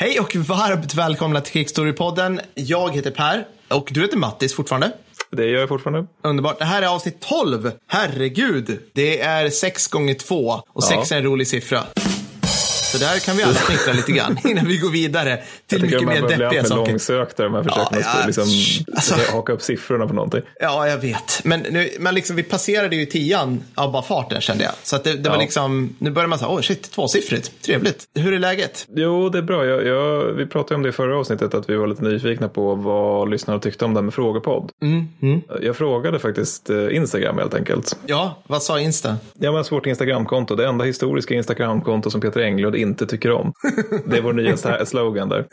Hej 0.00 0.20
och 0.20 0.36
varmt 0.36 0.94
välkomna 0.94 1.40
till 1.40 1.52
Krigsstorypodden. 1.52 2.40
Jag 2.54 2.94
heter 2.94 3.10
Per 3.10 3.46
och 3.68 3.88
du 3.92 4.00
heter 4.00 4.16
Mattis 4.16 4.54
fortfarande. 4.54 4.92
Det 5.30 5.44
gör 5.44 5.60
jag 5.60 5.68
fortfarande. 5.68 6.06
Underbart. 6.22 6.58
Det 6.58 6.64
här 6.64 6.82
är 6.82 6.86
avsnitt 6.86 7.20
12. 7.20 7.72
Herregud. 7.86 8.78
Det 8.92 9.20
är 9.20 9.50
6 9.50 9.86
gånger 9.86 10.14
2 10.14 10.62
och 10.68 10.84
6 10.84 11.12
är 11.12 11.16
en 11.16 11.22
rolig 11.22 11.48
siffra. 11.48 11.80
Så 12.90 12.98
där 12.98 13.18
kan 13.18 13.36
vi 13.36 13.42
alla 13.42 13.54
snickra 13.54 13.92
lite 13.92 14.12
grann 14.12 14.38
innan 14.44 14.66
vi 14.66 14.76
går 14.76 14.90
vidare 14.90 15.38
till 15.66 15.82
mycket 15.82 16.02
mer 16.02 16.22
deppiga 16.22 16.64
saker. 16.64 16.80
Jag 16.80 16.88
långsökt 16.88 17.36
där 17.36 17.48
med 17.48 17.64
försöken 17.64 17.98
Ja, 18.04 18.06
ja, 18.20 18.26
liksom, 18.26 18.44
alltså- 18.94 19.14
haka 19.32 19.52
upp 19.52 19.62
siffrorna 19.62 20.06
på 20.06 20.14
någonting. 20.14 20.40
Ja, 20.60 20.88
jag 20.88 20.98
vet. 20.98 21.40
Men, 21.44 21.60
nu, 21.60 21.90
men 21.98 22.14
liksom, 22.14 22.36
vi 22.36 22.42
passerade 22.42 22.96
ju 22.96 23.06
tian 23.06 23.62
av 23.74 23.92
bara 23.92 24.02
farten 24.02 24.40
kände 24.40 24.64
jag. 24.64 24.72
Så 24.82 24.96
att 24.96 25.04
det, 25.04 25.12
det 25.14 25.28
var 25.28 25.36
Ja. 25.36 25.42
liksom, 25.42 25.94
nu 25.98 26.10
börjar 26.10 26.28
man 26.28 26.38
säga, 26.38 26.48
åh 26.48 26.60
shit, 26.60 26.90
tvåsiffrigt. 26.90 27.52
Trevligt. 27.62 28.04
Hur 28.14 28.32
är 28.34 28.38
läget? 28.38 28.86
Jo, 28.94 29.28
det 29.28 29.38
är 29.38 29.42
bra. 29.42 29.66
Jag, 29.66 29.86
jag, 29.86 30.24
vi 30.32 30.46
pratade 30.46 30.74
om 30.74 30.82
det 30.82 30.88
i 30.88 30.92
förra 30.92 31.18
avsnittet, 31.18 31.54
att 31.54 31.70
vi 31.70 31.76
var 31.76 31.86
lite 31.86 32.02
nyfikna 32.04 32.48
på 32.48 32.74
vad 32.74 33.30
lyssnarna 33.30 33.60
tyckte 33.60 33.84
om 33.84 33.94
det 33.94 34.00
här 34.00 34.04
med 34.04 34.14
frågepodd. 34.14 34.70
Mm, 34.82 35.40
Jag 35.62 35.76
frågade 35.76 36.18
faktiskt 36.18 36.70
eh, 36.70 36.96
Instagram 36.96 37.38
helt 37.38 37.54
enkelt. 37.54 37.96
Ja, 38.06 38.42
vad 38.46 38.62
sa 38.62 38.80
Insta? 38.80 39.16
Ja, 39.38 39.52
men 39.52 39.64
vårt 39.70 39.86
Instagramkonto, 39.86 40.56
det 40.56 40.66
enda 40.66 40.84
historiska 40.84 41.34
Instagramkonto 41.34 42.10
som 42.10 42.20
Peter 42.20 42.40
Englund 42.40 42.76
inte 42.80 43.06
tycker 43.06 43.32
om. 43.32 43.52
Det 44.06 44.16
är 44.16 44.22
vår 44.22 44.32
nya 44.32 44.86
slogan 44.86 45.28
där. 45.28 45.46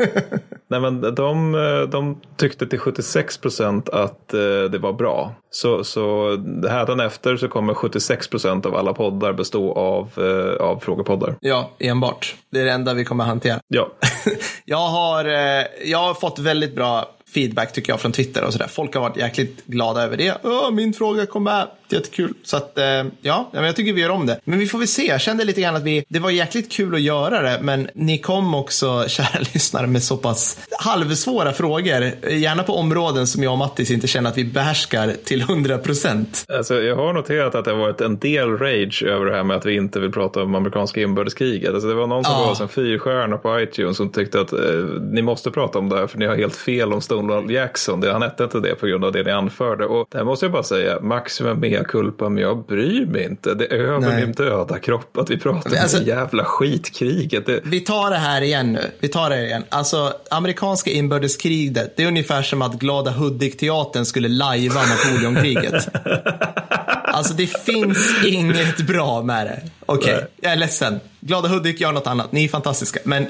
Nej, 0.70 0.80
men 0.80 1.02
de, 1.16 1.52
de 1.92 2.22
tyckte 2.38 2.68
till 2.68 2.80
76 2.80 3.38
procent 3.38 3.90
att 3.90 4.34
eh, 4.34 4.40
det 4.72 4.78
var 4.78 4.94
bra. 4.94 5.36
Så, 5.50 5.84
så 5.84 6.38
hädanefter 6.70 7.38
så 7.38 7.48
kommer 7.48 7.74
76 7.74 8.28
procent 8.28 8.66
av 8.66 8.76
alla 8.76 8.94
poddar 8.94 9.34
bestå 9.34 9.74
av, 9.74 10.10
eh, 10.18 10.66
av 10.66 10.80
frågepoddar. 10.80 11.36
Ja, 11.40 11.72
enbart. 11.80 12.36
Det 12.50 12.60
är 12.60 12.66
det 12.66 12.72
enda 12.72 12.94
vi 12.94 13.06
kommer 13.06 13.24
hantera. 13.24 13.60
Ja, 13.68 13.92
Jag 14.66 14.88
har, 14.88 15.26
eh, 15.26 15.66
jag 15.86 15.98
har 15.98 16.14
fått 16.14 16.40
väldigt 16.40 16.76
bra 16.76 17.10
feedback 17.34 17.74
tycker 17.74 17.94
jag 17.94 18.00
från 18.00 18.12
Twitter 18.12 18.44
och 18.44 18.54
sådär. 18.54 18.68
Folk 18.68 18.94
har 18.94 19.02
varit 19.02 19.18
jäkligt 19.18 19.66
glada 19.66 20.04
över 20.04 20.18
det. 20.18 20.38
Åh, 20.44 20.72
min 20.72 20.94
fråga 20.94 21.26
kom 21.26 21.44
med. 21.44 21.68
Jättekul. 21.90 22.34
Så 22.44 22.58
att, 22.58 22.78
eh, 22.78 22.86
ja, 23.22 23.50
jag 23.54 23.76
tycker 23.76 23.94
vi 23.94 24.02
gör 24.02 24.10
om 24.10 24.26
det. 24.26 24.40
Men 24.44 24.60
vi 24.60 24.68
får 24.68 24.78
väl 24.80 24.88
se. 24.88 25.08
Jag 25.08 25.22
kände 25.22 25.44
lite 25.44 25.62
grann 25.62 25.76
att 25.76 25.84
vi, 25.84 26.06
det 26.10 26.20
var 26.20 26.30
jäkligt 26.30 26.72
kul 26.72 26.96
att 26.96 27.02
göra 27.02 27.42
det, 27.42 27.60
men 27.62 27.90
ni 27.94 28.18
kom 28.18 28.56
också, 28.56 29.06
kära 29.08 29.40
lyssnare, 29.54 29.88
med 29.88 30.04
så 30.04 30.18
pass 30.18 30.58
halvsvåra 30.80 31.54
frågor. 31.54 32.12
Gärna 32.32 32.64
på 32.64 32.74
områden 32.76 33.28
som 33.28 33.44
jag 33.44 33.52
och 33.52 33.58
Mattis 33.58 33.92
inte 33.92 34.08
känner 34.08 34.30
att 34.30 34.38
vi 34.38 34.46
behärskar 34.46 35.14
till 35.24 35.42
100 35.42 35.78
procent. 35.78 36.46
alltså, 36.50 36.82
jag 36.82 36.96
har 36.96 37.14
noterat 37.14 37.56
att 37.56 37.66
det 37.66 37.72
har 37.72 37.78
varit 37.78 38.02
en 38.02 38.18
del 38.20 38.58
rage 38.58 39.04
över 39.04 39.26
det 39.26 39.36
här 39.36 39.44
med 39.44 39.58
att 39.58 39.66
vi 39.66 39.76
inte 39.76 40.00
vill 40.00 40.12
prata 40.12 40.44
om 40.44 40.56
amerikanska 40.56 41.02
inbördeskriget. 41.02 41.74
Alltså, 41.74 41.88
det 41.90 41.96
var 41.96 42.08
någon 42.08 42.24
som 42.24 42.34
Ja. 42.34 42.40
gav 42.40 42.50
oss 42.52 42.62
en 42.62 42.68
fyrstjärna 42.68 43.38
på 43.38 43.60
iTunes 43.62 43.98
som 43.98 44.10
tyckte 44.10 44.42
att 44.42 44.54
eh, 44.54 44.60
ni 45.12 45.22
måste 45.22 45.52
prata 45.52 45.80
om 45.80 45.90
det 45.90 45.96
här 45.98 46.08
för 46.08 46.18
ni 46.18 46.26
har 46.26 46.36
helt 46.36 46.56
fel 46.56 46.94
om 46.94 47.02
Stonewall 47.02 47.52
Jackson. 47.52 48.02
Det, 48.02 48.12
han 48.12 48.22
hette 48.22 48.44
inte 48.44 48.60
det 48.60 48.76
på 48.76 48.88
grund 48.88 49.06
av 49.06 49.12
det 49.12 49.24
ni 49.24 49.32
anförde. 49.32 49.86
Och 49.86 50.08
det 50.12 50.18
här 50.18 50.26
måste 50.26 50.46
jag 50.46 50.54
bara 50.54 50.64
säga, 50.64 51.00
maximum 51.02 51.60
mea 51.78 51.84
culpa, 51.84 52.30
men 52.30 52.44
jag 52.44 52.66
bryr 52.66 53.06
mig 53.06 53.24
inte. 53.26 53.54
Det 53.54 53.66
är 53.66 53.78
över 53.78 54.00
Nej. 54.00 54.26
min 54.26 54.32
döda 54.32 54.80
kropp 54.80 55.18
att 55.18 55.30
vi 55.30 55.38
pratar 55.38 55.70
om 55.72 55.78
Alltså- 55.82 55.98
det 56.00 56.06
jävla 56.06 56.44
skitkriget. 56.46 57.46
Det, 57.46 57.60
Vi 57.64 57.80
tar 57.80 58.10
det 58.10 58.16
här 58.18 58.42
igen 58.42 58.74
nu. 58.74 58.82
Vi 59.00 59.08
tar 59.08 59.30
det 59.30 59.46
igen. 59.46 59.64
Alltså, 59.70 60.14
amerikanska 60.32 60.92
inbördeskriget, 60.92 61.94
det 61.98 62.04
är 62.04 62.08
ungefär 62.08 62.42
som 62.42 62.62
att 62.62 62.74
Glada 62.80 63.12
Hudik-teatern 63.12 64.06
skulle 64.06 64.28
lajva 64.28 64.82
Napoleonkriget. 64.82 65.88
Alltså, 67.10 67.34
det 67.34 67.48
finns 67.48 68.16
inget 68.26 68.78
bra 68.88 69.22
med 69.24 69.46
det. 69.48 69.62
Okej, 69.86 70.14
Nej. 70.14 70.26
jag 70.42 70.52
är 70.52 70.56
ledsen. 70.56 71.00
Glada 71.20 71.48
Hudik 71.50 71.82
gör 71.82 71.92
något 71.92 72.08
annat. 72.08 72.32
Ni 72.32 72.44
är 72.44 72.48
fantastiska. 72.50 73.00
Men 73.04 73.28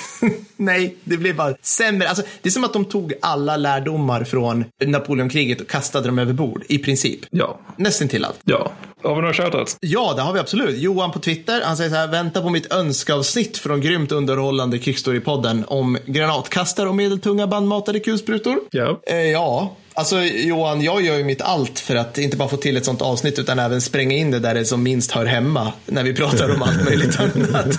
nej, 0.56 0.96
det 1.04 1.16
blir 1.16 1.32
bara 1.34 1.54
sämre. 1.62 2.08
Alltså, 2.08 2.22
det 2.42 2.48
är 2.48 2.50
som 2.50 2.64
att 2.64 2.72
de 2.72 2.84
tog 2.84 3.12
alla 3.22 3.56
lärdomar 3.56 4.24
från 4.24 4.64
Napoleonkriget 4.84 5.60
och 5.60 5.68
kastade 5.68 6.08
dem 6.08 6.18
över 6.18 6.32
bord, 6.32 6.62
i 6.68 6.78
princip. 6.78 7.20
ja, 7.30 7.60
Nästan 7.76 8.08
till 8.08 8.24
allt. 8.24 8.38
ja. 8.44 8.72
Har 9.02 9.14
vi 9.14 9.20
några 9.20 9.34
shoutouts? 9.34 9.76
Ja, 9.80 10.12
det 10.16 10.22
har 10.22 10.32
vi 10.32 10.40
absolut. 10.40 10.78
Johan 10.78 11.12
på 11.12 11.18
Twitter, 11.18 11.62
han 11.64 11.76
säger 11.76 11.90
så 11.90 11.96
här, 11.96 12.08
vänta 12.08 12.42
på 12.42 12.50
mitt 12.50 12.72
önskeavsnitt 12.72 13.58
från 13.58 13.80
grymt 13.80 14.12
underhållande 14.12 14.76
Krigsstory-podden 14.78 15.64
om 15.66 15.98
granatkastare 16.06 16.88
och 16.88 16.94
medeltunga 16.94 17.46
bandmatade 17.46 18.00
kulsprutor. 18.00 18.58
Ja. 18.70 19.00
Eh, 19.06 19.16
ja, 19.16 19.76
alltså 19.94 20.20
Johan, 20.20 20.80
jag 20.80 21.02
gör 21.02 21.16
ju 21.16 21.24
mitt 21.24 21.42
allt 21.42 21.78
för 21.78 21.96
att 21.96 22.18
inte 22.18 22.36
bara 22.36 22.48
få 22.48 22.56
till 22.56 22.76
ett 22.76 22.84
sånt 22.84 23.02
avsnitt 23.02 23.38
utan 23.38 23.58
även 23.58 23.80
spränga 23.80 24.16
in 24.16 24.30
det 24.30 24.38
där 24.38 24.54
det 24.54 24.64
som 24.64 24.82
minst 24.82 25.12
hör 25.12 25.26
hemma 25.26 25.72
när 25.86 26.04
vi 26.04 26.14
pratar 26.14 26.54
om 26.54 26.62
allt 26.62 26.84
möjligt 26.84 27.20
annat. 27.20 27.78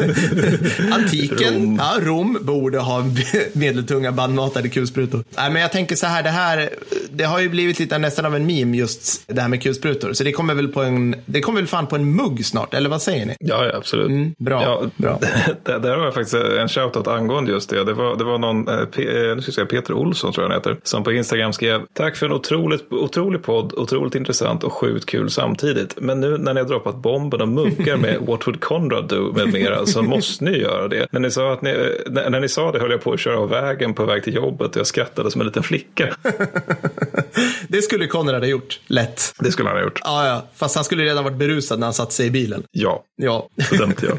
Antiken, 0.92 1.54
Rom. 1.54 1.80
ja, 1.82 1.98
Rom 2.02 2.38
borde 2.42 2.80
ha 2.80 3.06
medeltunga 3.54 4.12
bandmatade 4.12 4.70
kulsprutor. 4.70 5.24
Nej, 5.38 5.52
men 5.52 5.62
jag 5.62 5.72
tänker 5.72 5.96
så 5.96 6.08
här, 6.08 6.24
det 6.24 6.30
här, 6.30 6.70
det 7.10 7.24
har 7.24 7.40
ju 7.40 7.50
blivit 7.50 7.80
lite 7.80 7.98
nästan 7.98 8.26
av 8.26 8.36
en 8.36 8.46
meme 8.46 8.78
just 8.78 9.24
det 9.28 9.42
här 9.42 9.50
med 9.50 9.64
kulsprutor. 9.64 10.14
Så 10.14 10.24
det 10.24 10.32
kommer 10.32 10.54
väl 10.54 10.68
på 10.68 10.82
en, 10.84 11.16
det 11.26 11.42
kommer 11.42 11.60
väl 11.62 11.68
fan 11.68 11.88
på 11.88 11.96
en 11.96 12.16
mugg 12.16 12.46
snart, 12.46 12.74
eller 12.74 12.90
vad 12.90 13.02
säger 13.02 13.26
ni? 13.26 13.36
Ja, 13.40 13.66
ja 13.66 13.78
absolut. 13.78 14.08
Mm, 14.08 14.34
bra, 14.38 14.64
Ja, 14.64 14.90
bra. 14.98 15.20
Där, 15.64 15.80
där 15.80 15.98
har 15.98 16.06
jag 16.06 16.14
faktiskt 16.14 16.36
en 16.36 16.70
shoutout 16.70 17.08
angående 17.08 17.52
just 17.52 17.70
det. 17.70 17.84
Det 17.84 17.94
var, 17.94 18.16
det 18.16 18.24
var 18.24 18.38
någon, 18.38 18.68
eh, 18.68 18.86
P, 18.86 19.02
eh, 19.02 19.36
nu 19.36 19.42
ska 19.42 19.50
jag 19.50 19.54
säga 19.54 19.66
Peter 19.66 19.94
Olsson 19.94 20.34
tror 20.34 20.44
jag 20.44 20.50
han 20.50 20.60
heter, 20.60 20.78
som 20.84 21.04
på 21.04 21.12
Instagram 21.12 21.54
skrev 21.54 21.82
Tack 22.06 22.16
för 22.16 22.26
en 22.26 22.32
otroligt, 22.32 22.92
otrolig 22.94 23.44
podd, 23.44 23.74
otroligt 23.74 24.16
intressant 24.16 24.64
och 24.64 24.74
sjukt 24.74 25.06
kul 25.06 25.30
samtidigt. 25.30 25.96
Men 26.02 26.20
nu 26.20 26.38
när 26.38 26.54
ni 26.54 26.60
har 26.60 26.68
droppat 26.68 26.96
bomben 26.96 27.42
och 27.42 27.48
muggar 27.48 27.98
med 27.98 28.20
What 28.28 28.48
would 28.48 28.62
Conrad 28.62 29.08
do 29.08 29.34
med 29.36 29.54
mera 29.54 29.86
så 29.86 30.02
måste 30.04 30.44
ni 30.44 30.58
göra 30.58 30.88
det. 30.88 31.08
När 31.12 31.20
ni, 31.20 31.32
sa 31.32 31.54
att 31.54 31.62
ni, 31.62 31.74
när, 32.08 32.30
när 32.30 32.40
ni 32.40 32.50
sa 32.50 32.72
det 32.72 32.80
höll 32.80 32.92
jag 32.92 33.02
på 33.02 33.14
att 33.14 33.20
köra 33.20 33.40
av 33.40 33.50
vägen 33.50 33.94
på 33.94 34.06
väg 34.06 34.24
till 34.24 34.36
jobbet 34.36 34.72
och 34.72 34.78
jag 34.78 34.88
skrattade 34.88 35.32
som 35.32 35.42
en 35.42 35.48
liten 35.48 35.64
flicka. 35.64 36.16
Det 37.68 37.82
skulle 37.82 38.08
Konrad 38.08 38.42
ha 38.42 38.48
gjort, 38.48 38.80
lätt. 38.88 39.34
Det 39.40 39.52
skulle 39.52 39.70
han 39.70 39.78
ha 39.78 39.84
gjort. 39.84 40.00
Ja, 40.04 40.28
ja, 40.28 40.46
fast 40.56 40.76
han 40.76 40.84
skulle 40.84 41.04
redan 41.04 41.24
varit 41.24 41.38
berusad 41.38 41.80
när 41.80 41.88
han 41.88 41.94
satte 41.94 42.14
sig 42.14 42.28
i 42.28 42.32
bilen. 42.32 42.64
Ja, 42.72 43.04
Ja. 43.16 43.50
bedömt 43.72 44.04
jag. 44.04 44.18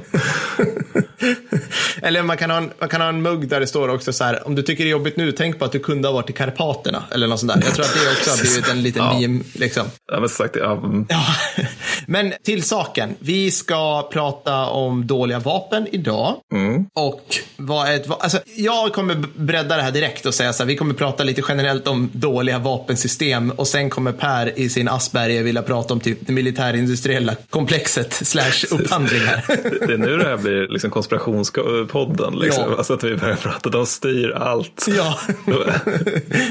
Eller 2.02 2.22
man 2.22 2.36
kan, 2.36 2.50
ha 2.50 2.56
en, 2.56 2.70
man 2.78 2.88
kan 2.88 3.00
ha 3.00 3.08
en 3.08 3.22
mugg 3.22 3.48
där 3.48 3.60
det 3.60 3.66
står 3.66 3.88
också 3.88 4.12
så 4.12 4.24
här, 4.24 4.46
om 4.46 4.54
du 4.54 4.62
tycker 4.62 4.84
det 4.84 4.90
är 4.90 4.92
jobbigt 4.92 5.16
nu, 5.16 5.32
tänk 5.32 5.58
på 5.58 5.64
att 5.64 5.72
du 5.72 5.78
kunde 5.78 6.08
ha 6.08 6.12
varit 6.12 6.30
i 6.30 6.32
Karpaterna. 6.32 7.04
Eller 7.12 7.26
något 7.26 7.40
sånt 7.40 7.52
där. 7.54 7.62
Jag 7.64 7.74
tror 7.74 7.84
att 7.84 7.94
det 7.94 8.10
också 8.10 8.30
har 8.30 8.38
blivit 8.40 8.68
en 8.68 8.82
liten 8.82 9.02
Ja. 9.04 9.18
meme, 9.20 9.44
liksom. 9.52 9.86
Ja, 10.12 10.20
men 10.20 10.28
sagt, 10.28 10.56
ja, 10.56 10.72
mm. 10.72 11.06
Ja, 11.08 11.24
men 12.06 12.32
till 12.44 12.62
saken. 12.62 13.14
Vi 13.18 13.50
ska 13.50 14.08
prata 14.12 14.66
om 14.66 15.06
dåliga 15.06 15.38
vapen 15.38 15.86
idag. 15.92 16.34
Och 16.94 17.36
vad 17.56 17.88
är 17.88 17.94
ett, 17.96 18.06
alltså, 18.10 18.38
jag 18.56 18.92
kommer 18.92 19.14
bredda 19.36 19.76
det 19.76 19.82
här 19.82 19.90
direkt 19.90 20.26
och 20.26 20.34
säga 20.34 20.52
så 20.52 20.62
här, 20.62 20.68
vi 20.68 20.76
kommer 20.76 20.94
prata 20.94 21.24
lite 21.24 21.42
generellt 21.48 21.88
om 21.88 22.10
dåliga 22.12 22.58
vapensystem 22.58 23.50
och 23.50 23.66
sen 23.68 23.90
kommer 23.90 24.12
Per 24.12 24.58
i 24.58 24.68
sin 24.68 24.88
Asperger 24.88 25.42
vilja 25.42 25.62
prata 25.62 25.94
om 25.94 26.00
typ 26.00 26.18
det 26.20 26.32
militärindustriella 26.32 27.34
komplexet 27.50 28.12
slash 28.12 28.64
upphandlingar. 28.70 29.44
Det 29.86 29.92
är 29.92 29.98
nu 29.98 30.16
det 30.16 30.24
här 30.28 30.36
blir 30.36 30.68
liksom 30.72 30.90
konspirationspodden. 31.06 32.34
Liksom. 32.38 32.64
Ja. 32.70 32.76
Alltså 32.76 32.94
att 32.94 33.04
vi 33.04 33.16
börjar 33.16 33.36
prata, 33.36 33.70
de 33.70 33.86
styr 33.86 34.30
allt. 34.30 34.86
ja, 34.88 35.18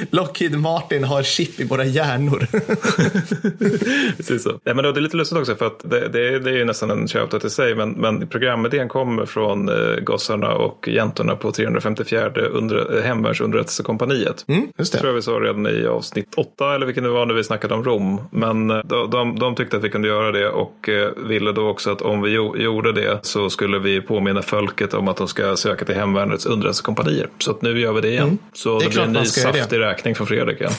Lockheed 0.09 0.59
Martin 0.59 1.03
har 1.03 1.23
chip 1.23 1.59
i 1.59 1.63
våra 1.63 1.85
hjärnor. 1.85 2.47
Precis 4.17 4.43
så. 4.43 4.49
Nej, 4.49 4.75
men 4.75 4.83
det 4.83 4.89
är 4.89 5.01
lite 5.01 5.17
lustigt 5.17 5.37
också 5.37 5.55
för 5.55 5.65
att 5.65 5.79
det, 5.79 6.07
det, 6.07 6.27
är, 6.27 6.39
det 6.39 6.49
är 6.49 6.57
ju 6.57 6.65
nästan 6.65 6.91
en 6.91 7.07
shoutout 7.07 7.45
i 7.45 7.49
sig. 7.49 7.75
Men, 7.75 7.91
men 7.91 8.27
programidén 8.27 8.89
kommer 8.89 9.25
från 9.25 9.69
eh, 9.69 9.95
gossarna 10.03 10.53
och 10.53 10.87
jäntorna 10.87 11.35
på 11.35 11.51
354 11.51 12.29
under, 12.51 12.97
eh, 12.97 13.03
hemvärnsunderrättelsekompaniet. 13.03 14.45
Mm, 14.47 14.67
just 14.77 14.93
det. 14.93 14.99
tror 14.99 15.09
jag 15.09 15.15
vi 15.15 15.21
sa 15.21 15.31
redan 15.31 15.67
i 15.67 15.87
avsnitt 15.87 16.33
åtta 16.35 16.75
eller 16.75 16.85
vilken 16.85 17.03
det 17.03 17.09
var 17.09 17.25
när 17.25 17.33
vi 17.33 17.43
snackade 17.43 17.73
om 17.73 17.83
Rom. 17.83 18.21
Men 18.31 18.71
eh, 18.71 18.77
de, 18.85 19.09
de, 19.09 19.39
de 19.39 19.55
tyckte 19.55 19.77
att 19.77 19.83
vi 19.83 19.89
kunde 19.89 20.07
göra 20.07 20.31
det 20.31 20.49
och 20.49 20.89
eh, 20.89 21.09
ville 21.27 21.51
då 21.51 21.69
också 21.69 21.91
att 21.91 22.01
om 22.01 22.21
vi 22.21 22.31
jo, 22.31 22.57
gjorde 22.57 22.91
det 22.91 23.19
så 23.21 23.49
skulle 23.49 23.79
vi 23.79 24.01
påminna 24.01 24.41
folket 24.45 24.93
om 24.93 25.07
att 25.07 25.17
de 25.17 25.27
ska 25.27 25.55
söka 25.57 25.85
till 25.85 25.95
hemvärnets 25.95 26.45
underrättelsekompanier. 26.45 27.29
Så 27.39 27.51
att 27.51 27.61
nu 27.61 27.79
gör 27.79 27.93
vi 27.93 28.01
det 28.01 28.09
igen. 28.09 28.37
Så 28.53 28.69
Mm. 28.69 28.79
Det 28.79 28.85
är 28.85 28.89
det, 28.89 28.93
blir 28.93 29.03
en 29.03 29.13
ny 29.13 29.19
det. 29.19 29.25
saftig 29.25 29.79
räkning 29.79 30.15
från 30.15 30.27
Fredrik 30.27 30.61
igen. 30.61 30.73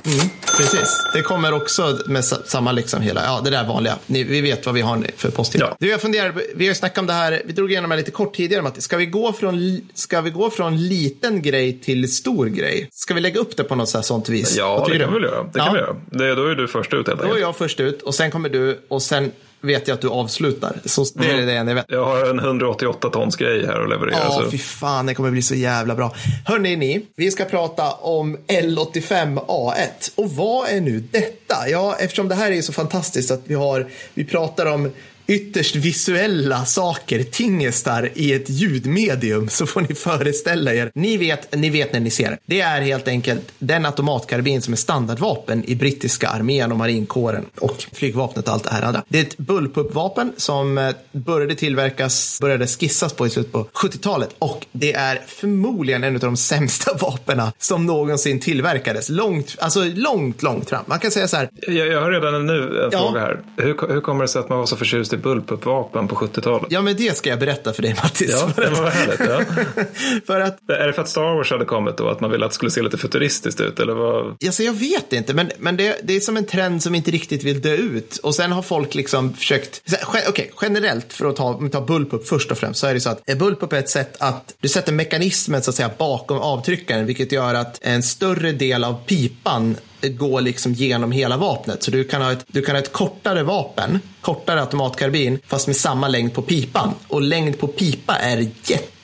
Precis, 0.56 1.06
det 1.14 1.22
kommer 1.22 1.52
också 1.54 1.98
med 2.06 2.24
sa- 2.24 2.42
samma 2.44 2.72
liksom 2.72 3.02
hela, 3.02 3.24
ja 3.24 3.40
det 3.44 3.50
där 3.50 3.64
vanliga. 3.64 3.94
Ni, 4.06 4.24
vi 4.24 4.40
vet 4.40 4.66
vad 4.66 4.74
vi 4.74 4.80
har 4.80 5.06
för 5.16 5.30
post 5.30 5.54
idag. 5.54 5.68
Ja. 5.70 5.76
Du, 5.80 5.88
jag 5.88 6.00
funderar, 6.00 6.32
vi 6.54 6.64
har 6.64 6.68
ju 6.68 6.74
snackat 6.74 6.98
om 6.98 7.06
det 7.06 7.12
här, 7.12 7.42
vi 7.44 7.52
drog 7.52 7.70
igenom 7.72 7.90
det 7.90 7.96
lite 7.96 8.10
kort 8.10 8.34
tidigare, 8.34 8.62
Matti. 8.62 8.80
Ska 8.80 8.96
vi 8.96 9.06
gå 9.06 9.32
från, 9.32 9.58
li- 9.60 9.84
ska 9.94 10.20
vi 10.20 10.30
gå 10.30 10.50
från 10.50 10.88
liten 10.88 11.42
grej 11.42 11.80
till 11.80 12.12
stor 12.14 12.46
grej? 12.46 12.88
Ska 12.92 13.14
vi 13.14 13.20
lägga 13.20 13.40
upp 13.40 13.56
det 13.56 13.64
på 13.64 13.74
något 13.74 13.88
så 13.88 14.02
sånt 14.02 14.28
vis? 14.28 14.56
Ja, 14.56 14.86
det 14.88 14.98
kan 14.98 15.12
du? 15.12 15.19
vi 15.20 15.26
göra. 15.26 15.42
Det 15.42 15.50
Ja. 15.54 15.64
kan 15.64 15.74
vi 15.74 15.80
göra. 15.80 15.96
Det, 16.10 16.34
då 16.34 16.46
är 16.46 16.54
du 16.54 16.69
först 16.69 16.92
ut 16.94 17.08
helt 17.08 17.19
Då 17.20 17.24
är 17.24 17.28
enkelt. 17.28 17.40
jag 17.42 17.56
först 17.56 17.80
ut 17.80 18.02
och 18.02 18.14
sen 18.14 18.30
kommer 18.30 18.48
du 18.48 18.80
och 18.88 19.02
sen 19.02 19.32
vet 19.61 19.88
jag 19.88 19.94
att 19.94 20.00
du 20.00 20.08
avslutar. 20.08 20.76
Så 20.85 21.05
det 21.14 21.31
är 21.31 21.47
det 21.47 21.56
enda 21.56 21.70
jag 21.70 21.76
vet. 21.76 21.87
Jag 21.88 22.05
har 22.05 22.31
en 22.31 22.38
188 22.38 23.11
tons 23.11 23.37
grej 23.37 23.67
här 23.67 23.81
att 23.81 23.91
leverera. 23.91 24.17
Ja, 24.17 24.44
fy 24.50 24.58
fan, 24.58 25.06
det 25.06 25.14
kommer 25.14 25.31
bli 25.31 25.43
så 25.43 25.55
jävla 25.55 25.94
bra. 25.94 26.14
Hörrni, 26.44 26.76
ni, 26.76 27.06
vi 27.17 27.31
ska 27.31 27.44
prata 27.44 27.93
om 27.93 28.37
L85A1. 28.47 30.12
Och 30.14 30.31
vad 30.31 30.69
är 30.69 30.81
nu 30.81 31.00
detta? 31.11 31.69
Ja, 31.69 31.97
eftersom 32.00 32.29
det 32.29 32.35
här 32.35 32.53
är 32.53 32.62
så 32.62 32.73
fantastiskt 32.73 33.31
att 33.31 33.43
vi 33.44 33.55
har, 33.55 33.87
vi 34.14 34.25
pratar 34.25 34.67
om 34.67 34.91
ytterst 35.26 35.76
visuella 35.76 36.64
saker, 36.64 37.23
tingestar 37.23 38.11
i 38.14 38.32
ett 38.32 38.50
ljudmedium 38.50 39.49
så 39.49 39.67
får 39.67 39.81
ni 39.81 39.94
föreställa 39.94 40.75
er. 40.75 40.90
Ni 40.94 41.17
vet, 41.17 41.55
ni 41.56 41.70
vet 41.70 41.93
när 41.93 42.00
ni 42.00 42.11
ser. 42.11 42.38
Det 42.46 42.61
är 42.61 42.81
helt 42.81 43.08
enkelt 43.08 43.43
den 43.58 43.87
automatkarbin 43.87 44.62
som 44.62 44.73
är 44.73 44.76
standardvapen 44.76 45.64
i 45.64 45.75
brittiska 45.75 46.28
armén 46.28 46.73
och 46.73 46.78
marinkåren 46.78 47.44
och 47.61 47.84
flygvapnet 47.93 48.49
och 48.49 48.55
allt 48.55 48.64
det 48.64 48.70
här 48.70 48.82
andra. 48.82 49.02
Det 49.08 49.19
är 49.19 49.23
ett 49.23 49.38
bullpup-vapen 49.38 50.32
som 50.37 50.78
eh, 50.78 50.90
började 51.12 51.55
tillverkas, 51.55 52.38
började 52.40 52.67
skissas 52.67 53.12
på 53.12 53.26
i 53.26 53.31
slutet 53.31 53.52
på 53.52 53.64
70-talet 53.75 54.31
och 54.38 54.67
det 54.72 54.93
är 54.93 55.20
förmodligen 55.26 56.05
en 56.05 56.14
av 56.14 56.20
de 56.20 56.37
sämsta 56.37 56.94
vapena 57.00 57.52
som 57.58 57.87
någonsin 57.87 58.40
tillverkades. 58.40 59.08
Långt, 59.08 59.56
alltså 59.61 59.84
långt, 59.94 60.43
långt 60.43 60.69
fram. 60.70 60.84
Man 60.87 60.99
kan 60.99 61.11
säga 61.11 61.29
så 61.29 61.37
här. 61.37 61.50
Jag, 61.67 61.87
jag 61.87 62.00
har 62.00 62.11
redan 62.11 62.46
nu 62.46 62.62
en 62.84 62.88
Ja. 62.93 62.99
fråga 62.99 63.20
här. 63.20 63.40
Hur, 63.56 63.93
hur 63.94 64.00
kommer 64.00 64.22
det 64.22 64.29
sig 64.29 64.40
att 64.40 64.49
man 64.49 64.58
var 64.58 64.67
så 64.67 64.76
förtjust 64.76 65.12
i 65.12 65.15
bullpup-vapen 65.16 66.08
på 66.08 66.16
70-talet? 66.16 66.66
Ja, 66.70 66.82
men 66.82 66.96
det 66.96 67.16
ska 67.16 67.30
jag 67.30 67.38
berätta 67.38 67.72
för 67.72 67.82
dig 67.82 67.94
Mattis. 68.02 68.30
Ja, 68.30 68.48
för, 68.48 68.62
det 68.62 68.70
var 68.70 68.90
härligt. 68.90 69.20
Ja. 69.20 69.40
för 70.26 70.40
att 70.40 70.70
Är 70.70 70.86
det 70.86 70.92
för 70.92 71.02
att 71.02 71.08
Star 71.08 71.36
Wars 71.36 71.50
hade 71.50 71.64
kommit 71.64 71.96
då? 71.96 72.08
Att 72.08 72.20
man 72.20 72.30
ville 72.30 72.44
att 72.44 72.50
det 72.50 72.54
skulle 72.54 72.70
se 72.70 72.82
lite 72.82 72.98
futuristiskt 72.98 73.60
ut? 73.60 73.80
Eller 73.80 73.94
vad? 73.94 74.36
Alltså 74.46 74.62
jag 74.62 74.72
vet 74.72 75.12
inte, 75.12 75.34
men, 75.34 75.50
men 75.58 75.76
det, 75.76 76.00
det 76.02 76.16
är 76.16 76.20
som 76.20 76.36
en 76.36 76.46
trend 76.46 76.82
som 76.82 76.94
inte 76.94 77.10
riktigt 77.10 77.44
vill 77.44 77.60
dö 77.60 77.74
ut. 77.74 78.16
Och 78.16 78.34
sen 78.34 78.52
har 78.52 78.62
folk 78.62 78.94
liksom 78.94 79.34
försökt, 79.34 79.82
okej, 80.28 80.52
generellt 80.62 81.12
för 81.12 81.28
att 81.28 81.36
ta, 81.36 81.44
om 81.44 81.64
vi 81.64 81.70
tar 81.70 81.86
bullpup 81.86 82.28
först 82.28 82.50
och 82.50 82.58
främst, 82.58 82.80
så 82.80 82.86
är 82.86 82.94
det 82.94 83.00
så 83.00 83.10
att 83.10 83.30
eh, 83.30 83.36
bullpup 83.36 83.72
är 83.72 83.78
ett 83.78 83.90
sätt 83.90 84.16
att 84.19 84.54
du 84.60 84.69
sätter 84.69 84.92
mekanismen 84.92 85.62
så 85.62 85.70
att 85.70 85.76
säga 85.76 85.90
bakom 85.98 86.38
avtryckaren, 86.38 87.06
vilket 87.06 87.32
gör 87.32 87.54
att 87.54 87.78
en 87.82 88.02
större 88.02 88.52
del 88.52 88.84
av 88.84 89.04
pipan 89.06 89.76
gå 90.00 90.26
går 90.37 90.40
liksom 90.40 90.72
genom 90.72 91.12
hela 91.12 91.37
vapnet. 91.37 91.82
Så 91.82 91.90
du 91.90 92.04
kan 92.04 92.22
ha 92.22 92.32
ett, 92.32 92.44
du 92.48 92.62
kan 92.62 92.75
ha 92.75 92.82
ett 92.82 92.93
kortare 92.93 93.43
vapen, 93.43 94.00
kortare 94.20 94.60
automatkarbin, 94.60 95.38
fast 95.46 95.66
med 95.66 95.76
samma 95.76 96.08
längd 96.08 96.34
på 96.34 96.43
pipan. 96.43 96.94
Och 97.08 97.22
längd 97.22 97.58
på 97.58 97.66
pipa 97.66 98.14
är 98.14 98.48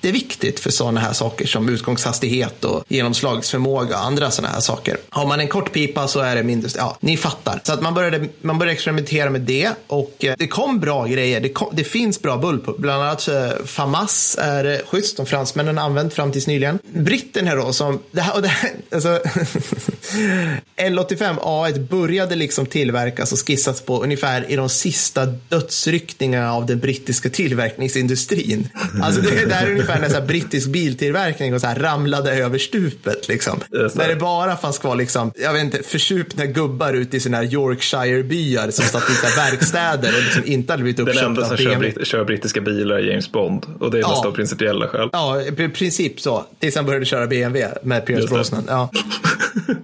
jätteviktigt 0.02 0.60
för 0.60 0.70
sådana 0.70 1.00
här 1.00 1.12
saker 1.12 1.46
som 1.46 1.68
utgångshastighet 1.68 2.64
och 2.64 2.84
genomslagsförmåga 2.88 3.98
och 3.98 4.04
andra 4.04 4.30
sådana 4.30 4.54
här 4.54 4.60
saker. 4.60 4.96
Har 5.08 5.26
man 5.26 5.40
en 5.40 5.48
kort 5.48 5.72
pipa 5.72 6.08
så 6.08 6.20
är 6.20 6.36
det 6.36 6.42
mindre, 6.42 6.70
ja, 6.76 6.96
ni 7.00 7.16
fattar. 7.16 7.60
Så 7.64 7.72
att 7.72 7.82
man 7.82 7.94
började, 7.94 8.28
man 8.40 8.58
började 8.58 8.72
experimentera 8.72 9.30
med 9.30 9.40
det 9.40 9.70
och 9.86 10.24
eh, 10.24 10.34
det 10.38 10.46
kom 10.46 10.80
bra 10.80 11.06
grejer. 11.06 11.40
Det, 11.40 11.48
kom, 11.48 11.68
det 11.72 11.84
finns 11.84 12.22
bra 12.22 12.36
bullpup. 12.36 12.78
Bland 12.78 13.02
annat 13.02 13.28
eh, 13.28 13.50
FAMAS 13.64 14.36
är 14.40 14.64
eh, 14.64 14.78
schysst, 14.86 15.16
som 15.16 15.26
fransmännen 15.26 15.78
använt 15.78 16.14
fram 16.14 16.32
tills 16.32 16.46
nyligen. 16.46 16.78
Britten 16.94 17.46
här 17.46 17.56
då, 17.56 17.72
som, 17.72 17.98
det 18.10 18.20
här, 18.20 18.34
och 18.34 18.42
det 18.42 18.48
här, 18.48 18.70
alltså, 18.92 19.08
L85A1 20.76 21.88
började 21.88 22.36
liksom 22.36 22.66
tillverkas 22.66 23.32
och 23.32 23.46
skissas 23.46 23.80
på 23.80 24.02
ungefär 24.02 24.50
i 24.50 24.56
de 24.56 24.68
sista 24.68 25.26
dödsryckningarna 25.26 26.54
av 26.54 26.66
den 26.66 26.78
brittiska 26.78 27.30
tillverkningsindustrin. 27.30 28.68
Alltså 29.02 29.20
det, 29.20 29.44
det 29.44 29.54
här 29.54 29.66
är 29.66 29.70
ungefär 29.70 29.91
när 30.00 30.08
så 30.08 30.14
här 30.14 30.26
brittisk 30.26 30.68
biltillverkning 30.68 31.54
och 31.54 31.60
så 31.60 31.66
här 31.66 31.74
ramlade 31.74 32.32
över 32.34 32.58
stupet. 32.58 33.28
Liksom. 33.28 33.60
Det. 33.70 33.94
När 33.94 34.08
det 34.08 34.16
bara 34.16 34.56
fanns 34.56 34.78
kvar 34.78 34.96
liksom, 34.96 35.32
jag 35.36 35.52
vet 35.52 35.62
inte, 35.62 35.82
försupna 35.82 36.46
gubbar 36.46 36.92
ute 36.92 37.16
i 37.16 37.20
sina 37.20 37.44
Yorkshire-byar 37.44 38.70
som 38.70 38.84
satt 38.84 39.10
i 39.10 39.12
verkstäder 39.36 40.08
och 40.16 40.22
liksom 40.22 40.42
inte 40.52 40.72
hade 40.72 40.82
blivit 40.82 40.96
Den 40.96 41.08
uppköpta 41.08 41.26
enda 41.26 41.42
av 41.42 41.48
som 41.48 41.56
kör, 41.56 41.76
britt, 41.76 42.06
kör 42.06 42.24
brittiska 42.24 42.60
bilar 42.60 42.96
är 42.96 43.10
James 43.10 43.32
Bond. 43.32 43.66
Och 43.80 43.90
det 43.90 43.98
är 43.98 44.00
Ja. 44.02 44.26
av 44.26 44.32
principiella 44.32 44.88
skäl. 44.88 45.08
Ja, 45.12 45.42
i 45.42 45.68
princip 45.68 46.20
så. 46.20 46.44
Tills 46.60 46.76
han 46.76 46.86
började 46.86 47.04
köra 47.04 47.26
BMW 47.26 47.78
med 47.82 48.06
Pierce. 48.06 48.28
Brosnan. 48.30 48.64
Ja. 48.68 48.90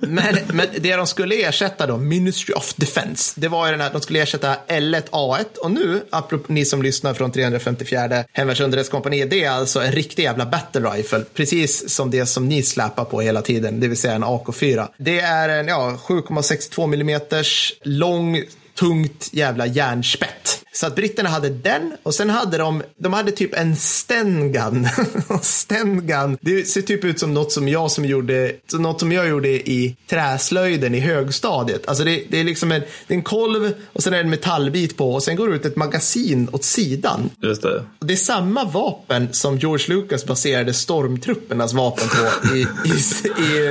Men, 0.00 0.36
men 0.52 0.66
det 0.78 0.96
de 0.96 1.06
skulle 1.06 1.34
ersätta 1.34 1.86
då, 1.86 1.96
Ministry 1.96 2.54
of 2.54 2.74
Defense, 2.76 3.40
det 3.40 3.48
var 3.48 3.66
ju 3.66 3.70
den 3.72 3.80
här, 3.80 3.90
de 3.92 4.00
skulle 4.00 4.22
ersätta 4.22 4.54
L1A1 4.68 5.44
och 5.62 5.70
nu, 5.70 6.00
apropå 6.10 6.52
ni 6.52 6.64
som 6.64 6.82
lyssnar 6.82 7.14
från 7.14 7.32
354 7.32 8.24
hemvärnsunderrättelsekompaniet, 8.32 9.30
det 9.30 9.44
är 9.44 9.50
alltså 9.50 9.80
en 9.80 9.92
riktig 9.98 10.22
jävla 10.22 10.46
battle 10.46 10.90
rifle, 10.90 11.24
precis 11.34 11.94
som 11.94 12.10
det 12.10 12.26
som 12.26 12.48
ni 12.48 12.62
släpar 12.62 13.04
på 13.04 13.20
hela 13.20 13.42
tiden, 13.42 13.80
det 13.80 13.88
vill 13.88 13.98
säga 13.98 14.14
en 14.14 14.24
AK4. 14.24 14.88
Det 14.96 15.20
är 15.20 15.48
en 15.48 15.68
ja, 15.68 15.98
7,62 16.06 16.86
millimeters 16.86 17.74
lång 17.82 18.42
tungt 18.78 19.28
jävla 19.32 19.66
järnspett. 19.66 20.64
Så 20.80 20.86
att 20.86 20.96
britterna 20.96 21.28
hade 21.28 21.48
den 21.48 21.96
och 22.02 22.14
sen 22.14 22.30
hade 22.30 22.58
de, 22.58 22.82
de 22.98 23.12
hade 23.12 23.32
typ 23.32 23.54
en 23.54 23.76
Stengun. 23.76 24.88
Stengun, 25.42 26.38
det 26.40 26.68
ser 26.68 26.82
typ 26.82 27.04
ut 27.04 27.18
som 27.20 27.34
något 27.34 27.52
som 27.52 27.68
jag 27.68 27.90
som 27.90 28.04
gjorde, 28.04 28.52
något 28.72 29.00
som 29.00 29.12
jag 29.12 29.28
gjorde 29.28 29.48
i 29.48 29.96
träslöjden 30.10 30.94
i 30.94 31.00
högstadiet. 31.00 31.88
Alltså 31.88 32.04
det, 32.04 32.22
det 32.28 32.40
är 32.40 32.44
liksom 32.44 32.72
en, 32.72 32.80
det 33.06 33.14
är 33.14 33.16
en 33.16 33.22
kolv 33.22 33.72
och 33.92 34.02
sen 34.02 34.12
är 34.12 34.16
det 34.16 34.22
en 34.24 34.30
metallbit 34.30 34.96
på 34.96 35.14
och 35.14 35.22
sen 35.22 35.36
går 35.36 35.48
det 35.48 35.54
ut 35.56 35.64
ett 35.66 35.76
magasin 35.76 36.48
åt 36.52 36.64
sidan. 36.64 37.30
Just 37.42 37.62
det. 37.62 37.84
Och 37.98 38.06
Det 38.06 38.14
är 38.14 38.16
samma 38.16 38.64
vapen 38.64 39.28
som 39.32 39.58
George 39.58 39.84
Lucas 39.88 40.26
baserade 40.26 40.74
stormtruppernas 40.74 41.72
vapen 41.72 42.08
på 42.08 42.56
i, 42.56 42.60
i, 42.60 42.92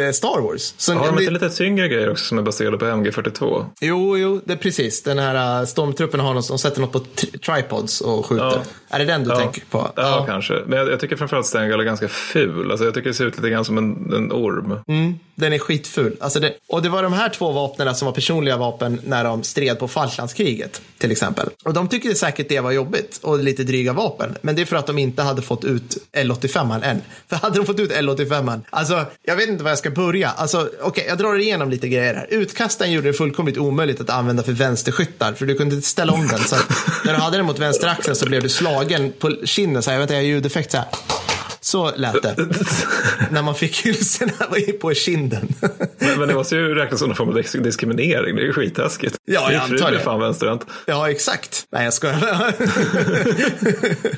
i 0.10 0.14
Star 0.14 0.42
Wars. 0.42 0.74
Så 0.78 0.94
Har 0.94 1.06
de 1.08 1.16
det- 1.16 1.22
inte 1.22 1.34
lite 1.34 1.50
tyngre 1.50 1.88
grejer 1.88 2.12
också 2.12 2.26
som 2.26 2.38
är 2.38 2.42
baserade 2.42 2.78
på 2.78 2.86
MG42? 2.86 3.66
Jo, 3.82 4.18
jo, 4.18 4.42
det 4.46 4.54
är 4.54 4.58
precis. 4.58 5.04
Den 5.04 5.20
här 5.20 5.60
uh, 5.62 5.66
stormtruppen 5.68 6.20
har 6.20 6.34
något, 6.34 6.48
de 6.48 6.58
sätter 6.60 6.82
något 6.82 6.92
på 6.92 6.97
tri- 7.00 7.38
tripods 7.40 8.02
och 8.02 8.26
skjuter. 8.26 8.46
Ja. 8.46 8.62
Är 8.90 9.00
det 9.00 9.06
den 9.06 9.24
du 9.24 9.30
Ja, 9.30 9.36
tänker 9.40 9.62
på? 9.70 9.92
ja, 9.96 10.24
kanske. 10.28 10.54
Men 10.68 10.80
jag, 10.80 10.92
jag 10.92 11.00
tycker 11.00 11.16
framförallt 11.16 11.46
Stengal 11.46 11.80
är 11.80 11.84
ganska 11.84 12.08
ful. 12.08 12.72
Alltså, 12.72 12.86
jag 12.86 12.94
tycker 12.94 13.10
det 13.10 13.14
ser 13.14 13.26
ut 13.26 13.36
lite 13.36 13.50
grann 13.50 13.66
som 13.66 13.78
en, 13.78 14.14
en 14.14 14.32
orm. 14.32 14.80
Mm, 14.88 15.20
den 15.36 15.54
är 15.54 15.60
skitful. 15.60 16.16
Alltså 16.20 16.40
det, 16.40 16.54
och 16.68 16.82
det 16.82 16.90
var 16.90 17.04
de 17.04 17.14
här 17.14 17.30
två 17.30 17.52
vapnen 17.52 17.96
som 17.96 18.06
var 18.06 18.14
personliga 18.14 18.58
vapen 18.58 19.00
när 19.06 19.24
de 19.24 19.44
stred 19.44 19.80
på 19.80 19.88
Falklandskriget, 19.88 20.82
till 20.98 21.12
exempel. 21.12 21.50
Och 21.66 21.74
de 21.74 21.88
tyckte 21.88 22.16
säkert 22.16 22.50
det 22.50 22.60
var 22.60 22.72
jobbigt 22.72 23.20
och 23.24 23.40
lite 23.40 23.64
dryga 23.64 23.94
vapen. 23.94 24.38
Men 24.42 24.56
det 24.56 24.62
är 24.62 24.66
för 24.66 24.76
att 24.76 24.88
de 24.88 24.98
inte 24.98 25.22
hade 25.24 25.42
fått 25.42 25.64
ut 25.66 25.98
L85 26.18 26.84
än. 26.84 27.02
För 27.30 27.36
hade 27.36 27.56
de 27.60 27.66
fått 27.66 27.80
ut 27.80 27.92
L85, 27.92 28.62
alltså 28.70 29.06
jag 29.24 29.36
vet 29.36 29.50
inte 29.50 29.64
var 29.64 29.72
jag 29.72 29.78
ska 29.78 29.90
börja. 29.90 30.30
Alltså 30.30 30.70
okej, 30.82 31.06
jag 31.08 31.18
drar 31.18 31.40
igenom 31.40 31.70
lite 31.70 31.88
grejer 31.88 32.14
här. 32.16 32.28
Utkastaren 32.30 32.92
gjorde 32.92 33.08
det 33.08 33.14
fullkomligt 33.14 33.58
omöjligt 33.58 34.02
att 34.02 34.10
använda 34.10 34.44
för 34.44 34.52
vänsterskyttar, 34.52 35.34
för 35.34 35.46
du 35.46 35.56
kunde 35.56 35.76
inte 35.76 35.88
ställa 35.88 36.14
om 36.14 36.28
den. 36.28 36.40
Så 36.40 36.56
att 36.56 36.66
när 37.06 37.14
du 37.14 37.20
hade 37.20 37.38
den 37.38 37.46
mot 37.46 37.60
vänster 37.60 37.88
axel 37.88 38.16
så 38.16 38.26
blev 38.26 38.44
du 38.44 38.50
slagen 38.50 39.14
på 39.20 39.36
kinden, 39.44 39.84
så 39.84 39.90
här, 39.92 39.96
jag 39.96 40.00
vet 40.00 40.06
inte, 40.10 40.14
jag 40.14 40.22
har 40.22 40.28
ljudeffekt 40.28 40.72
så 40.72 40.78
här. 40.78 40.86
Så 41.62 41.92
lät 41.96 42.22
det. 42.24 42.36
när 43.32 43.42
man 43.42 43.56
fick 43.56 43.86
hylsorna 43.86 44.32
på 44.82 44.94
kinden. 44.94 45.48
Men, 46.00 46.20
men 46.20 46.28
det 46.28 46.34
måste 46.34 46.56
ju 46.56 46.76
räknas 46.76 47.00
som 47.00 47.10
någon 47.10 47.16
form 47.16 47.30
av 47.30 47.36
disk- 47.36 47.64
diskriminering. 47.64 48.36
Det 48.36 48.42
är 48.42 48.46
ju 48.46 48.54
skittaskigt. 48.54 49.16
Ja, 49.26 49.52
jag 49.52 49.62
antar 49.62 49.92
det. 49.92 50.00
fan 50.00 50.20
vänsterhänt. 50.20 50.66
Ja, 50.86 51.10
exakt. 51.10 51.66
Nej, 51.72 51.84
jag 51.84 51.94
skojar. 51.94 52.54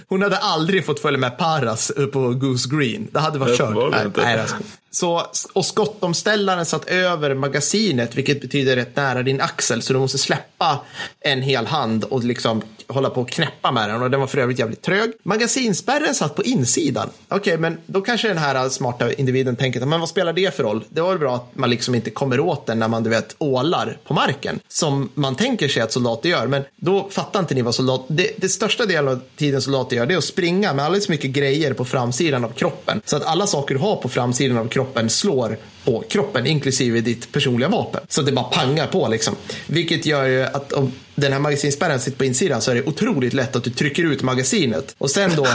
Hon 0.08 0.22
hade 0.22 0.38
aldrig 0.38 0.86
fått 0.86 1.00
följa 1.00 1.20
med 1.20 1.38
Paras 1.38 1.92
på 2.14 2.30
Goose 2.30 2.70
Green. 2.76 3.08
Det 3.12 3.20
hade 3.20 3.40
varit 3.40 3.58
kört. 3.58 3.92
Nej, 3.92 4.08
nej 4.16 4.46
så, 4.92 5.26
och 5.54 5.66
skottomställaren 5.66 6.66
satt 6.66 6.86
över 6.86 7.34
magasinet, 7.34 8.16
vilket 8.16 8.42
betyder 8.42 8.76
rätt 8.76 8.96
nära 8.96 9.24
din 9.24 9.42
axel. 9.42 9.82
Så 9.82 9.94
du 9.94 10.00
måste 10.00 10.18
släppa 10.18 10.80
en 11.20 11.42
hel 11.42 11.68
hand 11.68 12.04
och 12.04 12.24
liksom 12.24 12.62
hålla 12.88 13.10
på 13.10 13.22
och 13.22 13.30
knäppa 13.30 13.72
med 13.72 13.90
den. 13.90 14.02
Och 14.02 14.12
den 14.12 14.20
var 14.20 14.28
för 14.28 14.38
övrigt 14.38 14.60
jävligt 14.60 14.82
trög. 14.82 15.12
Magasinspärren 15.24 16.16
satt 16.16 16.36
på 16.36 16.44
insidan. 16.44 17.10
Okej, 17.28 17.58
men 17.58 17.78
då 17.86 18.02
kanske 18.02 18.28
den 18.28 18.38
här 18.38 18.70
smarta 18.70 19.14
individen 19.14 19.56
tänker, 19.56 19.86
men 19.86 20.00
vad 20.00 20.10
spelar 20.10 20.34
det 20.34 20.56
för 20.56 20.64
roll? 20.64 20.84
Det 20.90 21.02
var 21.02 21.10
väl 21.10 21.20
bra 21.20 21.36
att 21.36 21.50
man 21.54 21.70
liksom 21.70 21.96
inte 21.96 22.10
kommer 22.10 22.40
åt 22.40 22.66
den 22.66 22.80
när 22.80 22.88
man, 22.88 23.04
du 23.04 23.10
vet, 23.10 23.36
ålar 23.38 23.98
på 24.08 24.14
marken. 24.14 24.60
Som 24.68 25.10
man 25.14 25.36
tänker 25.36 25.68
sig 25.68 25.82
att 25.82 25.92
soldater 25.92 26.30
gör. 26.30 26.48
Men 26.48 26.64
då 26.76 27.10
fattar 27.10 27.40
inte 27.40 27.56
ni 27.56 27.62
vad 27.62 27.76
soldater... 27.76 28.14
Det, 28.14 28.32
det 28.38 28.50
största 28.50 28.86
delen 28.86 29.08
av 29.08 29.22
tiden 29.36 29.62
soldater 29.62 29.96
gör, 29.96 30.06
det 30.06 30.14
är 30.14 30.18
att 30.18 30.24
springa 30.24 30.74
med 30.74 30.86
alldeles 30.86 31.10
mycket 31.10 31.32
grejer 31.32 31.74
på 31.74 31.86
framsidan 31.86 32.46
av 32.46 32.50
kroppen. 32.50 33.02
Så 33.06 33.16
att 33.16 33.26
alla 33.26 33.48
saker 33.48 33.76
du 33.76 33.82
har 33.82 33.96
på 33.96 34.10
framsidan 34.10 34.58
av 34.58 34.68
kroppen 34.68 34.79
kroppen 34.80 35.10
slår 35.10 35.58
på 35.84 36.04
kroppen, 36.10 36.46
inklusive 36.48 37.02
ditt 37.02 37.32
personliga 37.32 37.70
vapen. 37.70 38.02
Så 38.08 38.20
att 38.22 38.26
det 38.28 38.32
bara 38.34 38.46
pangar 38.46 38.88
på 38.88 39.08
liksom. 39.08 39.36
Vilket 39.68 40.06
gör 40.06 40.26
ju 40.26 40.44
att 40.44 40.74
om 40.74 40.92
den 41.16 41.34
här 41.34 41.40
magasinspärren 41.40 42.00
sitter 42.00 42.18
på 42.18 42.26
insidan 42.26 42.62
så 42.62 42.72
är 42.72 42.76
det 42.76 42.84
otroligt 42.84 43.34
lätt 43.34 43.56
att 43.56 43.64
du 43.64 43.70
trycker 43.70 44.04
ut 44.04 44.22
magasinet. 44.24 44.96
Och 44.98 45.12
sen 45.12 45.32
då, 45.36 45.48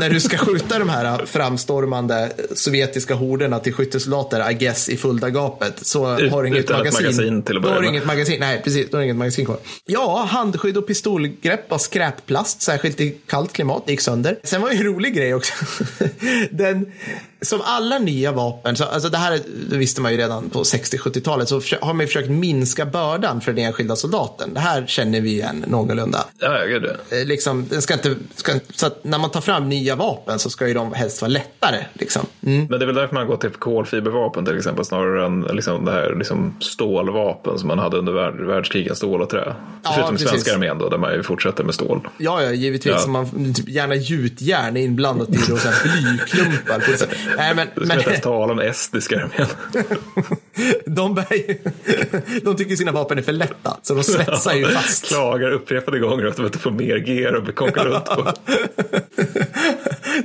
när 0.00 0.10
du 0.10 0.20
ska 0.20 0.36
skjuta 0.38 0.78
de 0.78 0.88
här 0.88 1.26
framstormande 1.26 2.32
sovjetiska 2.54 3.14
horderna 3.14 3.58
till 3.58 3.72
skyttesoldater, 3.72 4.50
I 4.50 4.54
guess, 4.54 4.88
i 4.88 4.96
fulla 4.96 5.30
gapet, 5.30 5.86
så 5.86 6.18
Ut- 6.18 6.32
har 6.32 6.42
du 6.42 6.48
inget 6.48 6.68
magasin. 6.70 7.02
magasin 7.06 7.42
till 7.42 7.56
att 7.56 7.62
Då 7.62 7.68
har 7.68 7.74
börja 7.74 7.90
du 7.90 7.96
inget 7.96 8.06
magasin. 8.06 8.36
Nej, 8.40 8.60
precis. 8.64 8.86
Då 8.90 8.96
har 8.96 9.00
du 9.00 9.04
inget 9.04 9.16
magasin 9.16 9.46
kvar. 9.46 9.58
Ja, 9.86 10.28
handskydd 10.30 10.76
och 10.76 10.86
pistolgrepp 10.86 11.72
av 11.72 11.78
skräpplast, 11.78 12.62
särskilt 12.62 13.00
i 13.00 13.16
kallt 13.26 13.52
klimat, 13.52 13.82
gick 13.86 14.00
sönder. 14.00 14.38
Sen 14.44 14.60
var 14.62 14.70
det 14.70 14.76
en 14.76 14.84
rolig 14.84 15.14
grej 15.14 15.34
också. 15.34 15.52
Den, 16.50 16.92
som 17.42 17.60
alla 17.64 17.98
nya 17.98 18.32
vapen, 18.32 18.76
så, 18.76 18.84
alltså 18.84 19.08
det 19.08 19.18
här 19.18 19.32
är 19.32 19.40
det 19.70 19.76
visste 19.76 20.00
man 20.00 20.12
ju 20.12 20.18
redan 20.18 20.50
på 20.50 20.62
60-70-talet, 20.62 21.48
så 21.48 21.60
har 21.80 21.94
man 21.94 22.00
ju 22.00 22.06
försökt 22.06 22.30
minska 22.30 22.86
bördan 22.86 23.40
för 23.40 23.52
den 23.52 23.64
enskilda 23.64 23.96
soldaten. 23.96 24.54
Det 24.54 24.60
här 24.60 24.86
känner 24.86 25.20
vi 25.20 25.30
igen 25.30 25.64
någorlunda. 25.68 26.24
Ja, 26.38 26.64
gud 26.66 26.82
det. 26.82 27.20
Eh, 27.20 27.26
Liksom, 27.26 27.68
den 27.68 27.82
ska 27.82 27.94
inte, 27.94 28.14
ska, 28.36 28.52
så 28.74 28.86
att 28.86 29.04
när 29.04 29.18
man 29.18 29.30
tar 29.30 29.40
fram 29.40 29.68
nya 29.68 29.96
vapen 29.96 30.38
så 30.38 30.50
ska 30.50 30.68
ju 30.68 30.74
de 30.74 30.92
helst 30.92 31.22
vara 31.22 31.28
lättare. 31.28 31.84
Liksom. 31.92 32.26
Mm. 32.46 32.66
Men 32.70 32.78
det 32.78 32.84
är 32.84 32.86
väl 32.86 32.94
därför 32.94 33.14
man 33.14 33.26
går 33.26 33.36
till 33.36 33.50
kolfibervapen 33.50 34.44
till 34.44 34.56
exempel 34.56 34.84
snarare 34.84 35.26
än 35.26 35.40
liksom 35.40 35.84
det 35.84 35.92
här 35.92 36.14
liksom 36.18 36.56
stålvapen 36.60 37.58
som 37.58 37.68
man 37.68 37.78
hade 37.78 37.96
under 37.96 38.12
värld, 38.12 38.34
världskriget, 38.34 38.96
stål 38.96 39.22
och 39.22 39.30
trä. 39.30 39.54
Ja, 39.82 39.92
Förutom 39.94 40.14
precis. 40.14 40.30
svenska 40.30 40.54
armén 40.54 40.78
då, 40.78 40.88
där 40.88 40.98
man 40.98 41.14
ju 41.14 41.22
fortsätter 41.22 41.64
med 41.64 41.74
stål. 41.74 42.08
Ja, 42.18 42.42
ja, 42.42 42.50
givetvis. 42.52 42.94
Ja. 42.98 43.06
Man, 43.06 43.54
typ, 43.54 43.68
gärna 43.68 43.94
gjutjärn 43.94 44.76
är 44.76 44.80
inblandat 44.80 45.28
i 45.28 45.32
det 45.32 45.52
och 45.52 45.58
blyklumpar. 45.82 46.78
Det. 46.78 47.08
Nej, 47.36 47.54
men, 47.54 47.68
Du 47.74 47.80
ska 47.80 47.88
men, 47.88 47.98
inte 47.98 48.10
ens 48.10 48.22
tala 48.22 48.52
om 48.52 48.58
estniska 48.58 49.29
armén. 49.38 49.48
de, 50.86 51.14
bär 51.14 51.24
de 52.44 52.56
tycker 52.56 52.76
sina 52.76 52.92
vapen 52.92 53.18
är 53.18 53.22
för 53.22 53.32
lätta, 53.32 53.76
så 53.82 53.94
de 53.94 54.04
svetsar 54.04 54.54
ju 54.54 54.64
fast. 54.66 55.04
Klagar 55.08 55.50
upprepade 55.50 55.98
gånger 55.98 56.26
att 56.26 56.36
de 56.36 56.46
inte 56.46 56.58
får 56.58 56.70
mer 56.70 56.96
gear 56.96 57.34
att 57.34 57.54
konka 57.54 57.84
runt 57.84 58.04
på. 58.04 58.32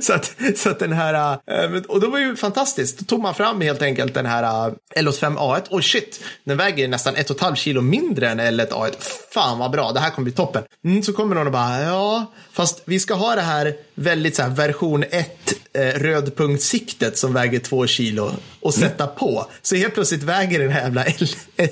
så, 0.00 0.12
att, 0.12 0.36
så 0.56 0.70
att 0.70 0.78
den 0.78 0.92
här, 0.92 1.38
men- 1.68 1.84
och 1.84 2.00
det 2.00 2.06
var 2.06 2.18
ju 2.18 2.36
fantastiskt. 2.36 2.98
Då 2.98 3.04
tog 3.04 3.20
man 3.20 3.34
fram 3.34 3.60
helt 3.60 3.82
enkelt 3.82 4.14
den 4.14 4.26
här 4.26 4.74
äh, 4.96 5.02
LS5A1. 5.02 5.68
Och 5.68 5.84
shit, 5.84 6.20
den 6.44 6.56
väger 6.56 6.88
nästan 6.88 7.16
ett 7.16 7.30
och 7.30 7.36
ett 7.36 7.42
halvt 7.42 7.58
kilo 7.58 7.80
mindre 7.80 8.28
än 8.30 8.40
L1A1. 8.40 8.92
Fan 9.34 9.58
vad 9.58 9.70
bra, 9.70 9.92
det 9.92 10.00
här 10.00 10.10
kommer 10.10 10.24
bli 10.24 10.32
toppen. 10.34 10.62
Mm, 10.84 11.02
så 11.02 11.12
kommer 11.12 11.34
någon 11.34 11.46
och 11.46 11.52
bara, 11.52 11.80
ja, 11.82 12.32
fast 12.52 12.82
vi 12.84 13.00
ska 13.00 13.14
ha 13.14 13.34
det 13.34 13.42
här 13.42 13.74
väldigt 13.94 14.36
så 14.36 14.42
här 14.42 14.50
version 14.50 15.04
1 15.10 15.52
eh, 15.72 15.80
rödpunktsiktet 16.40 17.18
som 17.18 17.32
väger 17.34 17.58
två 17.58 17.86
kilo 17.86 18.30
och 18.60 18.74
sätta 18.74 19.06
på. 19.06 19.46
Så 19.62 19.76
helt 19.76 19.94
plötsligt 19.94 20.22
väger 20.22 20.58
den 20.58 20.70
här 20.70 20.80
jävla 20.82 21.04
L- 21.04 21.26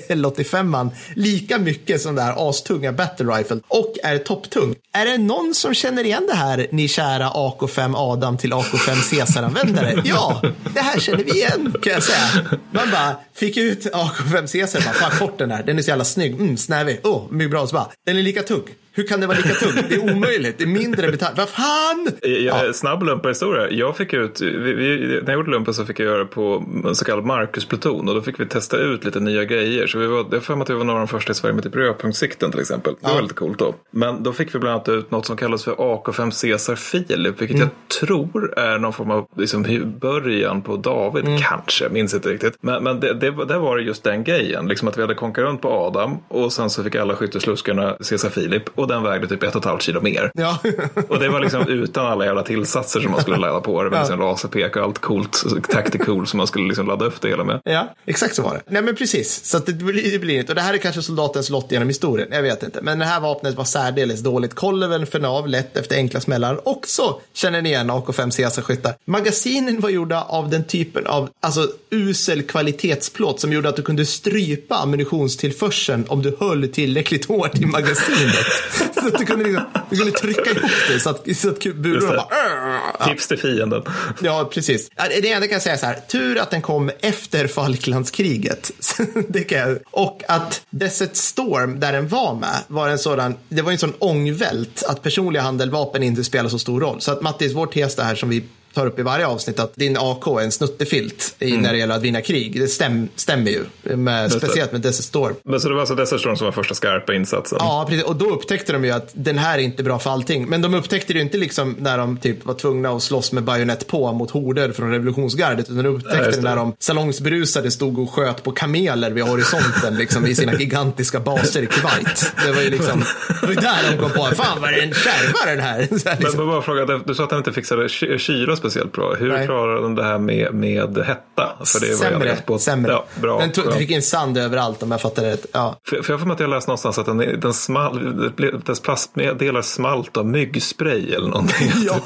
L85an 0.09 0.89
lika 1.13 1.57
mycket 1.57 2.01
som 2.01 2.15
det 2.15 2.21
här 2.21 2.49
astunga 2.49 2.91
battle 2.91 3.25
rifle 3.25 3.59
och 3.67 3.95
är 4.03 4.17
topptung. 4.17 4.75
Är 4.93 5.05
det 5.05 5.17
någon 5.17 5.53
som 5.55 5.73
känner 5.73 6.03
igen 6.03 6.27
det 6.27 6.35
här, 6.35 6.67
ni 6.71 6.87
kära 6.87 7.29
AK5 7.29 7.93
Adam 7.97 8.37
till 8.37 8.53
AK5 8.53 9.09
Caesar-användare? 9.15 10.01
Ja, 10.05 10.41
det 10.73 10.79
här 10.79 10.99
känner 10.99 11.23
vi 11.23 11.31
igen 11.31 11.73
kan 11.83 11.93
jag 11.93 12.03
säga. 12.03 12.27
Man 12.71 12.91
bara 12.91 13.14
fick 13.33 13.57
ut 13.57 13.85
AK5 13.85 14.33
Caesar, 14.33 14.81
bara, 14.81 14.93
fan 14.93 15.19
kort 15.19 15.37
den 15.37 15.51
här, 15.51 15.63
den 15.63 15.77
är 15.77 15.81
så 15.81 15.89
jävla 15.89 16.05
snygg, 16.05 16.33
mm, 16.33 16.57
snävig, 16.57 16.99
oh, 17.03 17.31
mycket 17.31 17.51
bra, 17.51 17.67
så 17.67 17.73
bara, 17.73 17.91
den 18.05 18.17
är 18.17 18.21
lika 18.21 18.43
tung. 18.43 18.63
Hur 18.95 19.07
kan 19.07 19.19
det 19.19 19.27
vara 19.27 19.37
lika 19.37 19.49
tung? 19.49 19.71
Det 19.89 19.95
är 19.95 20.13
omöjligt, 20.15 20.57
det 20.57 20.63
är 20.63 20.67
mindre 20.67 21.07
metall. 21.11 21.33
Vad 21.35 21.49
fan? 21.49 22.07
Ja. 22.21 22.73
Snabb 22.73 23.03
lumparhistoria. 23.03 23.69
Jag 23.71 23.97
fick 23.97 24.13
ut, 24.13 24.41
vi, 24.41 24.73
vi, 24.73 24.97
när 25.23 25.31
jag 25.31 25.33
gjorde 25.33 25.51
lumpen 25.51 25.73
så 25.73 25.85
fick 25.85 25.99
jag 25.99 26.05
göra 26.05 26.25
på 26.25 26.63
en 26.85 26.95
så 26.95 27.05
kallad 27.05 27.25
Marcus-pluton 27.25 28.09
och 28.09 28.15
då 28.15 28.21
fick 28.21 28.39
vi 28.39 28.45
testa 28.45 28.77
ut 28.77 29.05
lite 29.05 29.19
nya 29.19 29.43
grejer. 29.43 29.87
Så 29.87 29.99
vi 29.99 30.07
var, 30.07 30.25
jag 30.31 30.43
för 30.43 30.55
mig 30.55 30.63
att 30.63 30.69
vi 30.69 30.73
var 30.73 30.83
några 30.83 31.01
av 31.01 31.07
de 31.07 31.11
första 31.11 31.31
i 31.31 31.35
Sverige 31.35 31.53
med 31.55 31.63
typ 31.63 31.75
rödpunktssikten 31.75 32.51
till 32.51 32.59
exempel. 32.59 32.95
Det 33.01 33.07
var 33.07 33.15
Ja. 33.15 33.21
lite 33.21 33.33
coolt 33.33 33.59
då. 33.59 33.75
Men 33.91 34.23
då 34.23 34.33
fick 34.33 34.55
vi 34.55 34.59
bland 34.59 34.73
annat 34.75 34.89
ut 34.89 35.11
något 35.11 35.25
som 35.25 35.37
kallas 35.37 35.63
för 35.63 35.71
AK5 35.71 36.41
Caesar 36.41 36.75
Filip, 36.75 37.41
vilket 37.41 37.59
jag 37.59 37.69
tror 37.99 38.59
är 38.59 38.79
någon 38.79 38.93
form 38.93 39.11
av 39.11 39.27
liksom, 39.37 39.65
början 40.01 40.61
på 40.61 40.75
David, 40.77 41.25
kanske, 41.41 41.89
minns 41.89 42.13
inte 42.13 42.29
riktigt. 42.29 42.57
Men, 42.61 42.83
men 42.83 42.99
det, 42.99 43.13
det, 43.13 43.31
där 43.45 43.57
var 43.59 43.77
det 43.77 43.83
just 43.83 44.03
den 44.03 44.23
grejen, 44.23 44.67
liksom 44.67 44.87
att 44.87 44.97
vi 44.97 45.01
hade 45.01 45.13
konkat 45.15 45.43
runt 45.43 45.61
på 45.61 45.69
Adam 45.69 46.17
och 46.27 46.53
sen 46.53 46.69
så 46.69 46.83
fick 46.83 46.95
alla 46.95 47.15
skyttesluskarna 47.15 47.95
Caesar 48.09 48.29
Filip 48.29 48.63
och 48.85 48.91
den 48.91 49.03
vägde 49.03 49.27
typ 49.27 49.43
ett 49.43 49.55
och 49.55 49.61
ett 49.61 49.65
halvt 49.65 49.81
kilo 49.81 50.01
mer. 50.01 50.31
Ja. 50.33 50.57
Och 51.09 51.19
det 51.19 51.29
var 51.29 51.39
liksom 51.39 51.67
utan 51.67 52.05
alla 52.05 52.25
jävla 52.25 52.43
tillsatser 52.43 52.99
som 52.99 53.11
man 53.11 53.21
skulle 53.21 53.37
ladda 53.37 53.59
på. 53.59 53.83
Det 53.83 53.89
var 53.89 53.99
liksom 53.99 54.19
laserpek 54.19 54.75
och 54.75 54.83
allt 54.83 54.99
coolt, 54.99 55.43
tactical 55.69 56.27
som 56.27 56.37
man 56.37 56.47
skulle 56.47 56.67
liksom 56.67 56.87
ladda 56.87 57.05
upp 57.05 57.21
det 57.21 57.29
hela 57.29 57.43
med. 57.43 57.61
Ja, 57.63 57.95
exakt 58.05 58.35
så 58.35 58.41
var 58.41 58.53
det. 58.53 58.61
Nej, 58.67 58.81
men 58.81 58.95
precis. 58.95 59.45
Så 59.45 59.59
det 59.59 59.73
blir, 59.73 60.11
det 60.11 60.19
blir 60.19 60.39
inte. 60.39 60.51
Och 60.51 60.55
det 60.55 60.61
här 60.61 60.73
är 60.73 60.77
kanske 60.77 61.01
soldatens 61.01 61.49
lott 61.49 61.71
genom 61.71 61.87
historien. 61.87 62.27
Jag 62.31 62.41
vet 62.41 62.63
inte. 62.63 62.81
Men 62.81 62.99
det 62.99 63.05
här 63.05 63.19
vapnet 63.19 63.55
var 63.55 63.63
särdeles 63.63 64.19
dåligt. 64.19 64.55
Kolleven 64.55 65.05
för 65.05 65.19
nav, 65.19 65.47
lätt 65.47 65.77
efter 65.77 65.95
enkla 65.95 66.19
smällar. 66.19 66.67
Också 66.67 67.19
känner 67.33 67.61
ni 67.61 67.69
igen 67.69 67.91
AK5 67.91 68.37
Caesar-skyttar. 68.37 68.93
Magasinen 69.05 69.81
var 69.81 69.89
gjorda 69.89 70.21
av 70.21 70.49
den 70.49 70.63
typen 70.63 71.07
av 71.07 71.29
alltså, 71.39 71.67
usel 71.89 72.43
kvalitetsplåt 72.43 73.39
som 73.39 73.53
gjorde 73.53 73.69
att 73.69 73.75
du 73.75 73.81
kunde 73.81 74.05
strypa 74.05 74.75
ammunitionstillförseln 74.75 76.05
om 76.07 76.21
du 76.21 76.35
höll 76.39 76.67
tillräckligt 76.67 77.25
hårt 77.25 77.55
i 77.55 77.65
magasinet. 77.65 78.35
så 78.93 79.07
att 79.07 79.17
du 79.17 79.25
kunde, 79.25 79.45
liksom, 79.45 79.65
du 79.89 79.97
kunde 79.97 80.11
trycka 80.11 80.51
ihop 80.51 80.71
det 80.87 80.99
så 80.99 81.09
att, 81.09 81.37
så 81.37 81.49
att 81.49 81.61
det. 81.61 81.73
bara... 81.73 83.07
Tips 83.07 83.27
till 83.27 83.37
fienden. 83.37 83.83
Ja, 84.21 84.49
precis. 84.53 84.89
Det 84.95 85.31
enda 85.31 85.47
kan 85.47 85.53
jag 85.53 85.61
säga 85.61 85.77
så 85.77 85.85
här, 85.85 85.99
tur 86.07 86.39
att 86.39 86.51
den 86.51 86.61
kom 86.61 86.91
efter 86.99 87.47
Falklandskriget. 87.47 88.71
det 89.27 89.43
kan 89.43 89.57
jag. 89.59 89.77
Och 89.91 90.23
att 90.27 90.61
Desert 90.69 91.15
Storm, 91.15 91.79
där 91.79 91.93
den 91.93 92.07
var 92.07 92.35
med, 92.35 92.61
var 92.67 92.89
en 92.89 92.99
sådan, 92.99 93.35
det 93.49 93.61
var 93.61 93.71
en 93.71 93.77
sån 93.77 93.93
ångvält 93.99 94.83
att 94.83 95.01
personliga 95.01 95.41
handeldvapen 95.43 96.03
inte 96.03 96.23
spelar 96.23 96.49
så 96.49 96.59
stor 96.59 96.81
roll. 96.81 97.01
Så 97.01 97.11
att 97.11 97.21
Mattis, 97.21 97.53
vår 97.53 97.67
tes 97.67 97.97
här 97.97 98.15
som 98.15 98.29
vi 98.29 98.43
tar 98.75 98.85
upp 98.87 98.99
i 98.99 99.01
varje 99.01 99.27
avsnitt 99.27 99.59
att 99.59 99.75
din 99.75 99.97
AK 99.99 100.27
är 100.27 100.41
en 100.41 100.51
snuttefilt 100.51 101.35
i, 101.39 101.57
när 101.57 101.71
det 101.73 101.77
gäller 101.79 101.95
att 101.95 102.01
vinna 102.01 102.21
krig. 102.21 102.59
Det 102.61 102.67
stäm, 102.67 103.09
stämmer 103.15 103.51
ju, 103.51 103.95
med, 103.95 104.31
speciellt 104.31 104.71
med 104.71 104.81
Desert 104.81 105.05
Storm. 105.05 105.35
Men 105.43 105.59
så 105.59 105.67
det 105.67 105.73
var 105.73 105.81
alltså 105.81 105.95
Desert 105.95 106.19
Storm 106.19 106.37
som 106.37 106.45
var 106.45 106.51
första 106.51 106.73
skarpa 106.75 107.13
insatsen? 107.13 107.57
Ja, 107.61 107.85
precis. 107.89 108.05
Och 108.05 108.15
då 108.15 108.25
upptäckte 108.25 108.73
de 108.73 108.85
ju 108.85 108.91
att 108.91 109.09
den 109.13 109.37
här 109.37 109.57
är 109.57 109.61
inte 109.61 109.83
bra 109.83 109.99
för 109.99 110.09
allting. 110.09 110.45
Men 110.49 110.61
de 110.61 110.73
upptäckte 110.73 111.13
det 111.13 111.17
ju 111.17 111.23
inte 111.23 111.37
liksom 111.37 111.75
när 111.79 111.97
de 111.97 112.17
typ 112.17 112.45
var 112.45 112.53
tvungna 112.53 112.89
att 112.89 113.03
slåss 113.03 113.31
med 113.31 113.43
bajonett 113.43 113.87
på 113.87 114.13
mot 114.13 114.31
horder 114.31 114.71
från 114.71 114.91
revolutionsgardet. 114.91 115.69
Utan 115.69 115.83
de 115.83 115.89
upptäckte 115.89 116.17
Ja, 116.25 116.31
det 116.31 116.41
när 116.41 116.55
de 116.55 116.73
salongsberusade 116.79 117.71
stod 117.71 117.99
och 117.99 118.09
sköt 118.13 118.43
på 118.43 118.51
kameler 118.51 119.11
vid 119.11 119.23
horisonten 119.23 119.95
liksom 119.97 120.25
i 120.25 120.35
sina 120.35 120.53
gigantiska 120.53 121.19
baser 121.19 121.61
i 121.61 121.65
Kuwait. 121.67 122.33
Det 122.45 122.51
var 122.51 122.61
ju 122.61 122.69
liksom, 122.69 123.03
det 123.41 123.47
var 123.47 123.53
där 123.61 123.91
de 123.91 123.97
kom 123.97 124.11
på, 124.11 124.35
fan 124.35 124.61
vad 124.61 124.73
är 124.73 124.81
den 124.81 124.93
kärva 124.93 125.51
den 125.55 125.59
här. 125.59 125.75
Här 125.75 125.87
Men 126.05 126.17
liksom. 126.19 126.37
men 126.37 126.47
bara 126.47 126.61
fråga, 126.61 126.85
du 127.05 127.15
sa 127.15 127.23
att 127.23 127.29
den 127.29 127.37
inte 127.39 127.53
fixade 127.53 127.89
ky- 127.89 128.17
kyla 128.17 128.55
speciellt 128.69 128.91
bra. 128.91 129.13
Hur 129.13 129.29
Nej. 129.31 129.45
klarade 129.45 129.81
den 129.81 129.95
det 129.95 130.03
här 130.03 130.17
med, 130.17 130.53
med 130.53 130.97
hetta? 130.97 131.55
För 131.65 131.79
det 131.79 131.89
var 131.89 131.95
Sämre, 131.95 132.29
rätt 132.31 132.45
på. 132.45 132.59
sämre. 132.59 132.91
Ja, 132.91 133.05
bra. 133.21 133.39
den 133.39 133.51
tog, 133.51 133.65
bra. 133.65 133.73
fick 133.73 133.91
in 133.91 134.01
sand 134.01 134.37
överallt 134.37 134.83
om 134.83 134.91
jag 134.91 135.01
fattar 135.01 135.23
rätt. 135.23 135.45
Ja. 135.51 135.79
För, 135.89 136.01
för 136.01 136.13
jag 136.13 136.19
för 136.19 136.27
mig 136.27 136.33
att 136.33 136.39
jag 136.39 136.49
läste 136.49 136.69
någonstans 136.69 136.97
att 136.97 137.05
den, 137.05 137.17
den 137.39 137.53
small, 137.53 138.31
det 138.37 138.51
dess 138.65 138.79
plastdelar 138.79 139.61
smalt 139.61 140.17
av 140.17 140.25
myggspray 140.25 141.13
eller 141.13 141.27
någonting. 141.27 141.71
Ja. 141.87 141.99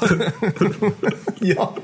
ja. 1.40 1.74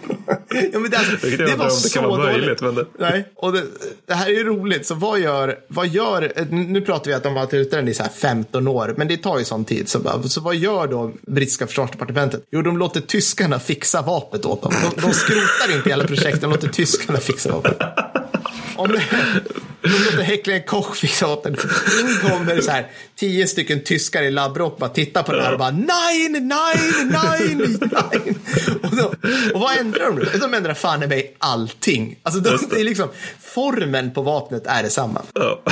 ja, 0.73 0.79
men 0.79 0.91
det, 0.91 0.99
jag 1.23 1.39
det 1.39 1.45
undrar 1.45 1.57
var 1.57 1.65
om 1.65 1.69
det 1.69 1.71
så 1.71 2.01
kan 2.01 2.09
vara 2.11 2.23
dåligt. 2.23 2.37
möjligt, 2.41 2.61
men 2.61 2.75
det- 2.75 2.87
Nej, 2.99 3.29
och 3.37 3.53
det, 3.53 3.63
det 4.07 4.15
här 4.15 4.27
är 4.27 4.31
ju 4.31 4.45
roligt. 4.45 4.87
Så 4.87 4.95
vad 4.95 5.21
gör, 5.21 5.59
vad 5.69 5.87
gör, 5.89 6.33
nu 6.51 6.81
pratar 6.81 7.11
vi 7.11 7.15
att 7.15 7.23
de 7.23 7.29
har 7.37 7.43
varit 7.45 7.55
ute 7.55 7.77
den 7.77 7.89
i 7.89 7.95
så 7.95 8.03
här 8.03 8.11
15 8.11 8.69
år, 8.69 8.95
men 8.97 9.09
det 9.09 9.17
tar 9.17 9.39
ju 9.39 9.45
sån 9.45 9.65
tid. 9.65 9.89
Så, 9.89 10.01
så 10.29 10.41
vad 10.41 10.55
gör 10.57 10.87
då 10.87 11.13
brittiska 11.27 11.67
försvarsdepartementet? 11.67 12.45
Jo, 12.51 12.63
de 12.63 12.79
låter 12.79 13.01
tyskarna 13.01 13.59
fixa 13.59 14.03
vapnet 14.03 14.45
åt 14.45 14.63
dem. 14.71 14.93
De, 14.97 15.01
de 15.01 15.13
skrotar 15.13 15.77
inte 15.77 15.91
hela 15.91 16.05
projektet, 16.05 16.41
de 16.41 16.51
låter 16.51 16.69
tyskarna 16.69 17.19
fixa 17.19 17.53
vapnet. 17.53 17.79
Om 18.77 18.89
det, 18.89 19.03
de 19.83 19.89
låter 19.89 20.23
Häcklen 20.23 20.63
Koch 20.67 20.97
fixa 20.97 21.27
vapnet. 21.27 21.65
In 22.01 22.31
kommer 22.31 22.61
så 22.61 22.71
här 22.71 22.87
tio 23.17 23.47
stycken 23.47 23.85
tyskar 23.85 24.23
i 24.23 24.31
labbrock 24.31 24.79
bara 24.79 24.91
tittar 24.91 25.23
på 25.23 25.33
det 25.33 25.43
här 25.43 25.53
och 25.53 25.59
bara 25.59 25.71
nej, 25.71 26.29
nej, 26.29 26.41
nej, 27.05 27.57
nej. 27.81 28.37
Och, 28.83 28.97
då, 28.97 29.13
och 29.55 29.61
vad 29.61 29.79
ändrar 29.79 30.07
de 30.07 30.15
nu? 30.15 30.39
De 30.41 30.55
ändrar 30.55 30.75
fan 30.75 31.03
i 31.03 31.07
mig 31.07 31.37
allting. 31.39 32.17
Alltså 32.23 32.41
de, 32.41 32.59
det 32.71 32.81
är 32.81 32.85
liksom, 32.85 33.09
formen 33.41 34.15
på 34.15 34.23
vapnet 34.23 34.67
är 34.67 34.83
detsamma. 34.83 35.23
Ja. 35.35 35.63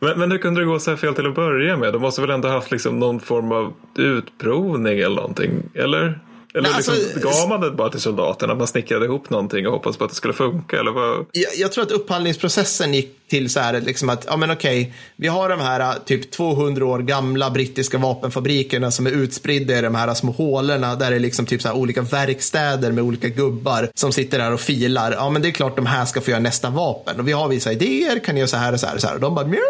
men, 0.00 0.18
men 0.18 0.30
hur 0.30 0.38
kunde 0.38 0.60
det 0.60 0.66
gå 0.66 0.78
så 0.78 0.90
här 0.90 0.96
fel 0.96 1.14
till 1.14 1.26
att 1.26 1.34
börja 1.34 1.76
med? 1.76 1.92
De 1.92 2.02
måste 2.02 2.20
väl 2.20 2.30
ändå 2.30 2.48
haft 2.48 2.70
liksom 2.70 2.98
någon 2.98 3.20
form 3.20 3.52
av 3.52 3.72
utprovning 3.98 4.98
eller 4.98 5.16
någonting? 5.16 5.62
Eller? 5.74 6.20
Eller 6.54 6.68
Nej, 6.68 6.72
liksom, 6.76 6.94
alltså- 6.94 7.40
gav 7.40 7.48
man 7.48 7.60
det 7.60 7.70
bara 7.70 7.88
till 7.90 8.00
soldaterna? 8.00 8.54
Man 8.54 8.66
snickrade 8.66 9.04
ihop 9.04 9.30
någonting 9.30 9.66
och 9.66 9.72
hoppades 9.72 9.96
på 9.96 10.04
att 10.04 10.10
det 10.10 10.16
skulle 10.16 10.34
funka? 10.34 10.78
Eller 10.80 10.90
vad? 10.92 11.26
Jag, 11.32 11.50
jag 11.56 11.72
tror 11.72 11.84
att 11.84 11.90
upphandlingsprocessen 11.90 12.94
gick 12.94 13.28
till 13.28 13.50
så 13.50 13.60
här, 13.60 13.80
liksom 13.80 14.08
att, 14.10 14.24
ja 14.28 14.36
men 14.36 14.50
okej, 14.50 14.94
vi 15.16 15.28
har 15.28 15.48
de 15.48 15.60
här 15.60 15.94
typ 16.04 16.30
200 16.30 16.86
år 16.86 16.98
gamla 16.98 17.50
brittiska 17.50 17.98
vapenfabrikerna 17.98 18.90
som 18.90 19.06
är 19.06 19.10
utspridda 19.10 19.78
i 19.78 19.80
de 19.80 19.94
här 19.94 20.14
små 20.14 20.32
hålorna 20.32 20.94
där 20.94 21.10
det 21.10 21.16
är 21.16 21.20
liksom 21.20 21.46
typ 21.46 21.62
så 21.62 21.68
här 21.68 21.76
olika 21.76 22.02
verkstäder 22.02 22.92
med 22.92 23.04
olika 23.04 23.28
gubbar 23.28 23.90
som 23.94 24.12
sitter 24.12 24.38
där 24.38 24.52
och 24.52 24.60
filar. 24.60 25.12
Ja 25.12 25.30
men 25.30 25.42
det 25.42 25.48
är 25.48 25.52
klart 25.52 25.76
de 25.76 25.86
här 25.86 26.04
ska 26.04 26.20
få 26.20 26.30
göra 26.30 26.40
nästa 26.40 26.70
vapen 26.70 27.20
och 27.20 27.28
vi 27.28 27.32
har 27.32 27.48
vissa 27.48 27.72
idéer, 27.72 28.18
kan 28.24 28.34
ni 28.34 28.40
göra 28.40 28.48
så 28.48 28.56
här 28.56 28.72
och 28.72 28.80
så 28.80 28.86
här 28.86 28.94
och 28.94 29.00
så 29.00 29.06
här. 29.06 29.14
Och 29.14 29.20
de 29.20 29.34
bara 29.34 29.46
"Mjau", 29.46 29.60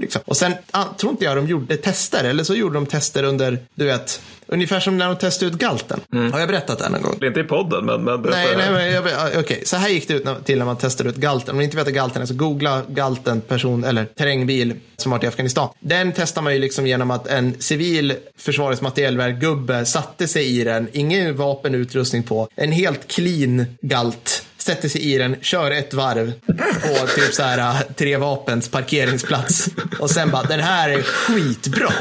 liksom. 0.00 0.22
Och 0.24 0.36
sen 0.36 0.52
ah, 0.70 0.84
tror 0.98 1.12
inte 1.12 1.24
jag 1.24 1.36
de 1.36 1.46
gjorde 1.46 1.76
tester, 1.76 2.24
eller 2.24 2.44
så 2.44 2.54
gjorde 2.54 2.74
de 2.74 2.86
tester 2.86 3.22
under, 3.22 3.58
du 3.74 3.84
vet, 3.84 4.20
ungefär 4.46 4.80
som 4.80 4.98
när 4.98 5.06
de 5.06 5.16
testade 5.16 5.52
ut 5.52 5.58
galten. 5.58 6.00
Har 6.32 6.40
jag 6.40 6.48
berättat 6.48 6.78
det 6.78 6.88
någon 6.88 7.02
gång? 7.02 7.18
Inte 7.22 7.40
i 7.40 7.44
podden, 7.44 7.86
men... 7.86 8.04
men. 8.04 8.20
Nej, 8.20 8.46
nej, 8.56 8.70
men 8.72 8.92
jag, 8.92 9.08
ja, 9.08 9.28
okej. 9.38 9.62
Så 9.66 9.76
här 9.76 9.88
gick 9.88 10.08
det 10.08 10.14
ut 10.14 10.24
när- 10.24 10.40
till 10.40 10.58
när 10.58 10.64
man 10.64 10.76
testade 10.76 11.10
ut 11.10 11.16
galten. 11.16 11.50
Om 11.50 11.58
ni 11.58 11.64
inte 11.64 11.76
vet 11.76 11.86
vad 11.86 11.94
galten 11.94 12.22
är 12.22 12.26
så 12.26 12.34
googla 12.34 12.82
galten 12.88 13.40
person 13.40 13.84
eller 13.84 14.04
terrängbil 14.04 14.74
som 14.96 15.10
varit 15.10 15.24
i 15.24 15.26
Afghanistan. 15.26 15.68
Den 15.80 16.12
testar 16.12 16.42
man 16.42 16.52
ju 16.54 16.58
liksom 16.58 16.86
genom 16.86 17.10
att 17.10 17.26
en 17.26 17.54
civil 17.58 18.14
försvarets 18.38 18.80
materielverk 18.80 19.40
gubbe 19.40 19.86
satte 19.86 20.28
sig 20.28 20.60
i 20.60 20.64
den, 20.64 20.88
ingen 20.92 21.36
vapenutrustning 21.36 22.22
på, 22.22 22.48
en 22.56 22.72
helt 22.72 23.08
clean 23.08 23.64
galt 23.80 24.46
sätter 24.70 24.88
sig 24.88 25.14
i 25.14 25.18
den, 25.18 25.36
kör 25.40 25.70
ett 25.70 25.94
varv 25.94 26.32
på 26.82 27.06
typ 27.16 27.34
så 27.34 27.42
här 27.42 27.58
äh, 27.58 27.80
tre 27.96 28.16
vapens 28.16 28.68
parkeringsplats 28.68 29.68
och 29.98 30.10
sen 30.10 30.30
bara 30.30 30.42
den 30.42 30.60
här 30.60 30.90
är 30.90 31.02
skitbra. 31.02 31.92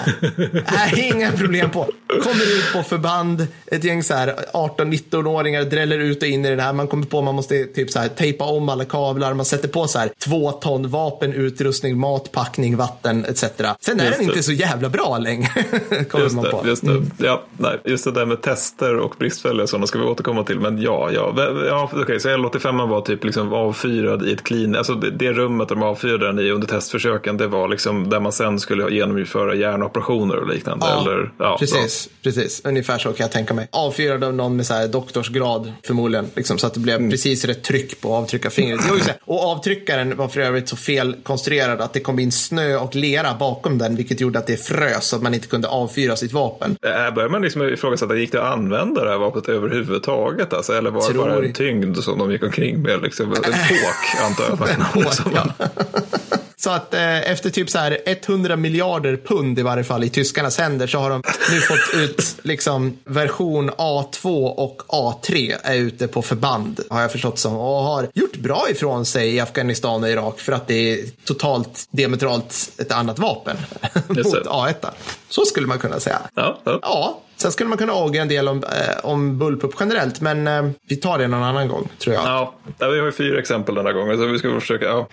Äh, 0.68 1.10
inga 1.10 1.32
problem 1.32 1.70
på. 1.70 1.90
Kommer 2.08 2.58
ut 2.58 2.74
på 2.74 2.84
förband, 2.84 3.48
ett 3.66 3.84
gäng 3.84 4.04
så 4.04 4.14
här 4.14 4.36
18-19-åringar 4.54 5.64
dräller 5.64 6.00
ut 6.00 6.22
och 6.22 6.28
in 6.28 6.46
i 6.46 6.50
den 6.50 6.60
här. 6.60 6.74
Man 6.74 6.88
kommer 6.88 7.06
på 7.06 7.22
man 7.22 7.36
måste 7.36 7.64
typ 7.66 7.92
så 7.92 8.00
här 8.00 8.08
tejpa 8.08 8.46
om 8.46 8.70
alla 8.70 8.86
kablar. 8.86 9.34
Man 9.34 9.46
sätter 9.46 9.68
på 9.68 9.88
så 9.88 10.00
här 10.00 10.10
två 10.20 10.52
ton 10.52 10.90
vapen, 10.90 11.34
utrustning, 11.34 11.98
mat, 12.00 12.32
packning, 12.32 12.78
vatten 12.78 13.26
etc. 13.26 13.44
Sen 13.80 14.00
är 14.00 14.06
Just 14.06 14.18
den 14.18 14.18
det. 14.18 14.24
inte 14.24 14.44
så 14.44 14.52
jävla 14.52 14.90
bra 14.90 15.18
längre. 15.18 15.50
kommer 16.10 16.24
Just 16.24 16.36
man 16.36 16.44
det, 16.44 16.52
på. 16.52 16.68
just, 16.68 16.86
det. 16.86 17.02
Ja, 17.18 17.44
nej, 17.58 17.80
just 17.86 18.04
det 18.04 18.12
där 18.12 18.26
med 18.26 18.42
tester 18.42 18.98
och 18.98 19.16
bristfälliga 19.20 19.68
sådana 19.68 19.88
ska 19.88 20.00
vi 20.00 20.06
återkomma 20.06 20.44
till. 20.44 20.60
Men 20.60 20.82
ja, 20.82 21.12
ja. 21.12 21.34
Ja 21.68 21.90
okej, 21.94 22.20
så 22.20 22.30
L85 22.60 22.90
var 22.90 23.02
typ 23.02 23.24
liksom 23.24 23.54
avfyrad 23.54 24.28
i 24.28 24.34
ett 24.34 24.44
clean, 24.44 24.76
alltså 24.76 24.96
det, 24.96 25.12
det 25.12 25.34
rummet 25.34 25.70
de 25.70 25.84
avfyrade 25.84 26.26
den 26.26 26.40
i 26.40 26.52
under 26.52 26.68
testförsöken, 26.68 27.38
det 27.38 27.48
var 27.48 27.68
liksom 27.68 28.10
där 28.10 28.20
man 28.20 28.32
sen 28.32 28.60
skulle 28.60 28.90
genomföra 28.90 29.56
hjärnoperationer 29.56 30.36
och 30.36 30.48
liknande. 30.48 30.86
Ja, 30.86 31.02
eller, 31.02 31.32
ja, 31.38 31.58
precis, 31.60 32.10
precis. 32.24 32.62
Ungefär 32.64 32.98
så 32.98 33.10
kan 33.10 33.24
jag 33.24 33.32
tänka 33.32 33.54
mig. 33.54 33.68
Avfyrad 33.72 34.24
av 34.24 34.34
någon 34.34 34.56
med 34.56 34.66
så 34.66 34.88
doktorsgrad 34.88 35.74
förmodligen. 35.88 36.26
Liksom, 36.36 36.58
så 36.58 36.68
att 36.68 36.74
det 36.74 36.80
blev 36.80 37.00
Mm. 37.00 37.12
precis 37.12 37.46
rätt 37.46 37.64
tryck 37.64 38.02
på 38.02 38.16
avtryckarfingret. 38.16 38.80
Jo, 38.90 38.96
just 38.96 39.08
det. 39.08 39.18
Och 39.26 39.44
avtryckaren 39.44 40.16
var 40.18 40.28
för 40.28 40.42
övrigt 40.42 40.70
så 40.70 40.76
felkonstruerad 40.76 41.82
att 41.82 41.94
det 41.94 42.00
kom 42.00 42.20
in 42.20 42.32
snö 42.32 42.78
och 42.78 42.96
lera 42.96 43.34
bakom 43.40 43.78
den. 43.78 43.96
Vilket 43.96 44.22
gjorde 44.22 44.40
att 44.40 44.48
det 44.48 44.58
frös 44.58 45.06
så 45.08 45.16
att 45.16 45.22
man 45.22 45.34
inte 45.34 45.48
kunde 45.48 45.68
avfyra 45.68 46.16
sitt 46.16 46.34
vapen. 46.34 46.76
Här 46.84 47.12
börjar 47.12 47.30
man 47.30 47.42
liksom 47.42 47.62
ifrågasätta, 47.70 48.16
gick 48.16 48.32
det 48.32 48.42
att 48.44 48.54
använda 48.54 49.04
det 49.04 49.10
här 49.10 49.18
vapnet 49.18 49.50
överhuvudtaget? 49.50 50.54
Alltså, 50.54 50.74
eller 50.74 50.92
var 50.92 51.08
det 51.14 51.18
bara 51.18 51.46
en 51.46 51.54
tyngd 51.54 51.98
som 51.98 52.20
de 52.20 52.32
gick 52.32 52.39
omkring 52.44 52.82
med? 52.82 53.02
Liksom, 53.02 53.34
en 53.34 53.42
påk 53.42 54.22
antar 54.24 54.44
jag 54.50 54.56
ha. 54.56 55.02
Liksom. 55.02 55.52
Så 56.60 56.70
att 56.70 56.94
eh, 56.94 57.32
efter 57.32 57.50
typ 57.50 57.70
så 57.70 57.78
här 57.78 57.98
100 58.06 58.56
miljarder 58.56 59.18
pund 59.18 59.60
i 59.60 59.62
varje 59.62 59.84
fall 59.84 60.04
i 60.04 60.10
tyskarnas 60.10 60.58
händer 60.58 60.88
så 60.88 60.98
har 61.00 61.10
de 61.10 61.24
nu 61.52 61.62
fått 61.62 61.96
ut 61.96 62.36
liksom 62.42 62.98
version 63.04 63.70
A2 63.72 64.48
och 64.48 64.82
A3 64.88 65.56
är 65.64 65.76
ute 65.76 66.08
på 66.08 66.22
förband 66.22 66.80
har 66.90 67.02
jag 67.02 67.12
förstått 67.12 67.40
som 67.40 67.56
och 67.56 67.84
har 67.84 68.08
gjort 68.14 68.36
bra 68.36 68.66
ifrån 68.72 69.06
sig 69.06 69.36
i 69.36 69.40
Afghanistan 69.40 70.04
och 70.04 70.10
Irak 70.10 70.40
för 70.40 70.52
att 70.52 70.68
det 70.68 70.94
är 70.94 71.06
totalt 71.26 71.88
diametralt 71.92 72.72
ett 72.78 72.92
annat 72.92 73.20
vapen 73.20 73.58
mot 74.08 74.16
det. 74.16 74.50
A1. 74.50 74.86
Så 75.30 75.46
skulle 75.46 75.68
man 75.68 75.80
kunna 75.80 76.00
säga. 76.00 76.22
Ja, 76.36 76.60
ja. 76.64 76.80
Ja, 76.82 77.22
sen 77.42 77.52
skulle 77.52 77.70
man 77.70 77.78
kunna 77.78 77.94
avgöra 77.94 78.22
en 78.22 78.28
del 78.30 78.48
om, 78.48 78.64
eh, 78.64 79.00
om 79.06 79.38
bullpup 79.38 79.72
generellt 79.80 80.22
men 80.22 80.48
eh, 80.48 80.70
vi 80.90 80.96
tar 80.96 81.18
det 81.18 81.28
någon 81.28 81.44
annan 81.44 81.68
gång 81.68 81.90
tror 82.00 82.16
jag. 82.16 82.24
Ja, 82.26 82.54
vi 82.80 82.86
har 83.00 83.06
ju 83.06 83.12
fyra 83.12 83.40
exempel 83.40 83.76
den 83.76 83.86
här 83.86 83.94
gången 83.94 84.18
så 84.18 84.26
vi 84.26 84.40
ska 84.40 84.60
försöka. 84.60 84.86
Ja, 84.86 85.08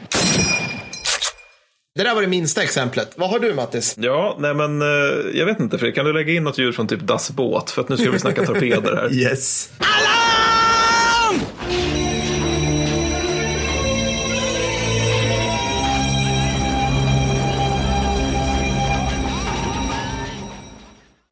Det 1.95 2.03
där 2.03 2.15
var 2.15 2.23
det 2.23 2.29
minsta 2.29 2.63
exemplet. 2.63 3.13
Vad 3.17 3.31
har 3.31 3.39
du 3.39 3.55
Mattis? 3.55 3.95
ja 3.99 4.37
nej 4.39 4.55
men 4.55 4.83
eh, 4.83 4.89
jag 5.35 5.47
vet 5.47 5.61
inte 5.61 5.79
Fredrik, 5.79 5.95
kan 5.95 6.05
du 6.05 6.13
lägga 6.13 6.33
in 6.33 6.45
något 6.45 6.59
ljud 6.59 6.75
från 6.75 6.87
typ 6.89 7.01
Das 7.01 7.31
båt? 7.31 7.71
För 7.71 7.83
att 7.83 7.89
nu 7.89 7.97
ska 7.97 8.11
vi 8.11 8.19
snacka 8.19 8.45
torpeder 8.47 8.97
här. 8.97 9.13
Yes. 9.15 9.71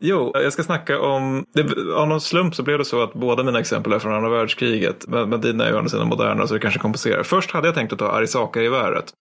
Jo, 0.07 0.31
jag 0.35 0.53
ska 0.53 0.63
snacka 0.63 1.01
om, 1.01 1.45
det, 1.55 1.63
av 1.95 2.09
någon 2.09 2.21
slump 2.21 2.55
så 2.55 2.63
blev 2.63 2.79
det 2.79 2.85
så 2.85 3.03
att 3.03 3.15
båda 3.15 3.43
mina 3.43 3.61
exempel 3.61 3.93
är 3.93 3.99
från 3.99 4.13
andra 4.13 4.29
världskriget. 4.29 5.05
Men, 5.09 5.29
men 5.29 5.41
dina 5.41 5.65
är 5.65 5.69
ju 5.69 5.75
å 5.75 5.79
andra 5.79 5.91
sidan 5.91 6.09
moderna 6.09 6.47
så 6.47 6.55
det 6.55 6.61
kanske 6.61 6.81
kompenserar. 6.81 7.23
Först 7.23 7.51
hade 7.51 7.69
jag 7.69 7.75
tänkt 7.75 7.93
att 7.93 7.99
ta 7.99 8.09
Arisaka-geväret. 8.09 9.13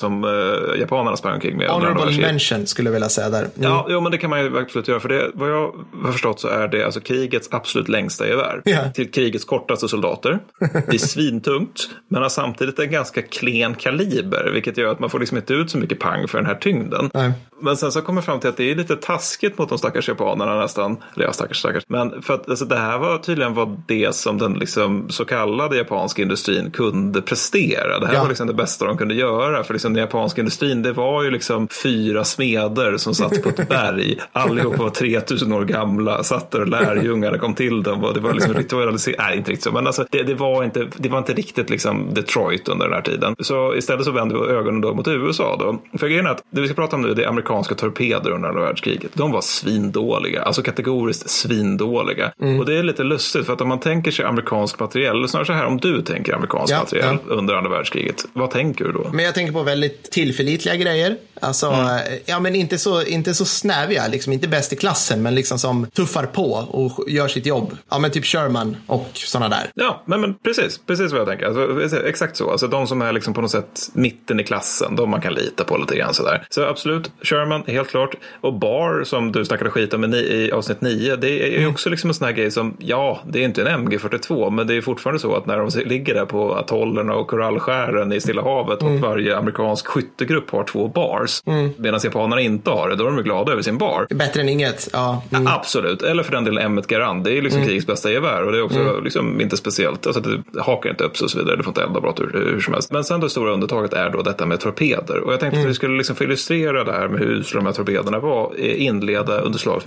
Som 0.00 0.24
eh, 0.24 0.80
japanerna 0.80 1.16
sprang 1.16 1.34
omkring 1.34 1.56
med 1.56 1.68
Honorable 1.68 2.20
mention 2.20 2.66
skulle 2.66 2.88
jag 2.88 2.92
vilja 2.92 3.08
säga 3.08 3.30
där. 3.30 3.40
Mm. 3.40 3.50
Ja, 3.56 3.86
jo, 3.88 4.00
men 4.00 4.12
det 4.12 4.18
kan 4.18 4.30
man 4.30 4.40
ju 4.40 4.58
absolut 4.58 4.88
göra. 4.88 5.00
För 5.00 5.08
det, 5.08 5.30
vad 5.34 5.50
jag 5.50 5.74
har 6.02 6.12
förstått 6.12 6.40
så 6.40 6.48
är 6.48 6.68
det 6.68 6.84
alltså 6.84 7.00
krigets 7.00 7.48
absolut 7.50 7.88
längsta 7.88 8.28
gevär. 8.28 8.62
Ja. 8.64 8.90
Till 8.94 9.10
krigets 9.10 9.44
kortaste 9.44 9.88
soldater. 9.88 10.38
Det 10.60 10.94
är 10.94 10.98
svintungt, 10.98 11.88
men 12.08 12.22
har 12.22 12.28
samtidigt 12.28 12.78
en 12.78 12.90
ganska 12.90 13.22
klen 13.22 13.74
kaliber. 13.74 14.50
Vilket 14.54 14.76
gör 14.76 14.92
att 14.92 15.00
man 15.00 15.10
får 15.10 15.18
liksom 15.18 15.36
inte 15.36 15.54
ut 15.54 15.70
så 15.70 15.78
mycket 15.78 15.98
pang 15.98 16.28
för 16.28 16.38
den 16.38 16.46
här 16.46 16.54
tyngden. 16.54 17.10
Nej. 17.14 17.32
Men 17.60 17.76
sen 17.76 17.92
så 17.92 18.02
kommer 18.02 18.18
jag 18.18 18.24
fram 18.24 18.40
till 18.40 18.48
att 18.48 18.56
det 18.56 18.70
är 18.70 18.74
lite 18.74 18.96
taskigt 18.96 19.58
mot 19.58 19.68
de 19.68 19.78
stackars 19.78 20.08
japanerna 20.08 20.27
nästan. 20.34 20.96
Eller 21.14 21.24
ja, 21.24 21.32
stackars 21.32 21.56
stackars. 21.58 21.82
Men 21.88 22.22
för 22.22 22.34
att 22.34 22.48
alltså, 22.50 22.64
det 22.64 22.76
här 22.76 22.98
var 22.98 23.18
tydligen 23.18 23.54
vad 23.54 23.82
det 23.86 24.14
som 24.14 24.38
den 24.38 24.52
liksom, 24.54 25.06
så 25.08 25.24
kallade 25.24 25.76
japanska 25.76 26.22
industrin 26.22 26.70
kunde 26.70 27.22
prestera. 27.22 27.98
Det 27.98 28.06
här 28.06 28.14
Ja. 28.14 28.20
var 28.20 28.28
liksom 28.28 28.46
det 28.46 28.54
bästa 28.54 28.84
de 28.84 28.96
kunde 28.96 29.14
göra. 29.14 29.64
För 29.64 29.74
liksom 29.74 29.94
den 29.94 30.00
japanska 30.00 30.40
industrin, 30.40 30.82
det 30.82 30.92
var 30.92 31.22
ju 31.22 31.30
liksom 31.30 31.68
fyra 31.68 32.24
smeder 32.24 32.96
som 32.96 33.14
satt 33.14 33.42
på 33.42 33.48
ett 33.48 33.68
berg. 33.68 34.18
Allihopa 34.32 34.82
var 34.82 34.90
3000 34.90 35.52
år 35.52 35.64
gamla, 35.64 36.22
satt 36.22 36.50
där 36.50 36.60
och 36.60 36.68
lärjungarna 36.68 37.38
kom 37.38 37.54
till 37.54 37.82
dem. 37.82 38.04
Och 38.04 38.14
det 38.14 38.20
var 38.20 38.34
liksom 38.34 38.54
ritualiserat, 38.54 39.16
nej 39.18 39.36
inte 39.36 39.50
riktigt 39.50 39.64
så, 39.64 39.72
men 39.72 39.86
alltså, 39.86 40.04
det, 40.10 40.22
det, 40.22 40.34
var 40.34 40.64
inte, 40.64 40.86
det 40.96 41.08
var 41.08 41.18
inte 41.18 41.32
riktigt 41.32 41.70
liksom 41.70 42.14
Detroit 42.14 42.68
under 42.68 42.84
den 42.86 42.94
här 42.94 43.02
tiden. 43.02 43.36
Så 43.40 43.74
istället 43.76 44.04
så 44.04 44.10
vände 44.10 44.34
vi 44.34 44.40
ögonen 44.40 44.80
då 44.80 44.94
mot 44.94 45.08
USA 45.08 45.56
då. 45.60 45.98
För 45.98 46.06
grejen 46.08 46.26
är 46.26 46.30
att 46.30 46.42
det 46.50 46.60
vi 46.60 46.66
ska 46.66 46.74
prata 46.74 46.96
om 46.96 47.02
nu 47.02 47.14
det 47.14 47.24
är 47.24 47.28
amerikanska 47.28 47.74
torpeder 47.74 48.30
under 48.30 48.48
andra 48.48 48.62
världskriget. 48.62 49.10
De 49.14 49.32
var 49.32 49.40
svindåliga, 49.40 50.17
alltså 50.42 50.62
kategoriskt 50.62 51.30
svindåliga. 51.30 52.32
Och 52.58 52.66
det 52.66 52.78
är 52.78 52.82
lite 52.82 53.02
lustigt 53.04 53.46
för 53.46 53.52
att 53.52 53.60
om 53.60 53.68
man 53.68 53.80
tänker 53.80 54.10
sig 54.10 54.24
amerikansk 54.24 54.78
materiel, 54.80 55.16
eller 55.16 55.26
snarare 55.26 55.46
så 55.46 55.52
här 55.52 55.64
om 55.66 55.76
du 55.76 56.02
tänker 56.02 56.34
amerikansk 56.34 56.72
Ja, 56.74 56.78
materiel 56.78 57.18
ja. 57.28 57.34
under 57.34 57.54
andra 57.54 57.70
världskriget, 57.70 58.24
vad 58.32 58.50
tänker 58.50 58.84
du 58.84 58.92
då? 58.92 59.10
Men 59.12 59.24
jag 59.24 59.34
tänker 59.34 59.52
på 59.52 59.62
väldigt 59.62 60.10
tillförlitliga 60.10 60.76
grejer. 60.76 61.16
Alltså, 61.40 61.66
Mm. 61.66 61.86
eh, 61.86 62.02
ja 62.26 62.40
men 62.40 62.54
inte 62.54 62.78
så, 62.78 63.02
inte 63.02 63.34
så 63.34 63.44
snäviga, 63.44 64.08
liksom 64.08 64.32
inte 64.32 64.48
bäst 64.48 64.72
i 64.72 64.76
klassen, 64.76 65.22
men 65.22 65.34
liksom 65.34 65.58
som 65.58 65.86
tuffar 65.86 66.26
på 66.26 66.52
och 66.52 67.10
gör 67.10 67.28
sitt 67.28 67.46
jobb. 67.46 67.76
Ja 67.90 67.98
men 67.98 68.10
typ 68.10 68.24
Sherman 68.24 68.76
och 68.86 69.10
sådana 69.14 69.48
där. 69.48 69.70
Ja, 69.74 70.02
men, 70.06 70.20
men 70.20 70.34
precis, 70.34 70.80
precis 70.86 71.12
vad 71.12 71.20
jag 71.20 71.28
tänker. 71.28 71.46
Alltså, 71.46 72.06
exakt 72.06 72.36
så. 72.36 72.50
Alltså 72.50 72.66
de 72.66 72.86
som 72.86 73.02
är 73.02 73.12
liksom 73.12 73.34
på 73.34 73.40
något 73.40 73.50
sätt 73.50 73.80
mitten 73.92 74.40
i 74.40 74.44
klassen, 74.44 74.96
de 74.96 75.10
man 75.10 75.20
kan 75.20 75.34
lita 75.34 75.64
på 75.64 75.76
lite 75.76 75.96
grann 75.96 76.14
sådär. 76.14 76.46
Så 76.50 76.64
absolut, 76.64 77.10
Sherman, 77.22 77.62
helt 77.66 77.88
klart. 77.88 78.14
Och 78.40 78.54
Bar, 78.54 79.04
som 79.04 79.32
du 79.32 79.44
snackade 79.44 79.70
skit 79.70 79.94
om 79.94 80.04
ni- 80.10 80.16
i 80.18 80.52
avsnitt 80.52 80.80
9, 80.80 81.16
det 81.16 81.54
är 81.56 81.60
ju 81.60 81.66
också 81.66 81.90
liksom 81.90 82.10
en 82.10 82.14
sån 82.14 82.24
här 82.26 82.32
grej 82.34 82.50
som, 82.50 82.76
ja, 82.78 83.20
det 83.30 83.38
är 83.40 83.44
inte 83.44 83.62
en 83.62 83.88
MG42, 83.88 84.50
men 84.50 84.66
det 84.66 84.74
är 84.76 84.80
fortfarande 84.80 85.20
så 85.20 85.34
att 85.36 85.46
när 85.46 85.58
de 85.58 85.70
ligger 85.88 86.14
där 86.14 86.24
på 86.24 86.54
atollerna 86.54 87.14
och 87.14 87.28
korallskären 87.28 88.12
i 88.12 88.20
Stilla 88.20 88.42
havet 88.42 88.82
och 88.82 88.90
varje 88.90 89.36
amerikansk 89.36 89.86
skyttegrupp 89.86 90.50
har 90.50 90.64
två 90.64 90.88
bars, 90.88 91.42
medan 91.76 92.00
japanerna 92.04 92.40
inte 92.40 92.70
har 92.70 92.88
det, 92.88 92.96
då 92.96 93.06
är 93.06 93.10
de 93.10 93.22
glada 93.22 93.52
över 93.52 93.62
sin 93.62 93.78
bar. 93.78 94.06
Bättre 94.10 94.40
än 94.40 94.48
inget. 94.48 94.88
Ja. 94.92 95.22
Mm. 95.30 95.46
Absolut, 95.46 96.02
eller 96.02 96.22
för 96.22 96.32
den 96.32 96.44
delen 96.44 96.78
M1 96.78 96.86
Garand. 96.88 97.24
Det 97.24 97.38
är 97.38 97.42
liksom 97.42 97.62
krigets 97.64 97.86
bästa 97.86 98.10
gevär 98.12 98.42
och 98.42 98.52
det 98.52 98.58
är 98.58 98.62
också 98.62 99.00
liksom 99.04 99.40
inte 99.40 99.56
speciellt. 99.56 100.06
Alltså 100.06 100.22
det 100.22 100.60
hakar 100.60 100.90
inte 100.90 101.04
upp 101.04 101.16
sig 101.16 101.24
och 101.24 101.30
så 101.30 101.38
vidare. 101.38 101.56
Du 101.56 101.62
får 101.62 101.70
inte 101.70 101.82
elda 101.82 102.00
brott 102.00 102.20
hur, 102.20 102.32
hur 102.52 102.60
som 102.60 102.72
helst. 102.74 102.92
Men 102.92 103.04
sen 103.04 103.20
det 103.20 103.30
stora 103.30 103.52
undantaget 103.52 103.92
är 103.92 104.10
då 104.10 104.22
detta 104.22 104.46
med 104.46 104.60
torpeder. 104.60 105.20
Och 105.20 105.32
jag 105.32 105.40
tänkte 105.40 105.60
att 105.60 105.66
vi 105.66 105.74
skulle 105.74 105.96
liksom 105.96 106.16
få 106.16 106.24
illustrera 106.24 106.84
det 106.84 106.92
här 106.92 107.08
med 107.08 107.20
hur 107.20 107.26
usla 107.30 107.60
de 107.60 107.66
här 107.66 107.72
torpederna 107.72 108.18
var. 108.18 108.52
eh, 108.58 108.82
Inleda 108.84 109.40
under 109.40 109.58
slaget 109.58 109.86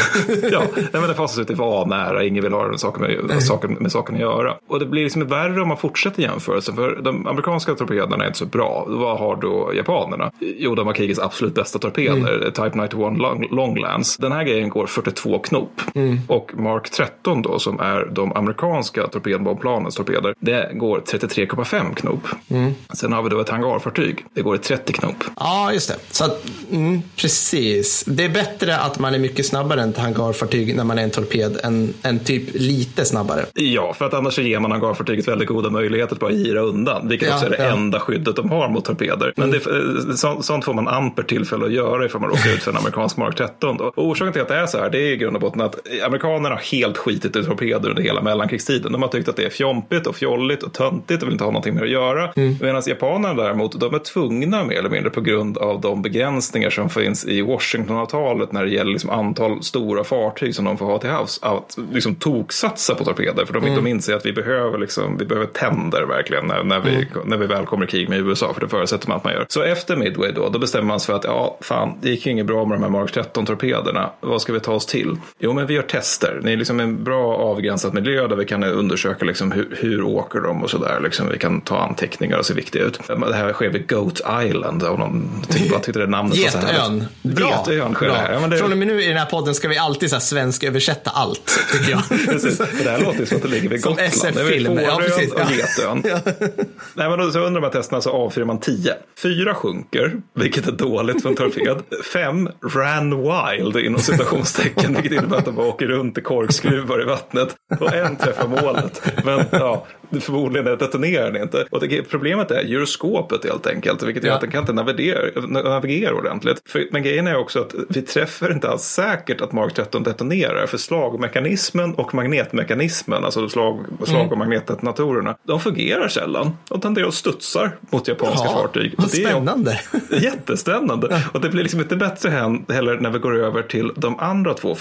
ja, 0.52 0.62
nej, 0.74 0.88
men 0.92 1.08
det 1.08 1.14
fasas 1.14 1.38
ut 1.38 1.50
i 1.50 1.54
var 1.54 1.86
nära, 1.86 2.24
ingen 2.24 2.44
vill 2.44 2.52
ha 2.52 2.68
med 2.68 2.80
saken, 2.80 3.26
med, 3.26 3.42
saken, 3.42 3.72
med 3.72 3.92
saken 3.92 4.14
att 4.14 4.20
göra. 4.20 4.56
Och 4.68 4.78
det 4.78 4.86
blir 4.86 5.02
liksom 5.02 5.26
värre 5.26 5.62
om 5.62 5.68
man 5.68 5.76
fortsätter 5.76 6.22
jämförelsen. 6.22 6.74
För 6.74 7.00
de 7.02 7.26
amerikanska 7.26 7.74
torpederna 7.74 8.24
är 8.24 8.26
inte 8.26 8.38
så 8.38 8.46
bra. 8.46 8.84
Vad 8.88 9.18
har 9.18 9.36
då 9.36 9.72
japanerna? 9.74 10.30
Jo, 10.40 10.74
de 10.74 10.86
har 10.86 10.94
krigets 10.94 11.20
absolut 11.20 11.54
bästa 11.54 11.78
torpeder, 11.78 12.36
mm. 12.36 12.52
Type 12.52 12.70
91 12.74 12.92
long, 12.98 13.48
Longlands. 13.50 14.16
Den 14.16 14.32
här 14.32 14.44
grejen 14.44 14.68
går 14.68 14.86
42 14.86 15.38
knop. 15.38 15.80
Mm. 15.94 16.18
Och 16.28 16.50
Mark 16.54 16.90
13 16.90 17.42
då, 17.42 17.58
som 17.58 17.80
är 17.80 18.08
de 18.12 18.32
amerikanska 18.32 19.06
torpedbombplanens 19.06 19.94
torpeder, 19.94 20.34
det 20.38 20.70
går 20.74 21.02
33,5 21.06 21.94
knop 21.94 22.13
knop. 22.14 22.40
Mm. 22.50 22.74
Sen 22.92 23.12
har 23.12 23.22
vi 23.22 23.28
då 23.28 23.40
ett 23.40 23.48
hangarfartyg. 23.48 24.24
Det 24.34 24.42
går 24.42 24.56
i 24.56 24.58
30 24.58 24.92
knop. 24.92 25.24
Ja, 25.36 25.72
just 25.72 25.88
det. 25.88 25.96
Så 26.10 26.24
att, 26.24 26.44
mm, 26.70 27.02
precis. 27.16 28.04
Det 28.06 28.24
är 28.24 28.28
bättre 28.28 28.76
att 28.76 28.98
man 28.98 29.14
är 29.14 29.18
mycket 29.18 29.46
snabbare 29.46 29.82
än 29.82 29.90
ett 29.90 29.98
hangarfartyg 29.98 30.76
när 30.76 30.84
man 30.84 30.98
är 30.98 31.02
en 31.02 31.10
torped 31.10 31.60
än, 31.62 31.94
än 32.02 32.18
typ 32.18 32.42
lite 32.52 33.04
snabbare. 33.04 33.46
Ja, 33.54 33.94
för 33.94 34.04
att 34.04 34.14
annars 34.14 34.38
ger 34.38 34.60
man 34.60 34.70
hangarfartyget 34.70 35.28
väldigt 35.28 35.48
goda 35.48 35.70
möjligheter 35.70 36.14
att 36.14 36.20
bara 36.20 36.32
gira 36.32 36.60
undan. 36.60 37.08
Vilket 37.08 37.28
ja, 37.28 37.34
också 37.34 37.46
är 37.46 37.50
det 37.50 37.64
ja. 37.64 37.64
enda 37.64 38.00
skyddet 38.00 38.36
de 38.36 38.50
har 38.50 38.68
mot 38.68 38.84
torpeder. 38.84 39.32
Men 39.36 39.48
mm. 39.48 39.60
det, 40.08 40.16
så, 40.16 40.42
sånt 40.42 40.64
får 40.64 40.74
man 40.74 40.88
amper 40.88 41.22
tillfälle 41.22 41.66
att 41.66 41.72
göra 41.72 42.06
ifall 42.06 42.20
man 42.20 42.30
råkar 42.30 42.50
ut 42.50 42.62
för 42.62 42.70
en 42.70 42.76
amerikansk 42.76 43.16
Mark 43.16 43.36
13. 43.36 43.76
Då. 43.76 43.84
Och 43.84 44.06
orsaken 44.06 44.32
till 44.32 44.42
att 44.42 44.48
det 44.48 44.56
är 44.56 44.66
så 44.66 44.78
här, 44.78 44.90
det 44.90 44.98
är 44.98 45.12
i 45.12 45.16
grund 45.16 45.36
och 45.36 45.42
botten 45.42 45.60
att 45.60 45.76
amerikanerna 46.06 46.48
har 46.48 46.62
helt 46.62 46.96
skitit 46.96 47.36
i 47.36 47.44
torpeder 47.44 47.88
under 47.88 48.02
hela 48.02 48.22
mellankrigstiden. 48.22 48.92
De 48.92 49.02
har 49.02 49.08
tyckt 49.08 49.28
att 49.28 49.36
det 49.36 49.44
är 49.44 49.50
fjompigt 49.50 50.06
och 50.06 50.16
fjolligt 50.16 50.62
och 50.62 50.72
töntigt 50.72 51.22
och 51.22 51.28
vill 51.28 51.32
inte 51.32 51.44
ha 51.44 51.50
någonting 51.50 51.74
med 51.74 51.82
att 51.82 51.90
göra. 51.94 52.32
Mm. 52.36 52.56
Medan 52.60 52.82
japanerna 52.86 53.42
däremot, 53.42 53.80
de 53.80 53.94
är 53.94 53.98
tvungna 53.98 54.64
mer 54.64 54.78
eller 54.78 54.90
mindre 54.90 55.10
på 55.10 55.20
grund 55.20 55.58
av 55.58 55.80
de 55.80 56.02
begränsningar 56.02 56.70
som 56.70 56.90
finns 56.90 57.24
i 57.24 57.42
Washingtonavtalet 57.42 58.52
när 58.52 58.64
det 58.64 58.70
gäller 58.70 58.92
liksom 58.92 59.10
antal 59.10 59.62
stora 59.62 60.04
fartyg 60.04 60.54
som 60.54 60.64
de 60.64 60.78
får 60.78 60.86
ha 60.86 60.98
till 60.98 61.10
havs. 61.10 61.38
Att 61.42 61.78
liksom 61.92 62.14
toksatsa 62.14 62.94
på 62.94 63.04
torpeder. 63.04 63.44
För 63.44 63.54
de, 63.54 63.64
mm. 63.64 63.74
de 63.74 63.86
inser 63.86 64.14
att 64.14 64.26
vi 64.26 64.32
behöver, 64.32 64.78
liksom, 64.78 65.16
vi 65.18 65.24
behöver 65.24 65.46
tänder 65.46 66.02
verkligen 66.02 66.46
när, 66.46 66.64
när, 66.64 66.80
vi, 66.80 66.94
mm. 66.94 67.06
när 67.24 67.36
vi 67.36 67.46
väl 67.46 67.66
kommer 67.66 67.84
i 67.84 67.88
krig 67.88 68.08
med 68.08 68.18
USA. 68.18 68.54
För 68.54 68.60
det 68.60 68.68
förutsätter 68.68 69.08
man 69.08 69.16
att 69.16 69.24
man 69.24 69.32
gör. 69.32 69.46
Så 69.48 69.62
efter 69.62 69.96
Midway 69.96 70.32
då, 70.32 70.48
då 70.48 70.58
bestämmer 70.58 70.86
man 70.86 71.00
sig 71.00 71.06
för 71.06 71.18
att 71.18 71.24
ja, 71.24 71.58
fan, 71.60 71.98
det 72.02 72.10
gick 72.10 72.26
inget 72.26 72.46
bra 72.46 72.64
med 72.64 72.78
de 72.78 72.82
här 72.82 72.90
Mark 72.90 73.16
13-torpederna. 73.16 74.10
Vad 74.20 74.42
ska 74.42 74.52
vi 74.52 74.60
ta 74.60 74.72
oss 74.72 74.86
till? 74.86 75.16
Jo, 75.38 75.52
men 75.52 75.66
vi 75.66 75.74
gör 75.74 75.82
tester. 75.82 76.40
Det 76.42 76.52
är 76.52 76.56
liksom 76.56 76.80
en 76.80 77.04
bra 77.04 77.36
avgränsad 77.36 77.94
miljö 77.94 78.28
där 78.28 78.36
vi 78.36 78.44
kan 78.44 78.64
undersöka 78.64 79.24
liksom 79.24 79.52
hur, 79.52 79.76
hur 79.80 80.02
åker 80.02 80.40
de 80.40 80.62
och 80.62 80.70
sådär. 80.70 81.00
Liksom 81.02 81.28
vi 81.28 81.38
kan 81.38 81.60
ta 81.60 81.78
anteckningar 81.84 82.38
och 82.38 82.46
se 82.46 82.54
viktiga 82.54 82.82
ut. 82.82 83.00
Det 83.06 83.34
här 83.34 83.52
sker 83.52 83.68
vid 83.68 83.88
Goat 83.88 84.20
Island. 84.44 84.82
Och 84.82 84.98
någon 84.98 85.42
typ, 85.48 85.72
jag 85.72 85.82
tyckte 85.82 86.00
det 86.00 86.06
namnet 86.06 86.36
Getön. 86.36 87.04
Bra. 87.22 87.64
Getön 87.68 87.94
sker 87.94 88.06
Bra. 88.06 88.14
det 88.14 88.20
här. 88.20 88.32
Ja, 88.32 88.46
det... 88.46 88.56
Från 88.56 88.72
och 88.72 88.78
med 88.78 88.86
nu 88.86 89.02
i 89.02 89.08
den 89.08 89.16
här 89.16 89.26
podden 89.26 89.54
ska 89.54 89.68
vi 89.68 89.78
alltid 89.78 90.10
så 90.10 90.16
här 90.16 90.20
svensk 90.20 90.64
översätta 90.64 91.10
allt. 91.10 91.58
Tycker 91.72 91.90
jag. 91.90 92.08
precis. 92.28 92.58
Det 92.58 92.90
här 92.90 93.00
låter 93.00 93.20
ju 93.20 93.26
som 93.26 93.36
att 93.36 93.42
det 93.42 93.48
ligger 93.48 93.68
vid 93.68 93.82
Gotland. 93.82 94.12
Som 94.12 94.28
SF-film. 94.28 94.78
Ja, 94.78 95.00
precis. 95.02 95.32
och 95.32 95.40
Getön. 95.40 96.02
ja. 96.04 96.18
Nej, 96.94 97.08
men 97.08 97.18
då, 97.18 97.30
så 97.30 97.38
under 97.38 97.60
de 97.60 97.66
här 97.66 97.72
testerna 97.72 98.00
så 98.00 98.10
avfyrar 98.10 98.46
man 98.46 98.60
tio. 98.60 98.94
Fyra 99.22 99.54
sjunker, 99.54 100.12
vilket 100.34 100.68
är 100.68 100.72
dåligt 100.72 101.22
för 101.22 101.28
en 101.28 101.36
torped. 101.36 101.82
Fem 102.12 102.48
ran 102.74 103.10
wild 103.10 103.76
inom 103.76 104.00
citationstecken, 104.00 104.94
vilket 104.94 105.12
innebär 105.12 105.36
att 105.36 105.44
de 105.44 105.54
bara 105.54 105.66
åker 105.66 105.86
runt 105.86 106.18
i 106.18 106.20
korkskruvar 106.20 107.02
i 107.02 107.04
vattnet. 107.04 107.54
Och 107.80 107.94
en 107.94 108.16
träffar 108.16 108.48
målet. 108.48 109.02
Men 109.24 109.44
ja, 109.52 109.86
förmodligen 110.20 110.78
detonerar 110.78 111.32
den 111.32 111.42
inte. 111.42 111.66
Och 111.74 111.80
det, 111.80 112.02
problemet 112.02 112.50
är 112.50 112.62
gyroskopet 112.62 113.44
helt 113.44 113.66
enkelt, 113.66 114.02
vilket 114.02 114.24
gör 114.24 114.30
ja. 114.30 114.34
att 114.34 114.40
den 114.40 114.50
kan 114.50 114.60
inte 114.60 114.72
navigera, 114.72 115.40
navigera 115.46 116.14
ordentligt. 116.14 116.62
För, 116.66 116.88
men 116.90 117.02
grejen 117.02 117.26
är 117.26 117.36
också 117.36 117.60
att 117.60 117.74
vi 117.88 118.02
träffar 118.02 118.52
inte 118.52 118.68
alls 118.68 118.82
säkert 118.82 119.40
att 119.40 119.52
Mark 119.52 119.74
13 119.74 120.02
detonerar, 120.02 120.66
för 120.66 120.78
slagmekanismen 120.78 121.94
och 121.94 122.14
magnetmekanismen, 122.14 123.24
alltså 123.24 123.48
slag, 123.48 123.86
slag 124.04 124.20
och 124.20 124.26
mm. 124.26 124.38
magnetdetonatorerna, 124.38 125.36
de 125.42 125.60
fungerar 125.60 126.08
sällan. 126.08 126.56
De 126.68 126.80
tenderar 126.80 127.08
att 127.08 127.14
studsar 127.14 127.76
mot 127.90 128.08
japanska 128.08 128.46
ja, 128.46 128.52
fartyg. 128.52 128.94
Vad 128.98 129.10
spännande! 129.10 129.80
Är, 130.10 130.22
jättespännande. 130.22 131.22
Och 131.32 131.40
det 131.40 131.48
blir 131.48 131.62
liksom 131.62 131.80
inte 131.80 131.96
bättre 131.96 132.30
heller 132.68 133.00
när 133.00 133.10
vi 133.10 133.18
går 133.18 133.36
över 133.36 133.62
till 133.62 133.92
de 133.96 134.18
andra 134.18 134.54
två 134.54 134.74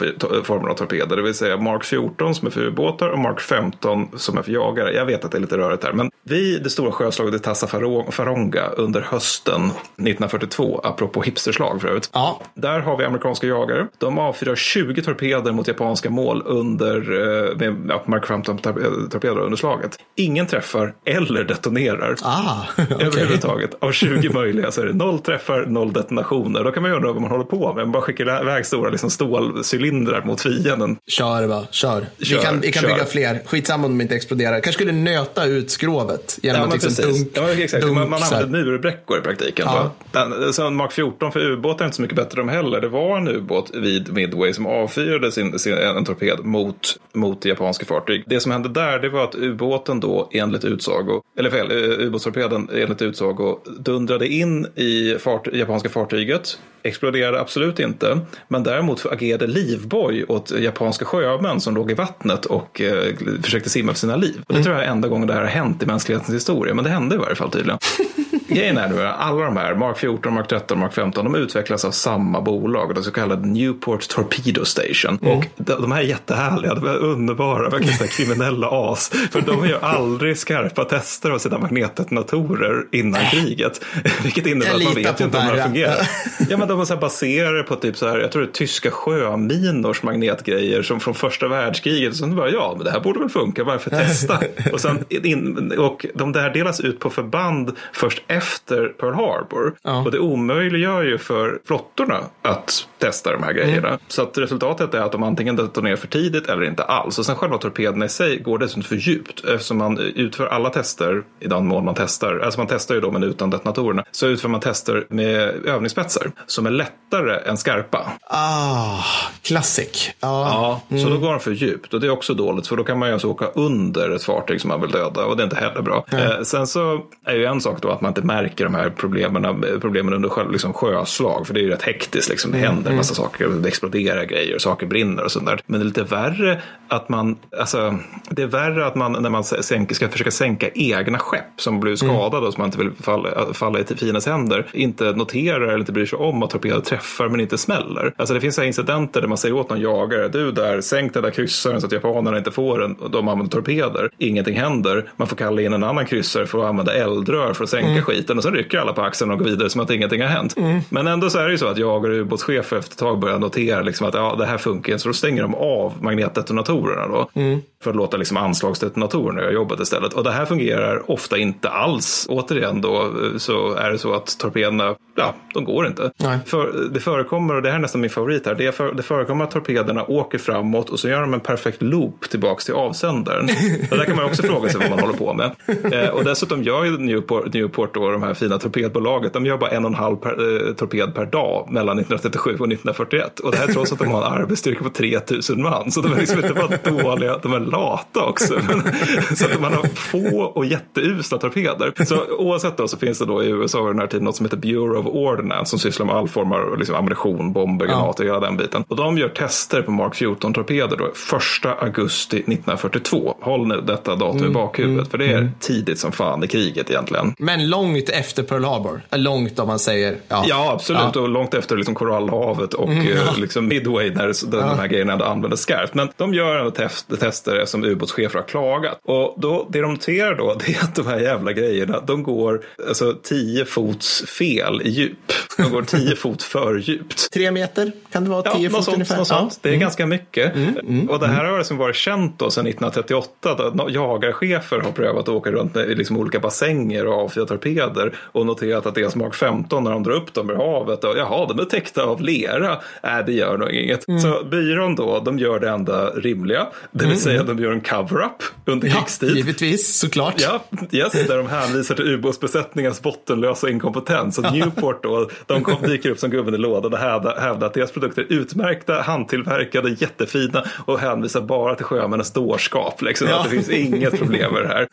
formerna 0.43 0.71
av 0.71 0.75
torpeder, 0.75 1.15
det 1.15 1.21
vill 1.21 1.33
säga 1.33 1.57
Mark 1.57 1.83
14 1.83 2.35
som 2.35 2.47
är 2.47 2.51
för 2.51 2.61
ubåtar 2.61 3.09
och 3.09 3.19
Mark 3.19 3.41
15 3.41 4.07
som 4.15 4.37
är 4.37 4.41
för 4.41 4.51
jagare. 4.51 4.93
Jag 4.93 5.05
vet 5.05 5.25
att 5.25 5.31
det 5.31 5.37
är 5.37 5.41
lite 5.41 5.57
rörigt 5.57 5.83
här, 5.83 5.93
men 5.93 6.11
vid 6.23 6.63
det 6.63 6.69
stora 6.69 6.82
sjöslaget 6.91 7.35
i 7.35 7.39
Tassa 7.39 7.67
Faronga 8.11 8.67
under 8.67 9.01
hösten 9.01 9.65
1942, 9.65 10.81
apropå 10.83 11.21
hipsterslag 11.21 11.81
för 11.81 11.87
övrigt. 11.87 12.09
Ja. 12.13 12.41
Där 12.53 12.79
har 12.79 12.97
vi 12.97 13.05
amerikanska 13.05 13.47
jagare. 13.47 13.87
De 13.97 14.19
avfyrar 14.19 14.55
20 14.55 15.01
torpeder 15.01 15.51
mot 15.51 15.67
japanska 15.67 16.09
mål 16.09 16.43
under 16.45 16.95
eh, 16.97 17.57
med 17.57 18.01
Mark 18.05 18.25
15 18.25 18.57
torpeder 18.57 19.39
under 19.39 19.57
slaget. 19.57 19.97
Ingen 20.15 20.47
träffar 20.47 20.93
eller 21.05 21.43
detonerar. 21.43 22.15
Ah, 22.21 22.61
okay. 22.77 23.07
Överhuvudtaget. 23.07 23.71
Av 23.79 23.91
20 23.91 24.29
möjliga 24.29 24.71
så 24.71 24.81
är 24.81 24.85
det 24.85 24.93
noll 24.93 25.19
träffar, 25.19 25.65
noll 25.65 25.93
detonationer. 25.93 26.63
Då 26.63 26.71
kan 26.71 26.83
man 26.83 26.91
ju 26.91 26.97
undra 26.97 27.11
vad 27.11 27.21
man 27.21 27.31
håller 27.31 27.43
på 27.43 27.73
med. 27.73 27.83
Man 27.83 27.91
bara 27.91 28.01
skickar 28.01 28.41
iväg 28.41 28.65
stora 28.65 28.89
liksom, 28.89 29.09
stålcylindrar 29.09 30.23
mot 30.23 30.41
fienden. 30.41 30.97
Kör 31.07 31.47
bara, 31.47 31.65
kör. 31.71 32.05
kör 32.21 32.37
vi 32.37 32.43
kan, 32.43 32.59
vi 32.59 32.71
kan 32.71 32.83
bygga 32.83 33.05
fler. 33.05 33.41
Skitsamma 33.45 33.85
om 33.85 33.97
de 33.97 34.01
inte 34.01 34.15
exploderar. 34.15 34.53
Kanske 34.53 34.71
skulle 34.71 34.91
nöta 34.91 35.45
ut 35.45 35.71
skrovet 35.71 36.39
genom 36.41 36.61
ja, 36.61 36.72
liksom 36.73 37.05
dunk, 37.05 37.27
ja, 37.33 37.49
exakt. 37.51 37.83
Dunk, 37.83 37.97
man, 37.97 38.09
man 38.09 38.23
använder 38.23 38.63
murbräckor 38.63 39.17
i 39.17 39.21
praktiken. 39.21 39.65
Ja. 39.69 39.91
Den, 40.11 40.53
så 40.53 40.69
Mark 40.69 40.91
14 40.91 41.31
för 41.31 41.39
ubåtar 41.39 41.85
är 41.85 41.87
inte 41.87 41.95
så 41.95 42.01
mycket 42.01 42.15
bättre 42.15 42.41
de 42.41 42.49
heller. 42.49 42.81
Det 42.81 42.87
var 42.87 43.17
en 43.17 43.27
ubåt 43.27 43.71
vid 43.73 44.13
Midway 44.13 44.53
som 44.53 44.65
avfyrade 44.65 45.31
sin, 45.31 45.59
sin, 45.59 45.73
en 45.73 46.05
torped 46.05 46.45
mot, 46.45 46.99
mot 47.13 47.45
japanska 47.45 47.85
fartyg. 47.85 48.23
Det 48.27 48.39
som 48.39 48.51
hände 48.51 48.69
där 48.69 48.99
det 48.99 49.09
var 49.09 49.23
att 49.23 49.35
ubåten 49.35 49.99
då 49.99 50.29
enligt 50.31 50.65
utsago, 50.65 51.21
eller 51.37 51.49
fel, 51.49 51.71
eh, 51.71 52.07
ubåtstorpeden 52.07 52.69
enligt 52.73 53.01
utsago 53.01 53.59
dundrade 53.79 54.27
in 54.27 54.67
i 54.75 55.17
fart, 55.19 55.47
japanska 55.53 55.89
fartyget 55.89 56.57
exploderade 56.83 57.39
absolut 57.39 57.79
inte, 57.79 58.19
men 58.47 58.63
däremot 58.63 59.05
agerade 59.05 59.47
livboj 59.47 60.25
åt 60.27 60.51
japanska 60.51 61.05
sjömän 61.05 61.61
som 61.61 61.75
låg 61.75 61.91
i 61.91 61.93
vattnet 61.93 62.45
och 62.45 62.81
eh, 62.81 63.15
försökte 63.43 63.69
simma 63.69 63.91
för 63.91 63.99
sina 63.99 64.15
liv. 64.15 64.41
Och 64.47 64.53
det 64.53 64.53
mm. 64.53 64.63
tror 64.63 64.75
jag 64.75 64.85
är 64.85 64.89
enda 64.89 65.07
gången 65.07 65.27
det 65.27 65.33
här 65.33 65.41
har 65.41 65.47
hänt 65.47 65.83
i 65.83 65.85
mänsklighetens 65.85 66.35
historia, 66.35 66.62
men 66.73 66.83
det 66.83 66.89
hände 66.89 67.15
i 67.15 67.17
varje 67.17 67.35
fall 67.35 67.51
tydligen. 67.51 67.79
Grejen 68.47 68.77
är 68.77 68.89
nu 68.89 69.01
alla 69.01 69.45
de 69.45 69.57
här, 69.57 69.75
Mark 69.75 69.97
14, 69.97 70.33
Mark 70.33 70.47
13, 70.47 70.79
Mark 70.79 70.93
15, 70.93 71.25
de 71.25 71.35
utvecklas 71.35 71.85
av 71.85 71.91
samma 71.91 72.41
bolag, 72.41 72.95
det 72.95 73.03
så 73.03 73.11
kallade 73.11 73.47
Newport 73.47 74.07
Torpedo 74.07 74.65
Station. 74.65 75.19
Mm. 75.21 75.37
Och 75.37 75.45
de, 75.57 75.81
de 75.81 75.91
här 75.91 75.99
är 75.99 76.05
jättehärliga, 76.05 76.75
de 76.75 76.87
är 76.87 76.97
underbara, 76.97 77.69
verkligen 77.69 78.07
kriminella 78.07 78.67
as. 78.71 79.09
För 79.31 79.41
de 79.41 79.67
gör 79.67 79.79
aldrig 79.79 80.37
skarpa 80.37 80.85
tester 80.85 81.31
av 81.31 81.37
sina 81.37 81.57
magnetdetonatorer 81.57 82.85
innan 82.91 83.25
kriget. 83.25 83.81
Vilket 84.23 84.45
innebär 84.45 84.75
att 84.75 84.83
man 84.83 84.93
vet 84.93 85.21
inte 85.21 85.39
hur 85.39 85.55
de 85.57 85.63
fungerar. 85.63 86.09
Ja, 86.49 86.57
men 86.57 86.67
de 86.67 86.77
var 86.77 86.85
så 86.85 86.93
här 86.93 87.01
baserade 87.01 87.63
på 87.63 87.75
typ 87.75 87.97
så 87.97 88.07
här, 88.07 88.19
jag 88.19 88.31
tror 88.31 88.41
det 88.41 88.47
är 88.47 88.51
tyska 88.51 88.91
sjöminors 88.91 90.03
magnetgrejer 90.03 90.81
som 90.81 90.99
från 90.99 91.13
första 91.13 91.47
världskriget. 91.47 92.15
Så 92.15 92.27
bara, 92.27 92.49
ja, 92.49 92.73
men 92.75 92.85
det 92.85 92.91
här 92.91 92.99
borde 92.99 93.19
väl 93.19 93.29
funka, 93.29 93.63
varför 93.63 93.89
testa? 93.89 94.39
och, 94.71 94.79
sen 94.79 95.05
in, 95.09 95.71
och 95.77 96.05
de 96.13 96.31
där 96.31 96.52
delas 96.53 96.79
ut 96.79 96.99
på 96.99 97.09
förband 97.09 97.71
först 97.93 98.23
efter 98.27 98.87
Pearl 98.87 99.13
Harbor. 99.13 99.75
Ja. 99.83 100.03
Och 100.03 100.11
det 100.11 100.19
omöjliggör 100.19 101.03
ju 101.03 101.17
för 101.17 101.59
flottorna 101.65 102.19
att 102.41 102.87
testa 102.97 103.31
de 103.31 103.43
här 103.43 103.53
grejerna. 103.53 103.87
Mm. 103.87 103.99
Så 104.07 104.21
att 104.21 104.37
resultatet 104.37 104.93
är 104.93 104.99
att 104.99 105.11
de 105.11 105.23
antingen 105.23 105.55
detonerar 105.55 105.95
för 105.95 106.07
tidigt 106.07 106.49
eller 106.49 106.63
inte 106.63 106.83
alls. 106.83 107.19
Och 107.19 107.25
sen 107.25 107.35
själva 107.35 107.57
torpederna 107.57 108.05
i 108.05 108.09
sig 108.09 108.37
går 108.37 108.57
dessutom 108.57 108.83
för 108.83 108.95
djupt 108.95 109.45
eftersom 109.45 109.77
man 109.77 109.97
utför 109.97 110.47
alla 110.47 110.69
tester 110.69 111.23
i 111.39 111.47
den 111.47 111.67
mån 111.67 111.85
man 111.85 111.95
testar. 111.95 112.39
Alltså 112.39 112.59
man 112.59 112.67
testar 112.67 112.95
ju 112.95 113.01
då 113.01 113.11
men 113.11 113.23
utan 113.23 113.49
detonatorerna. 113.49 114.03
Så 114.11 114.27
utför 114.27 114.49
man 114.49 114.59
tester 114.59 115.05
med 115.09 115.65
övningsspetsar 115.65 116.31
som 116.45 116.65
är 116.65 116.71
lättare 116.71 117.49
än 117.49 117.57
skarpa. 117.57 118.11
Ah, 118.21 119.03
classic. 119.41 120.11
Ah. 120.19 120.27
Ja, 120.27 120.81
mm. 120.89 121.03
så 121.03 121.09
då 121.09 121.17
går 121.17 121.31
de 121.31 121.39
för 121.39 121.51
djupt 121.51 121.93
och 121.93 121.99
det 121.99 122.07
är 122.07 122.11
också 122.11 122.33
dåligt 122.33 122.67
för 122.67 122.75
då 122.75 122.83
kan 122.83 122.99
man 122.99 123.09
ju 123.09 123.13
alltså 123.13 123.27
åka 123.27 123.45
under 123.45 124.09
ett 124.09 124.23
fartyg 124.23 124.61
som 124.61 124.67
man 124.67 124.81
vill 124.81 124.91
döda 124.91 125.25
och 125.25 125.37
det 125.37 125.43
är 125.43 125.45
inte 125.45 125.55
heller 125.55 125.81
bra. 125.81 126.05
Eh, 126.11 126.42
sen 126.45 126.67
så 126.67 127.01
är 127.25 127.35
ju 127.35 127.45
en 127.45 127.61
sak 127.61 127.81
då 127.81 127.89
att 127.89 128.01
man 128.01 128.09
inte 128.09 128.21
märker 128.21 128.63
de 128.63 128.75
här 128.75 128.89
problemen, 128.89 129.65
problemen 129.81 130.13
under 130.13 130.29
själv, 130.29 130.51
liksom 130.51 130.73
sjöslag 130.73 131.47
för 131.47 131.53
det 131.53 131.59
är 131.59 131.63
ju 131.63 131.69
rätt 131.69 131.81
hektiskt 131.81 132.29
liksom. 132.29 132.51
Det 132.51 132.57
händer 132.57 132.91
en 132.91 132.97
massa 132.97 133.15
saker, 133.15 133.47
det 133.47 133.67
exploderar 133.67 134.23
grejer, 134.23 134.59
saker 134.59 134.87
brinner 134.87 135.23
och 135.23 135.31
sånt 135.31 135.45
där. 135.45 135.59
Men 135.65 135.79
det 135.79 135.83
är 135.83 135.87
lite 135.87 136.03
värre 136.03 136.61
att 136.87 137.09
man, 137.09 137.37
alltså 137.59 137.97
det 138.29 138.41
är 138.41 138.47
värre 138.47 138.85
att 138.85 138.95
man 138.95 139.11
när 139.11 139.29
man 139.29 139.43
sänker, 139.43 139.95
ska 139.95 140.09
försöka 140.09 140.31
sänka 140.31 140.69
egna 140.69 141.19
skepp 141.19 141.61
som 141.61 141.79
blir 141.79 141.95
skadade 141.95 142.37
mm. 142.37 142.47
och 142.47 142.53
som 142.53 142.61
man 142.61 142.67
inte 142.67 142.77
vill 142.77 142.91
falla, 143.01 143.53
falla 143.53 143.79
i 143.79 143.83
fiendens 143.83 144.25
händer 144.25 144.65
inte 144.73 145.11
noterar 145.11 145.61
eller 145.61 145.79
inte 145.79 145.91
bryr 145.91 146.05
sig 146.05 146.19
om 146.19 146.43
att 146.43 146.49
torpeder 146.49 146.81
träffar 146.81 147.29
men 147.29 147.39
inte 147.39 147.57
smäller. 147.57 148.13
Alltså 148.17 148.33
det 148.33 148.41
finns 148.41 148.55
så 148.55 148.63
incidenter 148.63 149.21
där 149.21 149.27
man 149.27 149.37
säger 149.37 149.55
åt 149.55 149.69
någon 149.69 149.81
jagare, 149.81 150.27
du 150.27 150.51
där, 150.51 150.81
sänk 150.81 151.13
den 151.13 151.23
där 151.23 151.31
kryssaren 151.31 151.81
så 151.81 151.87
att 151.87 151.93
japanerna 151.93 152.37
inte 152.37 152.51
får 152.51 152.79
den 152.79 152.97
de 153.11 153.27
använder 153.27 153.51
torpeder. 153.51 154.09
Ingenting 154.17 154.55
händer, 154.55 155.09
man 155.15 155.27
får 155.27 155.35
kalla 155.35 155.61
in 155.61 155.73
en 155.73 155.83
annan 155.83 156.05
kryssare 156.05 156.22
för 156.23 156.59
att 156.59 156.65
använda 156.65 156.93
eldrör 156.93 157.53
för 157.53 157.63
att 157.63 157.69
sänka 157.69 157.89
mm. 157.89 158.03
skiten 158.03 158.37
och 158.37 158.43
sen 158.43 158.53
rycker 158.53 158.77
alla 158.77 158.93
på 158.93 159.01
axeln 159.01 159.31
och 159.31 159.37
går 159.37 159.45
vidare 159.45 159.69
som 159.69 159.81
att 159.81 159.89
ingenting 159.89 160.21
har 160.21 160.27
hänt. 160.27 160.57
Mm. 160.57 160.79
Men 160.89 161.07
ändå 161.07 161.29
så 161.29 161.39
är 161.39 161.45
det 161.45 161.51
ju 161.51 161.57
så 161.57 161.67
att 161.67 161.77
jagare 161.77 162.13
och 162.13 162.19
ubåtschefer 162.19 162.77
efter 162.77 162.93
ett 162.93 162.99
tag 162.99 163.19
börjar 163.19 163.39
notera 163.39 163.81
liksom 163.81 164.07
att 164.07 164.13
ja, 164.13 164.35
det 164.35 164.45
här 164.45 164.57
funkar 164.57 164.97
så 164.97 165.09
då 165.09 165.13
stänger 165.13 165.41
de 165.41 165.55
av 165.55 165.93
magnetdetonatorerna 166.01 167.07
då. 167.07 167.29
Mm. 167.33 167.61
För 167.83 167.89
att 167.89 167.95
låta 167.95 168.17
liksom 168.17 168.37
anslagsdetonatorerna 168.37 169.41
göra 169.41 169.51
jobbet 169.51 169.79
istället. 169.79 170.13
Och 170.13 170.23
det 170.23 170.31
här 170.31 170.45
fungerar 170.45 171.11
ofta 171.11 171.37
inte 171.37 171.69
alls. 171.69 172.25
Återigen 172.29 172.81
då 172.81 173.11
så 173.37 173.73
är 173.73 173.91
det 173.91 173.97
så 173.97 174.13
att 174.13 174.37
torpederna, 174.39 174.95
ja, 175.15 175.35
de 175.53 175.65
går 175.65 175.87
inte. 175.87 176.11
För, 176.45 176.89
det 176.93 176.99
förekommer, 176.99 177.55
och 177.55 177.61
det 177.61 177.69
här 177.69 177.75
är 177.75 177.81
nästan 177.81 178.01
min 178.01 178.09
favorit 178.09 178.45
här, 178.45 178.55
det, 178.55 178.71
för, 178.71 178.93
det 178.93 179.03
förekommer 179.03 179.43
att 179.43 179.51
torpederna 179.51 180.03
åker 180.03 180.37
framåt 180.37 180.89
och 180.89 180.99
så 180.99 181.09
gör 181.09 181.21
de 181.21 181.33
en 181.33 181.39
perfekt 181.39 181.81
loop 181.81 182.29
tillbaks 182.29 182.65
till 182.65 182.73
avsändaren. 182.73 183.43
och 183.91 183.97
där 183.97 184.05
kan 184.05 184.15
man 184.15 184.25
också 184.25 184.43
fråga 184.43 184.69
sig 184.69 184.81
vad 184.81 184.89
man 184.89 184.99
håller 184.99 185.17
på 185.17 185.33
med. 185.33 185.51
Eh, 185.93 186.09
och 186.09 186.23
dessutom 186.23 186.63
gör 186.63 186.83
ju 186.83 186.97
Newport, 186.97 187.53
Newport 187.53 187.93
då, 187.93 188.11
de 188.11 188.23
här 188.23 188.33
fina 188.33 188.57
torpedbolaget, 188.59 189.33
de 189.33 189.45
gör 189.45 189.57
bara 189.57 189.69
en 189.69 189.85
och 189.85 189.91
en 189.91 189.95
halv 189.95 190.15
per, 190.15 190.67
eh, 190.67 190.73
torped 190.73 191.15
per 191.15 191.25
dag 191.25 191.67
mellan 191.71 191.99
1937 191.99 192.49
och 192.49 192.55
1941. 192.55 193.39
Och 193.39 193.51
det 193.51 193.57
här 193.57 193.67
trots 193.67 193.91
att 193.91 193.99
de 193.99 194.07
har 194.07 194.25
en 194.25 194.33
arbetsstyrka 194.33 194.83
på 194.83 194.89
3000 194.89 195.61
man. 195.61 195.91
Så 195.91 196.01
de 196.01 196.13
är 196.13 196.17
liksom 196.17 196.39
inte 196.39 196.53
bara 196.53 197.03
dåliga, 197.03 197.37
de 197.37 197.53
är 197.53 197.59
lata 197.73 198.25
också. 198.25 198.53
så 199.35 199.45
att 199.45 199.61
man 199.61 199.73
har 199.73 199.83
få 199.83 200.43
och 200.43 200.65
jätteusla 200.65 201.37
torpeder. 201.37 202.05
Så 202.05 202.25
oavsett 202.37 202.77
då 202.77 202.87
så 202.87 202.97
finns 202.97 203.19
det 203.19 203.25
då 203.25 203.43
i 203.43 203.47
USA 203.47 203.87
den 203.87 203.99
här 203.99 204.07
tiden 204.07 204.25
något 204.25 204.35
som 204.35 204.45
heter 204.45 204.57
Bureau 204.57 204.99
of 204.99 205.05
Ordnance 205.05 205.69
som 205.69 205.79
sysslar 205.79 206.05
med 206.05 206.15
all 206.15 206.27
form 206.27 206.51
av 206.51 206.77
liksom 206.77 206.95
ammunition, 206.95 207.53
bomber, 207.53 207.85
granater, 207.85 208.23
ja. 208.23 208.33
hela 208.33 208.45
den 208.45 208.57
biten. 208.57 208.83
Och 208.87 208.95
de 208.95 209.17
gör 209.17 209.29
tester 209.29 209.81
på 209.81 209.91
Mark 209.91 210.13
14-torpeder 210.13 210.97
då 210.97 211.05
1 211.05 211.81
augusti 211.81 212.37
1942. 212.37 213.35
Håll 213.41 213.67
nu 213.67 213.81
detta 213.81 214.15
datum 214.15 214.37
mm, 214.37 214.51
i 214.51 214.53
bakhuvudet 214.53 214.97
mm, 214.97 215.09
för 215.09 215.17
det 215.17 215.25
är 215.25 215.37
mm. 215.37 215.51
tidigt 215.59 215.99
som 215.99 216.11
fan 216.11 216.43
i 216.43 216.47
kriget 216.47 216.89
egentligen. 216.89 217.35
Men 217.37 217.69
långt 217.69 218.09
efter 218.09 218.43
Pearl 218.43 218.63
Harbor? 218.63 219.01
Långt 219.11 219.59
om 219.59 219.67
man 219.67 219.79
säger. 219.79 220.17
Ja, 220.27 220.45
ja 220.47 220.71
absolut. 220.71 221.01
Ja. 221.15 221.21
Och 221.21 221.29
långt 221.29 221.53
efter 221.53 221.77
liksom 221.77 221.95
Korallhavet 221.95 222.73
och 222.73 222.89
mm, 222.89 223.07
ja. 223.07 223.13
Eh, 223.13 223.37
liksom 223.37 223.67
Midway 223.67 224.09
när 224.09 224.51
de 224.51 224.79
här 224.79 224.87
grejerna 224.87 225.13
ändå 225.13 225.25
användes 225.25 225.59
skarpt. 225.59 225.93
Men 225.93 226.09
de 226.17 226.33
gör 226.33 226.55
ändå 226.55 226.71
test, 226.71 227.19
tester 227.19 227.62
som 227.65 227.83
ubåtschefer 227.83 228.39
har 228.39 228.47
klagat. 228.47 228.99
Och 229.03 229.35
då, 229.37 229.67
det 229.69 229.81
de 229.81 229.93
noterar 229.93 230.35
då 230.35 230.53
det 230.65 230.75
är 230.75 230.83
att 230.83 230.95
de 230.95 231.07
här 231.07 231.19
jävla 231.19 231.53
grejerna 231.53 231.99
de 231.99 232.23
går 232.23 232.65
alltså, 232.87 233.13
tio 233.23 233.65
fots 233.65 234.23
fel 234.25 234.81
i 234.83 234.89
djup. 234.89 235.33
De 235.57 235.71
går 235.71 235.81
tio 235.81 236.15
fot 236.15 236.43
för 236.43 236.77
djupt. 236.77 237.31
Tre 237.33 237.51
meter 237.51 237.91
kan 238.11 238.23
det 238.23 238.29
vara? 238.29 238.41
Tio 238.41 238.63
ja, 238.63 238.69
fot 238.69 238.83
sånt, 238.83 238.95
ungefär? 238.95 239.17
Något 239.17 239.27
sånt. 239.27 239.59
Det 239.61 239.69
är 239.69 239.73
mm. 239.73 239.81
ganska 239.81 240.05
mycket. 240.05 240.55
Mm, 240.55 240.77
mm, 240.77 241.09
och 241.09 241.19
det 241.19 241.27
här 241.27 241.45
har 241.45 241.57
liksom 241.57 241.77
varit 241.77 241.95
känt 241.95 242.39
då 242.39 242.49
sedan 242.49 242.67
1938. 242.67 243.71
Då 243.73 243.87
jagarchefer 243.89 244.79
har 244.79 244.91
prövat 244.91 245.21
att 245.21 245.29
åka 245.29 245.51
runt 245.51 245.75
med 245.75 245.97
liksom 245.97 246.17
olika 246.17 246.39
bassänger 246.39 247.07
och 247.07 247.13
avfyra 247.13 247.45
torpeder 247.45 248.13
och 248.17 248.45
noterat 248.45 248.85
att 248.85 248.95
deras 248.95 249.15
Mark 249.15 249.35
15 249.35 249.83
när 249.83 249.91
de 249.91 250.03
drar 250.03 250.13
upp 250.13 250.33
dem 250.33 250.49
ur 250.49 250.55
havet 250.55 251.03
och 251.03 251.17
jaha, 251.17 251.47
de 251.47 251.59
är 251.59 251.65
täckta 251.65 252.03
av 252.03 252.21
lera. 252.21 252.71
Äh, 253.03 253.25
det 253.25 253.33
gör 253.33 253.57
nog 253.57 253.71
inget. 253.71 254.07
Mm. 254.07 254.19
Så 254.19 254.43
byrån 254.43 254.95
då, 254.95 255.19
de 255.19 255.39
gör 255.39 255.59
det 255.59 255.69
enda 255.69 256.09
rimliga, 256.09 256.67
det 256.91 256.99
vill 256.99 257.07
mm, 257.07 257.19
säga 257.19 257.41
mm. 257.41 257.52
De 257.57 257.63
gör 257.63 257.71
en 257.71 257.81
cover-up 257.81 258.43
under 258.65 258.87
ja, 258.87 258.95
krigstid. 258.95 259.35
Givetvis, 259.35 259.99
såklart. 259.99 260.35
Ja, 260.37 260.63
yes, 260.91 261.11
där 261.11 261.37
de 261.37 261.47
hänvisar 261.47 261.95
till 261.95 262.07
ubåtsbesättningens 262.07 263.01
bottenlösa 263.01 263.69
inkompetens. 263.69 264.37
Och 264.37 264.53
Newport 264.53 265.03
då, 265.03 265.29
de 265.45 265.63
kom, 265.63 265.81
dyker 265.87 266.09
upp 266.09 266.19
som 266.19 266.29
gubben 266.29 266.53
i 266.53 266.57
lådan 266.57 266.93
och 266.93 266.99
hävdar 266.99 267.65
att 267.65 267.73
deras 267.73 267.91
produkter 267.91 268.21
är 268.21 268.33
utmärkta, 268.33 269.01
handtillverkade, 269.01 269.95
jättefina 269.99 270.65
och 270.85 270.99
hänvisar 270.99 271.41
bara 271.41 271.75
till 271.75 271.85
sjömännens 271.85 272.31
dårskap. 272.31 273.01
Liksom, 273.01 273.27
ja. 273.27 273.37
Att 273.37 273.43
det 273.43 273.49
finns 273.49 273.69
inget 273.69 274.19
problem 274.19 274.53
med 274.53 274.63
det 274.63 274.67
här. 274.67 274.87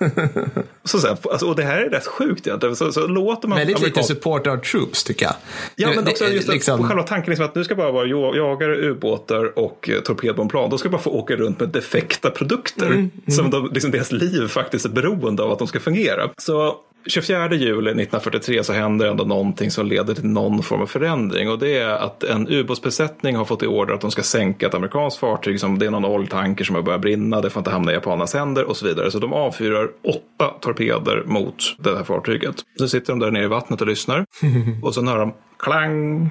Så 0.84 0.98
sen, 0.98 1.16
alltså, 1.30 1.46
och 1.46 1.56
det 1.56 1.62
här 1.62 1.78
är 1.78 1.90
rätt 1.90 2.06
sjukt 2.06 2.46
egentligen. 2.46 2.76
Så, 2.76 2.92
så 2.92 3.06
låter 3.06 3.48
man 3.48 3.58
Väldigt 3.58 3.76
amerikan... 3.76 4.02
lite 4.02 4.14
support 4.14 4.46
our 4.46 4.56
troops 4.56 5.04
tycker 5.04 5.26
jag. 5.26 5.34
Ja, 5.76 5.92
men 5.96 6.08
också 6.08 6.24
just 6.24 6.48
liksom... 6.48 6.88
själva 6.88 7.02
tanken 7.02 7.30
liksom 7.30 7.46
att 7.46 7.54
nu 7.54 7.64
ska 7.64 7.74
bara 7.74 7.92
vara 7.92 8.06
jagare, 8.06 8.76
ubåtar 8.76 9.58
och 9.58 9.90
torpedbombplan. 10.04 10.70
De 10.70 10.78
ska 10.78 10.88
bara 10.88 11.02
få 11.02 11.10
åka 11.10 11.36
runt 11.36 11.60
med 11.60 11.68
defekta 11.68 12.30
produkter 12.40 12.86
mm, 12.86 12.98
mm. 12.98 13.10
som 13.26 13.50
de, 13.50 13.70
liksom, 13.72 13.90
deras 13.90 14.12
liv 14.12 14.48
faktiskt 14.48 14.84
är 14.84 14.90
beroende 14.90 15.42
av 15.42 15.52
att 15.52 15.58
de 15.58 15.68
ska 15.68 15.80
fungera. 15.80 16.30
Så 16.38 16.76
24 17.06 17.54
juli 17.54 17.90
1943 17.90 18.64
så 18.64 18.72
händer 18.72 19.06
ändå 19.06 19.24
någonting 19.24 19.70
som 19.70 19.86
leder 19.86 20.14
till 20.14 20.26
någon 20.26 20.62
form 20.62 20.80
av 20.82 20.86
förändring 20.86 21.50
och 21.50 21.58
det 21.58 21.78
är 21.78 21.88
att 21.88 22.24
en 22.24 22.48
ubåtsbesättning 22.48 23.36
har 23.36 23.44
fått 23.44 23.62
i 23.62 23.66
order 23.66 23.94
att 23.94 24.00
de 24.00 24.10
ska 24.10 24.22
sänka 24.22 24.66
ett 24.66 24.74
amerikanskt 24.74 25.20
fartyg 25.20 25.60
som 25.60 25.78
det 25.78 25.86
är 25.86 25.90
någon 25.90 26.04
oljetanker 26.04 26.64
som 26.64 26.74
har 26.74 26.82
börjat 26.82 27.00
brinna, 27.00 27.40
det 27.40 27.50
får 27.50 27.60
inte 27.60 27.70
hamna 27.70 27.92
i 27.92 27.94
japanernas 27.94 28.34
händer 28.34 28.64
och 28.64 28.76
så 28.76 28.86
vidare. 28.86 29.10
Så 29.10 29.18
de 29.18 29.32
avfyrar 29.32 29.90
åtta 30.04 30.54
torpeder 30.60 31.22
mot 31.26 31.76
det 31.78 31.96
här 31.96 32.04
fartyget. 32.04 32.54
Så 32.78 32.88
sitter 32.88 33.12
de 33.12 33.18
där 33.18 33.30
nere 33.30 33.44
i 33.44 33.48
vattnet 33.48 33.80
och 33.80 33.86
lyssnar 33.86 34.24
och 34.82 34.94
så 34.94 35.04
hör 35.06 35.18
de 35.18 35.32
klang, 35.58 36.30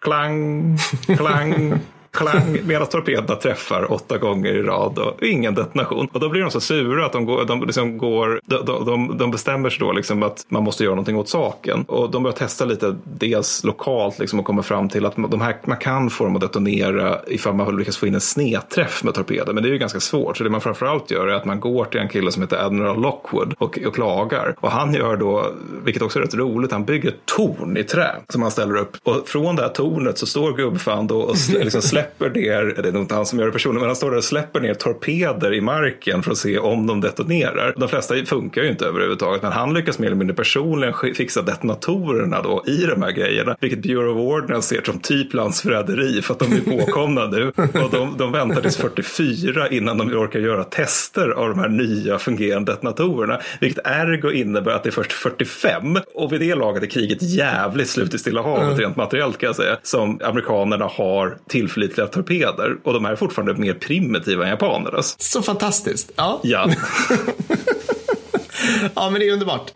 klang, 0.00 0.78
klang 1.16 1.80
klang 2.18 2.58
medan 2.64 2.86
torpederna 2.86 3.36
träffar 3.36 3.92
åtta 3.92 4.18
gånger 4.18 4.54
i 4.54 4.62
rad 4.62 4.98
och 4.98 5.22
ingen 5.22 5.54
detonation. 5.54 6.08
Och 6.12 6.20
då 6.20 6.28
blir 6.28 6.40
de 6.40 6.50
så 6.50 6.60
sura 6.60 7.06
att 7.06 7.12
de, 7.12 7.24
går, 7.24 7.44
de, 7.44 7.64
liksom 7.64 7.98
går, 7.98 8.40
de, 8.44 8.84
de, 8.84 9.18
de 9.18 9.30
bestämmer 9.30 9.70
sig 9.70 9.78
då 9.78 9.92
liksom 9.92 10.22
att 10.22 10.46
man 10.48 10.62
måste 10.62 10.84
göra 10.84 10.94
någonting 10.94 11.16
åt 11.16 11.28
saken. 11.28 11.84
Och 11.88 12.10
de 12.10 12.22
börjar 12.22 12.36
testa 12.36 12.64
lite, 12.64 12.96
dels 13.04 13.64
lokalt 13.64 14.18
liksom 14.18 14.38
och 14.38 14.44
kommer 14.44 14.62
fram 14.62 14.88
till 14.88 15.06
att 15.06 15.16
de 15.16 15.40
här, 15.40 15.56
man 15.64 15.76
kan 15.76 16.10
få 16.10 16.24
dem 16.24 16.36
att 16.36 16.40
detonera 16.40 17.18
ifall 17.26 17.54
man 17.54 17.76
lyckas 17.76 17.96
få 17.96 18.06
in 18.06 18.14
en 18.14 18.20
snedträff 18.20 19.04
med 19.04 19.14
torpeden. 19.14 19.54
Men 19.54 19.62
det 19.62 19.68
är 19.68 19.72
ju 19.72 19.78
ganska 19.78 20.00
svårt. 20.00 20.36
Så 20.36 20.44
det 20.44 20.50
man 20.50 20.60
framförallt 20.60 21.10
gör 21.10 21.26
är 21.26 21.34
att 21.34 21.44
man 21.44 21.60
går 21.60 21.84
till 21.84 22.00
en 22.00 22.08
kille 22.08 22.32
som 22.32 22.42
heter 22.42 22.56
Admiral 22.56 23.00
Lockwood 23.00 23.54
och, 23.58 23.78
och 23.86 23.94
klagar. 23.94 24.54
Och 24.60 24.70
han 24.70 24.94
gör 24.94 25.16
då, 25.16 25.46
vilket 25.84 26.02
också 26.02 26.18
är 26.18 26.22
rätt 26.22 26.34
roligt, 26.34 26.72
han 26.72 26.84
bygger 26.84 27.08
ett 27.08 27.26
torn 27.36 27.76
i 27.76 27.84
trä 27.84 28.10
som 28.28 28.42
han 28.42 28.50
ställer 28.50 28.76
upp. 28.76 28.96
Och 29.02 29.28
från 29.28 29.56
det 29.56 29.62
här 29.62 29.68
tornet 29.68 30.18
så 30.18 30.26
står 30.26 30.52
gubbfan 30.52 31.06
då 31.06 31.20
och 31.20 31.36
liksom 31.48 31.82
släpper 31.82 32.07
ner, 32.20 32.82
det 32.82 32.88
är 32.88 32.92
nog 32.92 33.02
inte 33.02 33.14
han 33.14 33.26
som 33.26 33.38
gör 33.38 33.46
det 33.46 33.52
personligen, 33.52 33.80
men 33.80 33.88
han 33.88 33.96
står 33.96 34.10
där 34.10 34.16
och 34.16 34.24
släpper 34.24 34.60
ner 34.60 34.74
torpeder 34.74 35.54
i 35.54 35.60
marken 35.60 36.22
för 36.22 36.30
att 36.30 36.38
se 36.38 36.58
om 36.58 36.86
de 36.86 37.00
detonerar. 37.00 37.74
De 37.76 37.88
flesta 37.88 38.14
funkar 38.26 38.62
ju 38.62 38.68
inte 38.68 38.86
överhuvudtaget, 38.86 39.42
men 39.42 39.52
han 39.52 39.74
lyckas 39.74 39.98
mer 39.98 40.06
eller 40.06 40.16
mindre 40.16 40.36
personligen 40.36 40.94
fixa 41.14 41.42
detonatorerna 41.42 42.42
då 42.42 42.64
i 42.66 42.76
de 42.76 43.02
här 43.02 43.10
grejerna, 43.10 43.56
vilket 43.60 43.82
Bureau 43.82 44.12
of 44.12 44.18
Ordnance 44.18 44.68
ser 44.68 44.82
som 44.82 45.00
typ 45.00 45.34
landsförräderi 45.34 46.22
för 46.22 46.34
att 46.34 46.40
de 46.40 46.52
är 46.52 46.78
påkomna 46.78 47.26
nu. 47.26 47.48
Och 47.56 47.90
de, 47.90 48.14
de 48.18 48.32
väntar 48.32 48.60
tills 48.60 48.76
44 48.76 49.68
innan 49.68 49.98
de 49.98 50.12
orkar 50.12 50.40
göra 50.40 50.64
tester 50.64 51.28
av 51.28 51.48
de 51.48 51.58
här 51.58 51.68
nya 51.68 52.18
fungerande 52.18 52.72
detonatorerna, 52.72 53.40
vilket 53.60 53.86
ergo 53.86 54.32
innebär 54.32 54.72
att 54.72 54.82
det 54.82 54.88
är 54.88 54.92
först 54.92 55.12
45 55.12 55.98
och 56.14 56.32
vid 56.32 56.40
det 56.40 56.54
laget 56.54 56.82
är 56.82 56.86
kriget 56.86 57.22
jävligt 57.22 57.88
slut 57.88 58.14
i 58.14 58.18
Stilla 58.18 58.42
havet 58.42 58.64
mm. 58.64 58.78
rent 58.78 58.96
materiellt 58.96 59.38
kan 59.38 59.46
jag 59.46 59.56
säga, 59.56 59.76
som 59.82 60.20
amerikanerna 60.24 60.84
har 60.84 61.36
tillförlitligt 61.48 61.97
tillförlitliga 61.98 62.06
torpeder 62.06 62.76
och 62.84 62.92
de 62.92 63.04
här 63.04 63.12
är 63.12 63.16
fortfarande 63.16 63.54
mer 63.54 63.74
primitiva 63.74 64.44
än 64.44 64.50
japanernas. 64.50 65.16
Så 65.18 65.42
fantastiskt. 65.42 66.12
Ja. 66.16 66.40
Ja. 66.42 66.70
ja, 68.94 69.10
men 69.10 69.20
det 69.20 69.28
är 69.28 69.32
underbart. 69.32 69.72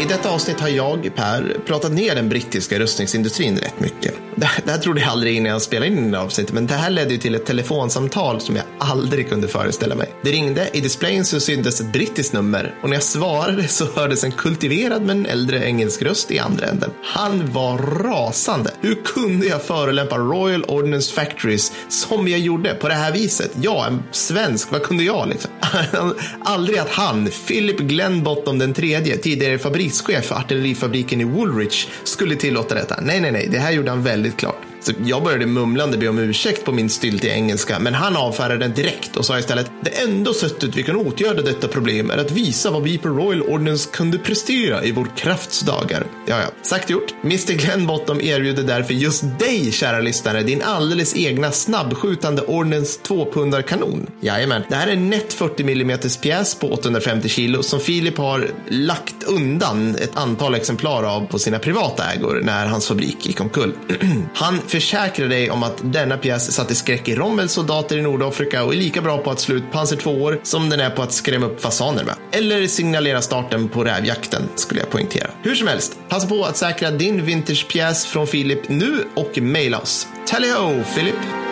I 0.00 0.04
detta 0.04 0.30
avsnitt 0.30 0.60
har 0.60 0.68
jag, 0.68 1.10
Per, 1.16 1.56
pratat 1.66 1.92
ner 1.92 2.14
den 2.14 2.28
brittiska 2.28 2.78
rustningsindustrin 2.78 3.58
rätt 3.58 3.80
mycket. 3.80 4.14
Det, 4.34 4.50
det 4.64 4.70
här 4.70 4.78
trodde 4.78 5.00
jag 5.00 5.10
aldrig 5.10 5.36
innan 5.36 5.52
jag 5.52 5.62
spelade 5.62 5.86
in 5.86 6.10
det 6.10 6.18
här 6.18 6.24
avsnittet, 6.24 6.54
men 6.54 6.66
det 6.66 6.74
här 6.74 6.90
ledde 6.90 7.12
ju 7.12 7.18
till 7.18 7.34
ett 7.34 7.46
telefonsamtal 7.46 8.40
som 8.40 8.56
jag 8.56 8.64
aldrig 8.78 9.28
kunde 9.28 9.48
föreställa 9.48 9.94
mig. 9.94 10.14
Det 10.22 10.30
ringde, 10.30 10.70
i 10.72 10.80
displayen 10.80 11.24
så 11.24 11.40
syntes 11.40 11.80
ett 11.80 11.92
brittiskt 11.92 12.32
nummer 12.32 12.74
och 12.82 12.88
när 12.88 12.96
jag 12.96 13.02
svarade 13.02 13.68
så 13.68 13.86
hördes 13.94 14.24
en 14.24 14.32
kultiverad 14.32 15.02
men 15.02 15.26
äldre 15.26 15.64
engelsk 15.64 16.02
röst 16.02 16.30
i 16.30 16.38
andra 16.38 16.66
änden. 16.66 16.90
Han 17.04 17.52
var 17.52 17.78
rasande. 17.78 18.70
Hur 18.80 18.94
kunde 18.94 19.46
jag 19.46 19.62
förolämpa 19.62 20.18
Royal 20.18 20.64
Ordnance 20.64 21.14
Factories 21.14 21.72
som 21.88 22.28
jag 22.28 22.40
gjorde 22.40 22.74
på 22.74 22.88
det 22.88 22.94
här 22.94 23.12
viset? 23.12 23.50
Jag, 23.62 23.86
en 23.86 24.02
svensk, 24.10 24.72
vad 24.72 24.82
kunde 24.82 25.04
jag 25.04 25.28
liksom? 25.28 25.50
aldrig 26.40 26.78
att 26.78 26.90
han, 26.90 27.28
Philip 27.46 27.78
Glenbottom 27.78 28.58
den 28.58 28.74
tredje, 28.74 29.16
tidigare 29.16 29.58
fabrikschef 29.58 29.89
för 30.22 30.34
artillerifabriken 30.34 31.20
i 31.20 31.24
Woolwich, 31.24 31.88
skulle 32.04 32.36
tillåta 32.36 32.74
detta. 32.74 32.98
Nej, 33.02 33.20
nej, 33.20 33.32
nej, 33.32 33.48
det 33.50 33.58
här 33.58 33.70
gjorde 33.70 33.90
han 33.90 34.02
väldigt 34.02 34.36
klart. 34.36 34.69
Så 34.80 34.92
jag 35.04 35.22
började 35.22 35.46
mumlande 35.46 35.98
be 35.98 36.08
om 36.08 36.18
ursäkt 36.18 36.64
på 36.64 36.72
min 36.72 36.90
styltiga 36.90 37.34
engelska, 37.34 37.78
men 37.78 37.94
han 37.94 38.16
avfärdade 38.16 38.60
den 38.60 38.74
direkt 38.74 39.16
och 39.16 39.26
sa 39.26 39.38
istället 39.38 39.70
det 39.80 39.90
enda 39.90 40.32
sättet 40.32 40.76
vi 40.76 40.82
kan 40.82 40.96
åtgärda 40.96 41.42
detta 41.42 41.68
problem 41.68 42.10
är 42.10 42.18
att 42.18 42.30
visa 42.30 42.70
vad 42.70 42.82
vi 42.82 42.98
på 42.98 43.08
Royal 43.08 43.42
Ordnance 43.42 43.90
kunde 43.92 44.18
prestera 44.18 44.84
i 44.84 44.92
vår 44.92 45.06
kraftsdagar. 45.16 46.06
Ja, 46.26 46.40
ja. 46.40 46.50
Sagt 46.62 46.90
gjort. 46.90 47.14
Mr 47.24 47.52
Glenbottom 47.52 48.20
erbjuder 48.20 48.62
därför 48.62 48.94
just 48.94 49.24
dig, 49.38 49.72
kära 49.72 50.00
lyssnare, 50.00 50.42
din 50.42 50.62
alldeles 50.62 51.16
egna 51.16 51.52
snabbskjutande 51.52 52.42
Ordnance 52.42 53.00
2-pundarkanon. 53.02 54.06
Jajamän. 54.20 54.62
Det 54.68 54.76
här 54.76 54.86
är 54.86 54.92
en 54.92 55.10
nätt 55.10 55.32
40 55.32 55.62
mm 55.62 55.98
pjäs 56.22 56.54
på 56.54 56.72
850 56.72 57.28
kilo 57.28 57.62
som 57.62 57.80
Filip 57.80 58.18
har 58.18 58.50
lagt 58.68 59.22
undan 59.22 59.96
ett 59.96 60.16
antal 60.16 60.54
exemplar 60.54 61.02
av 61.02 61.26
på 61.26 61.38
sina 61.38 61.58
privata 61.58 62.12
ägor 62.12 62.40
när 62.44 62.66
hans 62.66 62.86
fabrik 62.86 63.26
gick 63.26 63.40
omkull. 63.40 63.72
Han 64.34 64.58
försäkra 64.70 65.26
dig 65.26 65.50
om 65.50 65.62
att 65.62 65.80
denna 65.82 66.16
pjäs 66.16 66.52
satte 66.52 66.74
skräck 66.74 67.08
i 67.08 67.14
Rommels 67.14 67.52
soldater 67.52 67.98
i 67.98 68.02
Nordafrika 68.02 68.64
och 68.64 68.74
är 68.74 68.78
lika 68.78 69.02
bra 69.02 69.18
på 69.18 69.30
att 69.30 69.40
slå 69.40 69.54
ut 69.54 69.72
pansar 69.72 69.96
2 69.96 70.32
som 70.42 70.68
den 70.68 70.80
är 70.80 70.90
på 70.90 71.02
att 71.02 71.12
skrämma 71.12 71.46
upp 71.46 71.60
fasaner 71.60 72.04
med. 72.04 72.14
Eller 72.32 72.66
signalera 72.66 73.22
starten 73.22 73.68
på 73.68 73.84
rävjakten, 73.84 74.42
skulle 74.54 74.80
jag 74.80 74.90
poängtera. 74.90 75.30
Hur 75.42 75.54
som 75.54 75.68
helst, 75.68 75.98
passa 76.08 76.28
på 76.28 76.44
att 76.44 76.56
säkra 76.56 76.90
din 76.90 77.24
vintagepjäs 77.24 78.06
från 78.06 78.26
Filip 78.26 78.68
nu 78.68 79.04
och 79.14 79.38
mejla 79.38 79.78
oss. 79.78 80.06
Tally 80.26 80.50
ho, 80.50 80.84
Filip! 80.84 81.49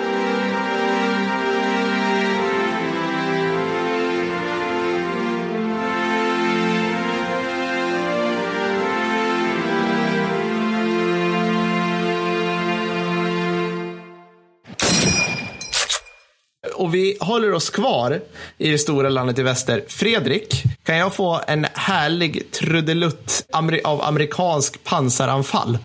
Och 16.88 16.94
vi 16.94 17.16
håller 17.20 17.52
oss 17.52 17.70
kvar 17.70 18.20
i 18.58 18.70
det 18.70 18.78
stora 18.78 19.08
landet 19.08 19.38
i 19.38 19.42
väster. 19.42 19.84
Fredrik, 19.88 20.62
kan 20.84 20.96
jag 20.96 21.14
få 21.14 21.40
en 21.46 21.66
härlig 21.74 22.50
trudelutt 22.50 23.46
av 23.84 24.02
amerikansk 24.02 24.84
pansaranfall? 24.84 25.78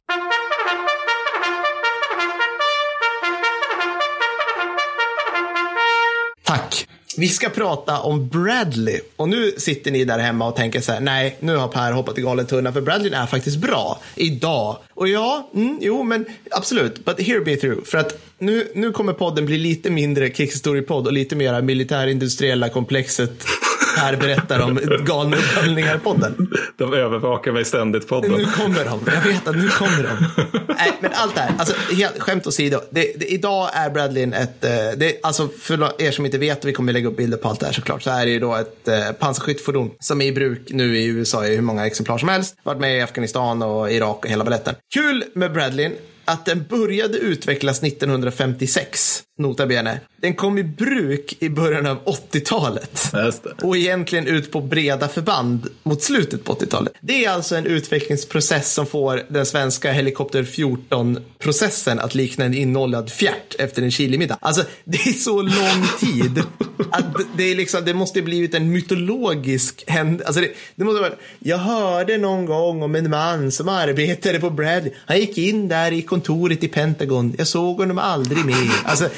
Tack. 6.43 6.87
Vi 7.17 7.27
ska 7.27 7.49
prata 7.49 7.99
om 7.99 8.27
Bradley. 8.27 8.99
Och 9.15 9.29
nu 9.29 9.51
sitter 9.57 9.91
ni 9.91 10.05
där 10.05 10.19
hemma 10.19 10.47
och 10.47 10.55
tänker 10.55 10.81
så 10.81 10.91
här, 10.91 10.99
nej, 10.99 11.37
nu 11.39 11.55
har 11.55 11.67
Per 11.67 11.91
hoppat 11.91 12.17
i 12.17 12.21
galen 12.21 12.45
tunna, 12.45 12.73
för 12.73 12.81
Bradley 12.81 13.13
är 13.13 13.25
faktiskt 13.25 13.57
bra 13.57 14.01
idag. 14.15 14.77
Och 14.93 15.07
ja, 15.07 15.49
mm, 15.55 15.77
jo, 15.81 16.03
men 16.03 16.25
absolut, 16.51 17.05
but 17.05 17.21
here 17.21 17.41
be 17.41 17.55
through. 17.55 17.83
För 17.85 17.97
att 17.97 18.21
nu, 18.37 18.71
nu 18.75 18.91
kommer 18.91 19.13
podden 19.13 19.45
bli 19.45 19.57
lite 19.57 19.91
mindre 19.91 20.29
krigshistoriepodd 20.29 21.07
och 21.07 21.13
lite 21.13 21.35
mer 21.35 21.61
militärindustriella 21.61 22.69
komplexet 22.69 23.45
här 23.95 24.15
berättar 24.15 24.59
om 24.59 24.79
galna 25.05 25.37
upphandlingar-podden. 25.37 26.47
De 26.77 26.93
övervakar 26.93 27.51
mig 27.51 27.65
ständigt 27.65 28.07
podden. 28.07 28.31
Nu 28.31 28.45
kommer 28.45 28.85
de. 28.85 28.99
Jag 29.05 29.21
vet 29.21 29.47
att 29.47 29.55
nu 29.55 29.67
kommer 29.67 30.03
de. 30.03 30.43
Nej, 30.77 30.91
men 30.99 31.11
allt 31.13 31.35
det 31.35 31.41
här, 31.41 31.53
alltså, 31.57 31.75
helt, 31.93 32.19
skämt 32.19 32.47
åsido. 32.47 32.79
Det, 32.89 33.13
det, 33.15 33.25
idag 33.25 33.69
är 33.73 33.89
Bradley 33.89 34.23
ett, 34.23 34.65
eh, 34.65 34.71
det, 34.97 35.19
alltså 35.23 35.47
för 35.47 36.01
er 36.01 36.11
som 36.11 36.25
inte 36.25 36.37
vet, 36.37 36.65
vi 36.65 36.73
kommer 36.73 36.93
lägga 36.93 37.07
upp 37.07 37.17
bilder 37.17 37.37
på 37.37 37.49
allt 37.49 37.59
det 37.59 37.65
här 37.65 37.73
såklart, 37.73 38.03
så 38.03 38.09
är 38.09 38.25
det 38.25 38.31
ju 38.31 38.39
då 38.39 38.55
ett 38.55 38.87
eh, 38.87 39.11
pansarskyttefordon 39.19 39.91
som 39.99 40.21
är 40.21 40.25
i 40.25 40.31
bruk 40.31 40.67
nu 40.69 40.97
i 40.97 41.05
USA 41.05 41.45
i 41.45 41.55
hur 41.55 41.61
många 41.61 41.85
exemplar 41.85 42.17
som 42.17 42.29
helst. 42.29 42.55
Varit 42.63 42.79
med 42.79 42.97
i 42.97 43.01
Afghanistan 43.01 43.61
och 43.61 43.91
Irak 43.91 44.25
och 44.25 44.31
hela 44.31 44.43
baletten. 44.43 44.75
Kul 44.93 45.23
med 45.33 45.53
Bradley 45.53 45.91
att 46.25 46.45
den 46.45 46.65
började 46.69 47.17
utvecklas 47.17 47.83
1956, 47.83 49.23
nota 49.37 49.67
bene. 49.67 49.99
Den 50.21 50.33
kom 50.33 50.57
i 50.57 50.63
bruk 50.63 51.37
i 51.39 51.49
början 51.49 51.85
av 51.85 52.03
80-talet. 52.03 53.13
Och 53.63 53.77
egentligen 53.77 54.27
ut 54.27 54.51
på 54.51 54.61
breda 54.61 55.07
förband 55.07 55.67
mot 55.83 56.03
slutet 56.03 56.43
på 56.43 56.53
80-talet. 56.53 56.93
Det 57.01 57.25
är 57.25 57.29
alltså 57.29 57.55
en 57.55 57.65
utvecklingsprocess 57.65 58.73
som 58.73 58.85
får 58.85 59.21
den 59.29 59.45
svenska 59.45 59.91
Helikopter 59.91 60.43
14-processen 60.43 61.99
att 61.99 62.15
likna 62.15 62.45
en 62.45 62.53
innehållad 62.53 63.11
fjärt 63.11 63.55
efter 63.59 63.81
en 63.81 63.91
chilimiddag. 63.91 64.37
Alltså, 64.41 64.63
det 64.83 64.97
är 64.97 65.13
så 65.13 65.41
lång 65.41 65.87
tid 65.99 66.43
att 66.91 67.05
det, 67.37 67.43
är 67.43 67.55
liksom, 67.55 67.85
det 67.85 67.93
måste 67.93 68.21
blivit 68.21 68.55
en 68.55 68.71
mytologisk 68.71 69.83
händelse. 69.87 70.27
Alltså 70.27 70.41
det, 70.41 70.51
det 70.75 70.83
måste 70.83 71.01
vara, 71.01 71.13
jag 71.39 71.57
hörde 71.57 72.17
någon 72.17 72.45
gång 72.45 72.83
om 72.83 72.95
en 72.95 73.09
man 73.09 73.51
som 73.51 73.69
arbetade 73.69 74.39
på 74.39 74.49
Bradley. 74.49 74.93
Han 75.05 75.19
gick 75.19 75.37
in 75.37 75.67
där 75.67 75.91
i 75.91 76.01
kontoret 76.13 76.63
i 76.63 76.67
Pentagon. 76.67 77.35
Jag 77.37 77.47
såg 77.47 77.77
honom 77.77 77.97
aldrig 77.97 78.45
mer. 78.45 78.55
Alltså, 78.85 79.09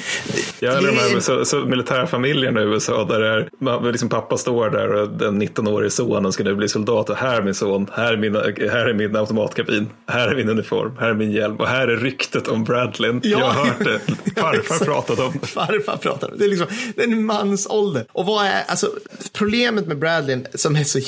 ja, 0.60 0.70
eller 0.70 0.88
de 0.88 0.96
här 0.96 1.20
så, 1.20 1.44
så 1.44 1.56
militärfamiljerna 1.56 2.60
i 2.60 2.64
USA 2.64 3.04
där 3.04 3.20
är, 3.20 3.92
liksom 3.92 4.08
pappa 4.08 4.36
står 4.36 4.70
där 4.70 4.94
och 4.94 5.08
den 5.08 5.42
19-årige 5.42 5.90
sonen 5.90 6.32
ska 6.32 6.44
nu 6.44 6.54
bli 6.54 6.68
soldat 6.68 7.10
och 7.10 7.16
här 7.16 7.36
är 7.36 7.42
min 7.42 7.54
son, 7.54 7.90
här 7.92 8.12
är 8.12 8.16
min, 8.16 8.34
här 8.70 8.88
är 8.88 8.94
min 8.94 9.16
automatkabin, 9.16 9.88
här 10.06 10.28
är 10.28 10.36
min 10.36 10.48
uniform, 10.48 10.96
här 11.00 11.08
är 11.08 11.14
min 11.14 11.32
hjälm 11.32 11.56
och 11.56 11.66
här 11.66 11.88
är 11.88 11.96
ryktet 11.96 12.48
om 12.48 12.64
Bradley. 12.64 13.12
Ja. 13.22 13.38
Jag 13.38 13.46
har 13.46 13.64
hört 13.64 13.84
det. 13.84 14.00
Farfar 14.40 14.84
pratade 14.84 15.22
om 15.22 15.32
det. 15.40 15.46
Farfar 15.46 15.96
pratade 15.96 16.32
om 16.32 16.38
det. 16.38 16.44
Det 16.44 16.44
är 16.44 16.48
liksom 16.48 16.66
det 16.96 17.02
är 17.02 17.06
en 17.06 17.24
mans 17.24 17.66
ålder. 17.70 18.06
Och 18.12 18.26
vad 18.26 18.46
är, 18.46 18.62
alltså 18.68 18.90
problemet 19.32 19.86
med 19.86 19.98
Bradley 19.98 20.44
som 20.54 20.76
är 20.76 20.84
så 20.84 21.00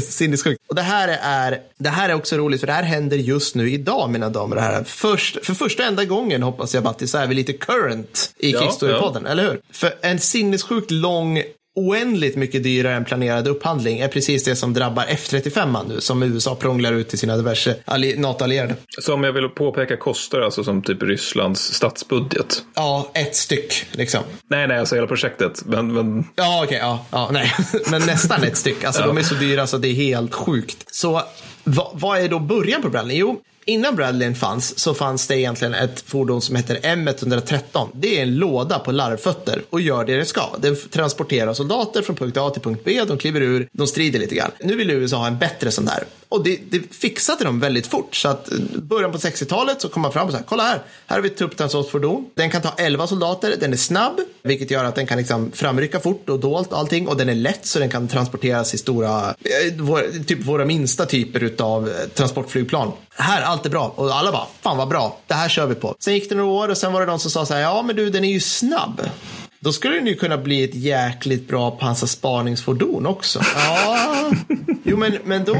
sinnessjukt. 0.00 0.60
Och 0.68 0.74
det 0.74 0.82
här 0.82 1.18
är, 1.22 1.60
det 1.78 1.88
här 1.88 2.08
är 2.08 2.14
också 2.14 2.36
roligt 2.36 2.60
för 2.60 2.66
det 2.66 2.72
här 2.72 2.82
händer 2.82 3.16
just 3.16 3.54
nu 3.54 3.70
idag 3.70 4.10
mina 4.10 4.28
damer 4.28 4.56
och 4.56 4.62
herrar. 4.62 4.84
Först, 4.84 5.46
för 5.46 5.54
första 5.54 5.84
enda 5.84 6.04
gången 6.04 6.42
hoppas 6.42 6.74
jag 6.74 6.82
Batti 6.82 7.06
så 7.06 7.18
är 7.18 7.26
vi 7.26 7.34
lite 7.34 7.52
current 7.52 8.34
i 8.38 8.50
ja, 8.50 8.60
Kickstory-podden, 8.60 9.22
ja. 9.24 9.30
eller 9.30 9.42
hur? 9.42 9.60
För 9.72 9.94
en 10.00 10.18
sinnessjukt 10.18 10.90
lång 10.90 11.42
oändligt 11.76 12.36
mycket 12.36 12.62
dyrare 12.62 12.94
än 12.94 13.04
planerad 13.04 13.48
upphandling 13.48 13.98
är 13.98 14.08
precis 14.08 14.44
det 14.44 14.56
som 14.56 14.74
drabbar 14.74 15.04
F35 15.04 15.88
nu 15.88 16.00
som 16.00 16.22
USA 16.22 16.54
prånglar 16.54 16.92
ut 16.92 17.08
till 17.08 17.18
sina 17.18 17.36
diverse 17.36 17.76
NATO-allierade. 18.16 18.74
Som 18.98 19.24
jag 19.24 19.32
vill 19.32 19.48
påpeka 19.48 19.96
kostar 19.96 20.40
alltså 20.40 20.64
som 20.64 20.82
typ 20.82 21.02
Rysslands 21.02 21.72
statsbudget? 21.72 22.62
Ja, 22.74 23.10
ett 23.14 23.36
styck 23.36 23.86
liksom. 23.92 24.20
Nej, 24.50 24.68
nej, 24.68 24.78
alltså 24.78 24.94
hela 24.94 25.06
projektet. 25.06 25.62
Men, 25.66 25.92
men... 25.92 26.24
Ja, 26.34 26.62
okej, 26.64 26.66
okay, 26.66 26.78
ja, 26.78 27.06
ja, 27.10 27.28
nej, 27.32 27.52
men 27.90 28.06
nästan 28.06 28.42
ett 28.42 28.56
styck. 28.56 28.84
Alltså 28.84 29.02
ja. 29.02 29.06
de 29.06 29.18
är 29.18 29.22
så 29.22 29.34
dyra 29.34 29.66
så 29.66 29.78
det 29.78 29.88
är 29.88 29.94
helt 29.94 30.34
sjukt. 30.34 30.94
Så 30.94 31.22
vad, 31.64 31.90
vad 31.92 32.20
är 32.20 32.28
då 32.28 32.38
början 32.38 32.82
på 32.82 32.88
Bradley? 32.88 33.16
Jo, 33.16 33.40
Innan 33.68 33.96
Bradleyn 33.96 34.34
fanns 34.34 34.78
så 34.78 34.94
fanns 34.94 35.26
det 35.26 35.38
egentligen 35.38 35.74
ett 35.74 36.00
fordon 36.00 36.42
som 36.42 36.56
heter 36.56 36.76
M113. 36.76 37.88
Det 37.94 38.18
är 38.18 38.22
en 38.22 38.36
låda 38.36 38.78
på 38.78 38.92
larvfötter 38.92 39.62
och 39.70 39.80
gör 39.80 40.04
det 40.04 40.16
det 40.16 40.24
ska. 40.24 40.42
Den 40.58 40.76
transporterar 40.90 41.54
soldater 41.54 42.02
från 42.02 42.16
punkt 42.16 42.36
A 42.36 42.50
till 42.50 42.62
punkt 42.62 42.80
B. 42.84 43.00
De 43.08 43.18
kliver 43.18 43.40
ur, 43.40 43.68
de 43.72 43.86
strider 43.86 44.18
lite 44.18 44.34
grann. 44.34 44.50
Nu 44.60 44.76
vill 44.76 44.90
USA 44.90 45.16
ha 45.16 45.26
en 45.26 45.38
bättre 45.38 45.70
sån 45.70 45.84
där. 45.84 46.04
Och 46.28 46.44
det, 46.44 46.60
det 46.70 46.94
fixade 46.94 47.44
de 47.44 47.60
väldigt 47.60 47.86
fort. 47.86 48.14
Så 48.14 48.28
att 48.28 48.52
eh, 48.52 48.58
början 48.74 49.12
på 49.12 49.18
60-talet 49.18 49.80
så 49.80 49.88
kom 49.88 50.02
man 50.02 50.12
fram 50.12 50.26
och 50.26 50.32
sa, 50.32 50.38
kolla 50.46 50.62
här, 50.62 50.82
här 51.06 51.16
har 51.16 51.20
vi 51.20 51.28
ett 51.28 51.36
trupptransportfordon. 51.36 52.30
Den 52.34 52.50
kan 52.50 52.62
ta 52.62 52.74
11 52.76 53.06
soldater, 53.06 53.56
den 53.60 53.72
är 53.72 53.76
snabb, 53.76 54.20
vilket 54.42 54.70
gör 54.70 54.84
att 54.84 54.94
den 54.94 55.06
kan 55.06 55.18
liksom 55.18 55.50
framrycka 55.52 56.00
fort 56.00 56.28
och 56.28 56.40
dolt 56.40 56.72
allting. 56.72 57.08
Och 57.08 57.16
den 57.16 57.28
är 57.28 57.34
lätt 57.34 57.66
så 57.66 57.78
den 57.78 57.90
kan 57.90 58.08
transporteras 58.08 58.74
i 58.74 58.78
stora, 58.78 59.28
eh, 59.28 60.22
typ 60.26 60.44
våra 60.44 60.64
minsta 60.64 61.06
typer 61.06 61.52
av 61.58 61.88
eh, 61.88 61.94
transportflygplan. 62.14 62.92
Här, 63.14 63.42
allt 63.42 63.66
är 63.66 63.70
bra. 63.70 63.92
Och 63.96 64.16
alla 64.16 64.32
bara, 64.32 64.46
fan 64.60 64.76
vad 64.76 64.88
bra, 64.88 65.18
det 65.26 65.34
här 65.34 65.48
kör 65.48 65.66
vi 65.66 65.74
på. 65.74 65.94
Sen 65.98 66.14
gick 66.14 66.28
det 66.28 66.34
några 66.34 66.50
år 66.50 66.68
och 66.68 66.76
sen 66.76 66.92
var 66.92 67.00
det 67.00 67.06
någon 67.06 67.20
som 67.20 67.30
sa 67.30 67.46
så 67.46 67.54
här, 67.54 67.60
ja 67.60 67.82
men 67.82 67.96
du 67.96 68.10
den 68.10 68.24
är 68.24 68.32
ju 68.32 68.40
snabb. 68.40 69.00
Då 69.60 69.72
skulle 69.72 69.94
den 69.94 70.06
ju 70.06 70.14
kunna 70.14 70.38
bli 70.38 70.64
ett 70.64 70.74
jäkligt 70.74 71.48
bra 71.48 71.70
pansarspaningsfordon 71.70 73.06
också. 73.06 73.40
Ja, 73.54 74.30
jo 74.84 74.96
men, 74.96 75.18
men 75.24 75.44
då, 75.44 75.56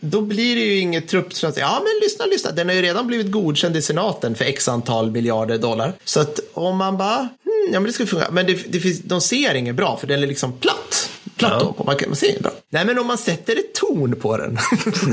då 0.00 0.20
blir 0.20 0.56
det 0.56 0.62
ju 0.62 0.78
inget 0.78 1.08
trupptransport. 1.08 1.60
Ja 1.60 1.82
men 1.84 2.00
lyssna, 2.02 2.26
lyssna. 2.26 2.50
Den 2.50 2.68
har 2.68 2.74
ju 2.74 2.82
redan 2.82 3.06
blivit 3.06 3.30
godkänd 3.30 3.76
i 3.76 3.82
senaten 3.82 4.34
för 4.34 4.44
x 4.44 4.68
antal 4.68 5.10
miljarder 5.10 5.58
dollar. 5.58 5.92
Så 6.04 6.20
att 6.20 6.40
om 6.54 6.76
man 6.76 6.96
bara, 6.96 7.16
hmm, 7.18 7.72
ja 7.72 7.80
men 7.80 7.84
det 7.84 7.92
ska 7.92 8.06
funka. 8.06 8.30
Men 8.30 8.46
det, 8.46 8.72
det 8.72 8.80
finns, 8.80 9.02
de 9.02 9.20
ser 9.20 9.54
inget 9.54 9.74
bra 9.74 9.96
för 9.96 10.06
den 10.06 10.22
är 10.22 10.26
liksom 10.26 10.52
platt. 10.52 11.10
Platå 11.38 11.72
på. 11.72 11.84
Man, 11.84 11.96
kan, 11.96 12.14
inget 12.24 12.42
bra. 12.42 12.52
Nej, 12.70 12.84
men 12.84 12.98
om 12.98 13.06
man 13.06 13.18
sätter 13.18 13.56
ett 13.56 13.74
torn 13.74 14.16
på 14.16 14.36
den. 14.36 14.58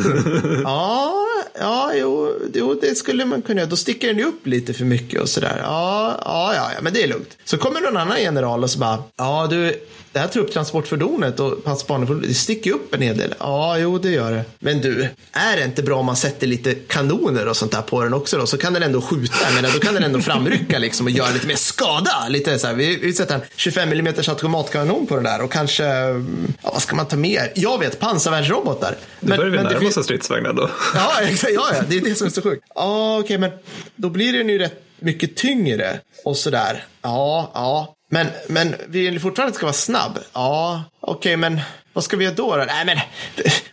ja, 0.64 1.14
ja 1.60 1.92
jo, 1.96 2.40
jo, 2.54 2.80
det 2.82 2.96
skulle 2.96 3.26
man 3.26 3.42
kunna 3.42 3.62
göra. 3.62 3.70
Då 3.70 3.76
sticker 3.76 4.08
den 4.08 4.18
ju 4.18 4.26
upp 4.26 4.48
lite 4.48 4.74
för 4.74 4.86
mycket 4.86 5.22
och 5.22 5.30
sådär. 5.30 5.60
Ja, 5.64 6.20
ja, 6.26 6.56
ja, 6.56 6.72
ja, 6.76 6.82
men 6.82 6.94
det 6.94 7.04
är 7.04 7.08
lugnt. 7.08 7.38
Så 7.46 7.58
kommer 7.58 7.82
någon 7.82 7.98
annan 7.98 8.22
general 8.22 8.64
och 8.64 8.70
så 8.70 8.80
bara, 8.80 9.04
ja 9.18 9.48
du, 9.50 9.74
det 10.16 10.22
här 10.22 10.28
trupptransportfordonet 10.28 11.40
och 11.40 11.64
pansarbanefordonet, 11.64 12.30
det 12.30 12.36
sticker 12.36 12.72
upp 12.72 12.94
en 12.94 13.02
hel 13.02 13.18
del. 13.18 13.34
Ja, 13.40 13.78
jo, 13.78 13.98
det 13.98 14.10
gör 14.10 14.32
det. 14.32 14.46
Men 14.60 14.82
du, 14.82 15.10
är 15.32 15.58
det 15.58 15.64
inte 15.64 15.84
bra 15.84 16.00
om 16.00 16.06
man 16.06 16.16
sätter 16.16 16.48
lite 16.48 16.74
kanoner 16.74 17.48
och 17.48 17.58
sånt 17.58 17.72
där 17.72 17.82
på 17.82 18.04
den 18.04 18.14
också 18.14 18.38
då? 18.38 18.46
Så 18.46 18.58
kan 18.58 18.74
den 18.74 18.84
ändå 18.84 19.02
skjuta, 19.02 19.52
menar, 19.56 19.70
då 19.74 19.80
kan 19.80 19.94
den 19.94 20.04
ändå 20.04 20.20
framrycka 20.20 20.80
liksom 20.80 21.06
och 21.06 21.12
göra 21.12 21.30
lite 21.30 21.48
mer 21.48 21.56
skada. 21.56 22.28
Lite 22.30 22.60
så 22.60 22.68
här, 22.68 22.74
vi, 22.74 22.96
vi 22.96 23.14
sätter 23.14 23.36
en 23.36 23.42
25 23.56 23.92
mm 23.92 24.14
automatkanon 24.28 25.08
på 25.08 25.16
den 25.16 25.24
där 25.24 25.42
och 25.42 25.52
kanske, 25.52 25.84
ja, 25.84 26.22
vad 26.62 26.82
ska 26.82 26.96
man 26.96 27.06
ta 27.06 27.16
mer? 27.16 27.52
Jag 27.56 27.80
vet, 27.80 28.00
pansarvärnsrobotar. 28.00 28.96
Nu 29.20 29.38
börjar 29.38 29.52
vi 29.52 29.58
närma 29.58 29.88
oss 29.88 30.04
stridsvagnar 30.04 30.54
då. 30.54 30.70
Ja, 30.94 31.12
exakt. 31.22 31.54
Ja, 31.54 31.68
ja, 31.74 31.84
det 31.90 31.98
är 31.98 32.02
det 32.02 32.16
som 32.16 32.28
är 32.28 32.32
så 32.32 32.42
sjukt. 32.42 32.64
Ja, 32.76 33.20
okej, 33.20 33.38
men 33.38 33.52
då 33.96 34.10
blir 34.10 34.34
den 34.34 34.50
ju 34.50 34.58
rätt 34.58 34.82
mycket 35.00 35.36
tyngre 35.36 36.00
och 36.24 36.38
sådär. 36.38 36.84
Ja, 37.02 37.52
ja. 37.54 37.95
Men, 38.10 38.28
men 38.48 38.76
vi 38.88 39.20
fortfarande 39.20 39.56
ska 39.56 39.66
vara 39.66 39.74
snabb. 39.74 40.20
Ja, 40.34 40.84
okej, 41.00 41.38
men 41.38 41.62
vad 41.94 42.04
ska 42.04 42.18
vi 42.18 42.26
göra 42.26 42.36
då? 42.36 42.58
då? 42.58 42.64
Nej, 42.68 42.86
men 42.86 42.98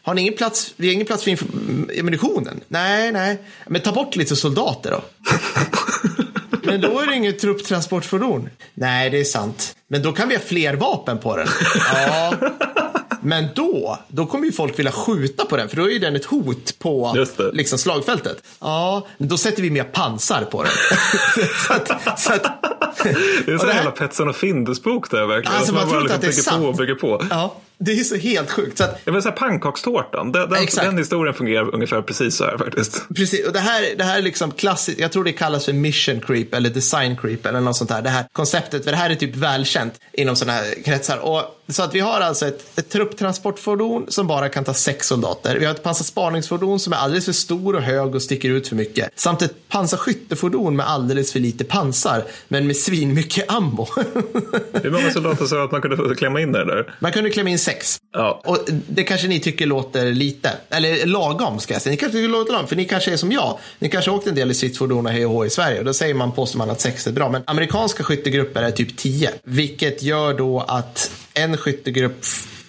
har 0.03 0.15
ni 0.15 0.21
ingen 0.21 0.37
plats? 0.37 0.75
Vi 0.77 0.87
har 0.87 0.95
ingen 0.95 1.07
plats 1.07 1.25
för 1.25 1.37
ammunitionen. 2.01 2.61
Nej, 2.69 3.13
nej. 3.13 3.39
Men 3.67 3.81
ta 3.81 3.93
bort 3.93 4.17
lite 4.17 4.37
soldater 4.37 4.91
då. 4.91 5.03
Men 6.65 6.81
då 6.81 7.01
är 7.01 7.07
det 7.07 7.15
inget 7.15 7.39
trupptransportfordon. 7.39 8.49
Nej, 8.75 9.11
det 9.11 9.21
är 9.21 9.25
sant. 9.25 9.77
Men 9.89 10.03
då 10.03 10.13
kan 10.13 10.29
vi 10.29 10.35
ha 10.35 10.43
fler 10.43 10.75
vapen 10.75 11.19
på 11.19 11.37
den. 11.37 11.49
Ja. 11.95 12.35
Men 13.23 13.49
då, 13.55 13.99
då 14.09 14.27
kommer 14.27 14.47
ju 14.47 14.53
folk 14.53 14.79
vilja 14.79 14.93
skjuta 14.93 15.45
på 15.45 15.57
den, 15.57 15.69
för 15.69 15.77
då 15.77 15.85
är 15.85 15.91
ju 15.91 15.99
den 15.99 16.17
ett 16.17 16.25
hot 16.25 16.79
på 16.79 17.27
liksom, 17.53 17.79
slagfältet. 17.79 18.43
Ja, 18.61 19.07
men 19.19 19.29
då 19.29 19.39
sätter 19.39 19.63
vi 19.63 19.71
mer 19.71 19.85
pansar 19.85 20.45
på 20.45 20.63
den. 20.63 20.73
så 21.67 21.73
att, 21.73 22.21
så 22.21 22.33
att, 22.33 22.72
Det 23.03 23.09
är 23.51 23.55
Och 23.55 23.61
så 23.61 23.67
det 23.67 23.73
här- 23.73 23.79
hela 23.81 23.91
Petson 23.91 24.29
och 24.29 24.37
Findus 24.37 24.83
bok 24.83 25.11
där 25.11 25.27
verkligen. 25.27 25.57
Alltså, 25.59 25.75
man 25.75 25.83
tror 25.83 25.93
bara 25.93 26.01
inte 26.03 26.15
att 26.15 26.21
det 26.21 26.27
är 26.27 26.31
bygger 26.31 26.59
på 26.59 26.65
och 26.69 26.77
bygger 26.77 26.95
på. 26.95 27.25
ja, 27.31 27.57
det 27.85 27.93
är 27.93 28.05
så 28.05 28.17
helt 28.17 28.51
sjukt. 28.51 28.79
Så 28.79 28.85
att, 28.85 29.01
Jag 29.05 29.13
vill 29.13 29.23
säga 29.23 29.33
pannkakstårtan. 29.33 30.33
Den, 30.33 30.51
den, 30.51 30.67
den 30.75 30.99
historien 30.99 31.35
fungerar 31.35 31.75
ungefär 31.75 32.03
precis 32.03 32.37
så 32.37 32.45
här 32.45 32.59
faktiskt. 32.59 33.09
Precis, 33.15 33.47
och 33.47 33.53
det 33.53 33.61
här, 33.61 33.95
det 33.97 34.05
här 34.05 34.19
är 34.19 34.23
liksom 34.23 34.51
klassiskt, 34.51 35.01
jag 35.01 35.13
tror 35.13 35.25
det 35.25 35.33
kallas 35.33 35.65
för 35.65 35.73
mission 35.73 36.21
creep 36.21 36.55
eller 36.55 36.71
design 36.71 37.17
creep 37.17 37.47
eller 37.47 37.61
något 37.61 37.77
sånt 37.77 37.91
där. 37.91 38.03
Det 38.03 38.11
här 38.11 38.25
konceptet, 38.33 38.85
för 38.85 38.91
det 38.91 38.97
här 38.97 39.11
är 39.11 39.15
typ 39.15 39.37
välkänt 39.37 40.01
inom 40.13 40.37
sådana 40.37 40.59
här 40.59 40.83
kretsar. 40.85 41.19
Och, 41.19 41.43
så 41.69 41.83
att 41.83 41.95
vi 41.95 42.01
har 42.01 42.21
alltså 42.21 42.47
ett, 42.47 42.79
ett 42.79 42.89
trupptransportfordon 42.91 44.07
som 44.09 44.27
bara 44.27 44.49
kan 44.49 44.65
ta 44.65 44.75
sex 44.75 45.07
soldater. 45.07 45.57
Vi 45.59 45.65
har 45.65 45.75
ett 45.75 45.83
pansarspaningsfordon 45.83 46.81
som 46.81 46.93
är 46.93 46.97
alldeles 46.97 47.25
för 47.25 47.33
stor 47.33 47.77
och 47.77 47.83
hög 47.83 48.15
och 48.15 48.23
sticker 48.23 48.51
ut 48.51 48.69
för 48.69 48.77
mycket. 48.77 49.11
Samt 49.15 49.43
ett 49.43 49.69
pansarskyttefordon 49.69 50.77
med 50.77 50.89
alldeles 50.89 51.33
för 51.33 51.41
lite 51.41 51.65
pansar, 51.65 52.25
men 52.49 52.67
med 52.67 52.77
svin 52.77 53.15
mycket 53.15 53.53
ammo. 53.53 53.89
Hur 54.83 54.91
många 54.91 55.11
soldater 55.11 55.47
sa 55.47 55.65
att 55.65 55.73
man 55.73 55.83
kunde 55.83 56.15
klämma 56.15 56.41
in 56.41 56.53
det 56.53 56.65
där? 56.65 56.95
Man 56.99 57.13
kunde 57.13 57.31
klämma 57.31 57.51
in 57.51 57.59
sex. 57.59 57.72
Ja. 58.13 58.41
Och 58.45 58.59
det 58.89 59.05
kanske 59.05 59.29
ni 59.29 59.41
tycker 59.41 59.67
låter 59.67 60.13
lite, 60.13 60.51
eller 60.71 61.07
lagom 61.07 61.61
ska 61.61 61.75
jag 61.75 61.83
säga. 61.83 61.91
Ni 61.91 61.97
kanske 61.97 62.19
tycker 62.19 62.29
låter 62.29 62.53
lagom, 62.53 62.69
för 62.69 62.77
ni 62.77 62.85
kanske 62.85 63.13
är 63.13 63.17
som 63.17 63.33
jag. 63.33 63.59
Ni 63.79 63.89
kanske 63.89 64.11
har 64.11 64.19
åkt 64.19 64.27
en 64.27 64.35
del 64.35 64.51
i 64.51 64.55
stridsfordon 64.55 65.07
och 65.07 65.13
hej 65.13 65.27
och 65.27 65.33
hå 65.33 65.47
i 65.47 65.51
Sverige. 65.51 65.79
Och 65.79 65.85
då 65.85 65.95
säger 65.95 66.15
man, 66.15 66.33
påstår 66.33 66.59
man 66.59 66.71
att 66.71 66.81
sex 66.81 67.07
är 67.07 67.13
bra. 67.13 67.29
Men 67.29 67.43
amerikanska 67.47 68.03
skyttegrupper 68.03 68.63
är 68.63 68.71
typ 68.71 68.97
10. 68.97 69.31
Vilket 69.45 70.03
gör 70.03 70.35
då 70.35 70.61
att 70.61 71.11
en 71.35 71.57
skyttegrupp 71.57 72.25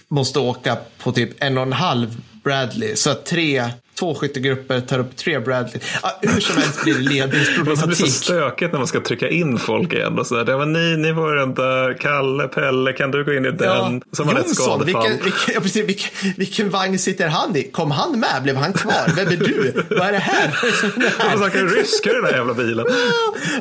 måste 0.08 0.40
åka 0.40 0.78
på 0.98 1.12
typ 1.12 1.44
en 1.44 1.58
och 1.58 1.64
en 1.64 1.74
halv 1.74 2.22
Bradley. 2.44 2.96
Så 2.96 3.10
att 3.10 3.26
tre, 3.26 3.66
två 4.00 4.16
skyttegrupper 4.16 4.82
tar 4.82 5.00
upp 5.00 5.16
tre 5.16 5.40
Bradley. 5.40 5.80
Ja, 6.04 6.20
hur 6.22 6.40
som 6.40 6.58
helst 6.58 6.84
blir 6.84 6.94
det 6.94 7.00
Det 7.00 7.06
blir 7.06 7.20
så 7.20 7.28
ledningsproblematik. 7.28 8.14
stökigt 8.14 8.72
när 8.72 8.80
man 8.80 8.88
ska 8.88 9.00
trycka 9.02 9.30
in 9.30 9.58
folk 9.60 9.94
igen. 9.94 10.20
Och 10.20 10.28
så 10.28 10.36
där. 10.36 10.46
Det 10.46 10.56
var 10.56 10.66
ni, 10.66 10.98
ni 10.98 11.12
var 11.12 11.36
den 11.36 11.54
där. 11.54 11.98
Kalle, 12.00 12.48
Pelle, 12.48 12.94
kan 12.94 13.12
du 13.12 13.24
gå 13.26 13.34
in 13.34 13.46
i 13.46 13.52
den? 13.52 14.02
Som 14.12 14.28
har 14.28 14.40
ett 14.40 14.56
skadefall. 14.56 14.86
vilken, 14.86 15.24
vilken, 15.24 15.54
ja, 15.54 15.60
precis, 15.60 15.90
vilken, 15.90 16.34
vilken 16.38 16.70
vagn 16.70 17.00
sitter 17.00 17.28
han 17.28 17.56
i? 17.56 17.64
Kom 17.64 17.92
han 17.92 18.20
med? 18.20 18.44
Blev 18.44 18.56
han 18.56 18.74
kvar? 18.74 19.12
Vem 19.16 19.28
är 19.28 19.38
du? 19.38 19.84
Vad 19.90 20.08
är 20.08 20.12
det 20.12 20.18
här? 20.18 20.48
Här? 20.48 21.38
snackar 21.38 21.60
ryska 21.68 22.10
i 22.10 22.14
den 22.14 22.24
här 22.26 22.34
jävla 22.34 22.54
bilen? 22.54 22.86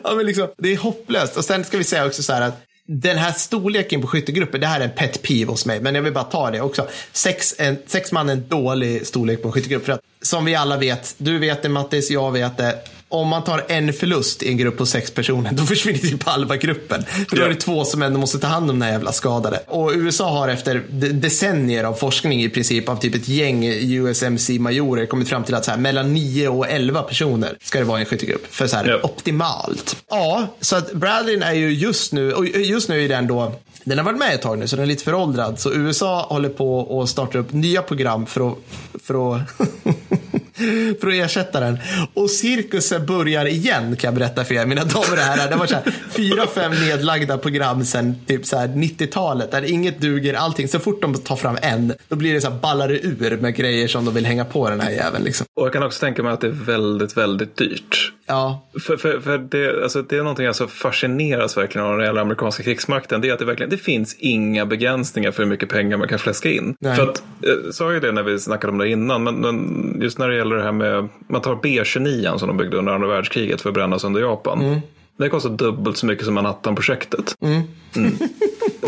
Ja, 0.05 0.15
men 0.15 0.27
liksom, 0.27 0.49
det 0.59 0.73
är 0.73 0.77
hopplöst. 0.77 1.37
Och 1.37 1.45
sen 1.45 1.65
ska 1.65 1.79
vi 1.79 1.85
säga 1.85 2.07
också 2.07 2.23
så 2.23 2.33
här 2.33 2.43
att 2.43 2.63
den 2.89 3.19
här 3.19 3.33
storleken 3.33 4.01
på 4.01 4.07
skyttegrupper, 4.07 4.59
det 4.59 4.67
här 4.67 4.81
är 4.81 4.85
en 4.85 4.91
pet 4.91 5.23
peeve 5.23 5.51
hos 5.51 5.67
mig, 5.67 5.81
men 5.81 5.95
jag 5.95 6.03
vill 6.03 6.13
bara 6.13 6.25
ta 6.25 6.51
det 6.51 6.61
också. 6.61 6.89
Sex, 7.13 7.55
en, 7.59 7.79
sex 7.87 8.13
man 8.13 8.29
är 8.29 8.33
en 8.33 8.49
dålig 8.49 9.07
storlek 9.07 9.43
på 9.43 9.49
en 9.49 9.53
skyttegrupp. 9.53 9.85
För 9.85 9.93
att, 9.93 10.01
som 10.23 10.45
vi 10.45 10.55
alla 10.55 10.77
vet, 10.77 11.15
du 11.19 11.39
vet 11.39 11.63
det 11.63 11.69
Mattis, 11.69 12.11
jag 12.11 12.33
vet 12.33 12.57
det. 12.57 12.79
Om 13.13 13.29
man 13.29 13.45
tar 13.45 13.65
en 13.69 13.93
förlust 13.93 14.43
i 14.43 14.49
en 14.49 14.57
grupp 14.57 14.77
på 14.79 14.87
sex 14.87 15.11
personer, 15.11 15.51
då 15.53 15.63
försvinner 15.65 15.99
typ 15.99 16.23
halva 16.23 16.57
gruppen. 16.57 17.05
För 17.29 17.37
då 17.37 17.43
är 17.43 17.49
det 17.49 17.55
två 17.55 17.85
som 17.85 18.03
ändå 18.03 18.19
måste 18.21 18.39
ta 18.39 18.47
hand 18.47 18.71
om 18.71 18.77
den 18.79 18.83
här 18.83 18.93
jävla 18.93 19.13
skadade. 19.13 19.61
Och 19.69 19.91
USA 19.95 20.31
har 20.31 20.49
efter 20.49 20.83
de- 20.91 21.09
decennier 21.13 21.85
av 21.85 21.95
forskning 21.95 22.43
i 22.43 22.49
princip 22.49 22.89
av 22.89 22.97
typ 22.97 23.15
ett 23.15 23.29
gäng 23.29 23.65
USMC-majorer 23.67 25.07
kommit 25.07 25.29
fram 25.29 25.45
till 25.45 25.55
att 25.55 25.65
så 25.65 25.71
här, 25.71 25.79
mellan 25.79 26.13
9 26.15 26.49
och 26.49 26.67
11 26.71 27.03
personer 27.03 27.57
ska 27.63 27.79
det 27.79 27.85
vara 27.85 27.99
i 27.99 28.01
en 28.03 28.07
skyttegrupp. 28.07 28.47
För 28.55 28.67
så 28.67 28.77
här, 28.77 28.89
Ja. 28.89 28.99
optimalt. 29.03 29.97
Ja, 30.11 30.47
så 30.61 30.77
att 30.77 30.93
Bradley 30.93 31.41
är 31.41 31.53
ju 31.53 31.73
just 31.73 32.13
nu, 32.13 32.33
och 32.33 32.47
just 32.47 32.89
nu 32.89 33.05
är 33.05 33.09
den 33.09 33.27
då, 33.27 33.53
den 33.85 33.99
har 33.99 34.05
varit 34.05 34.19
med 34.19 34.35
ett 34.35 34.43
tag 34.43 34.59
nu 34.59 34.69
så 34.69 34.77
den 34.77 34.83
är 34.83 34.87
lite 34.87 35.05
föråldrad. 35.05 35.61
Så 35.61 35.73
USA 35.73 36.27
håller 36.29 36.49
på 36.49 37.01
att 37.03 37.09
starta 37.09 37.39
upp 37.39 37.53
nya 37.53 37.83
program 37.83 38.27
för 38.27 38.49
att, 38.53 38.59
för 39.03 39.37
att, 39.37 39.43
för 41.01 41.09
att 41.09 41.15
ersätta 41.15 41.61
den. 41.61 41.79
Och 42.15 42.31
cirkusen 42.31 43.07
börjar 43.07 43.47
igen 43.47 43.97
kan 43.97 44.09
jag 44.09 44.15
berätta 44.15 44.45
för 44.45 44.55
er, 44.55 44.67
mina 44.67 44.85
damer 44.85 45.13
och 45.13 45.19
herrar. 45.19 45.51
Det 45.51 45.57
var 45.57 45.67
så 45.67 45.75
här, 45.75 45.95
fyra, 46.11 46.47
fem 46.47 46.73
nedlagda 46.73 47.39
program 47.39 47.85
sedan 47.85 48.15
typ 48.27 48.47
så 48.47 48.57
90-talet 48.57 49.51
där 49.51 49.63
inget 49.63 50.01
duger, 50.01 50.35
allting. 50.35 50.69
Så 50.69 50.79
fort 50.79 51.03
de 51.03 51.15
tar 51.15 51.37
fram 51.37 51.59
en, 51.63 51.95
då 52.09 52.17
blir 52.17 52.35
det 52.35 52.41
så 52.41 52.51
här 52.51 52.59
ballar 52.59 52.89
det 52.89 53.07
ur 53.07 53.37
med 53.37 53.55
grejer 53.55 53.89
som 53.89 54.05
de 54.05 54.15
vill 54.15 54.27
hänga 54.27 54.45
på 54.45 54.71
den 54.71 54.81
här 54.81 54.91
jäveln. 54.91 55.25
Liksom. 55.25 55.47
Och 55.57 55.67
jag 55.67 55.73
kan 55.73 55.83
också 55.83 56.01
tänka 56.01 56.23
mig 56.23 56.33
att 56.33 56.41
det 56.41 56.47
är 56.47 56.51
väldigt, 56.51 57.17
väldigt 57.17 57.57
dyrt. 57.57 58.13
Ja, 58.27 58.63
För, 58.81 58.97
för, 58.97 59.21
för 59.21 59.39
det, 59.39 59.83
alltså 59.83 60.03
det 60.03 60.17
är 60.17 60.23
någonting 60.23 60.47
jag 60.47 60.57
så 60.57 60.67
fascineras 60.67 61.57
verkligen 61.57 61.87
av 61.87 61.93
när 61.93 61.99
det 61.99 62.05
gäller 62.05 62.21
amerikanska 62.21 62.63
krigsmakten. 62.63 63.21
Det 63.21 63.29
är 63.29 63.33
att 63.33 63.39
det 63.39 63.45
verkligen 63.45 63.71
det 63.71 63.77
finns 63.77 64.17
inga 64.19 64.67
begränsningar 64.67 65.31
för 65.31 65.43
hur 65.43 65.51
mycket 65.51 65.69
pengar 65.69 65.97
man 65.97 66.09
kan 66.09 66.19
fläska 66.19 66.51
in. 66.51 66.77
Nej. 66.81 66.97
För 66.97 67.09
att, 67.09 67.23
jag 67.41 67.75
sa 67.75 67.93
ju 67.93 68.01
det 68.01 68.13
när 68.13 68.23
vi 68.23 68.39
snackade 68.39 68.73
om 68.73 68.79
det 68.79 68.89
innan, 68.89 69.25
men, 69.25 69.35
men 69.35 69.99
just 70.03 70.19
när 70.19 70.29
det 70.29 70.37
gäller 70.37 70.57
det 70.57 70.63
här 70.63 70.73
med, 70.73 71.09
man 71.27 71.41
tar 71.41 71.55
B29 71.55 72.37
som 72.37 72.49
de 72.49 72.57
byggde 72.57 72.77
under 72.77 72.93
andra 72.93 73.09
världskriget 73.09 73.61
för 73.61 73.69
att 73.69 73.75
bränna 73.75 73.99
sönder 73.99 74.21
Japan. 74.21 74.81
Det 75.17 75.29
kostar 75.29 75.51
dubbelt 75.51 75.97
så 75.97 76.07
mycket 76.07 76.25
som 76.25 76.35
Manhattan-projektet. 76.35 77.35
Mm. 77.41 77.63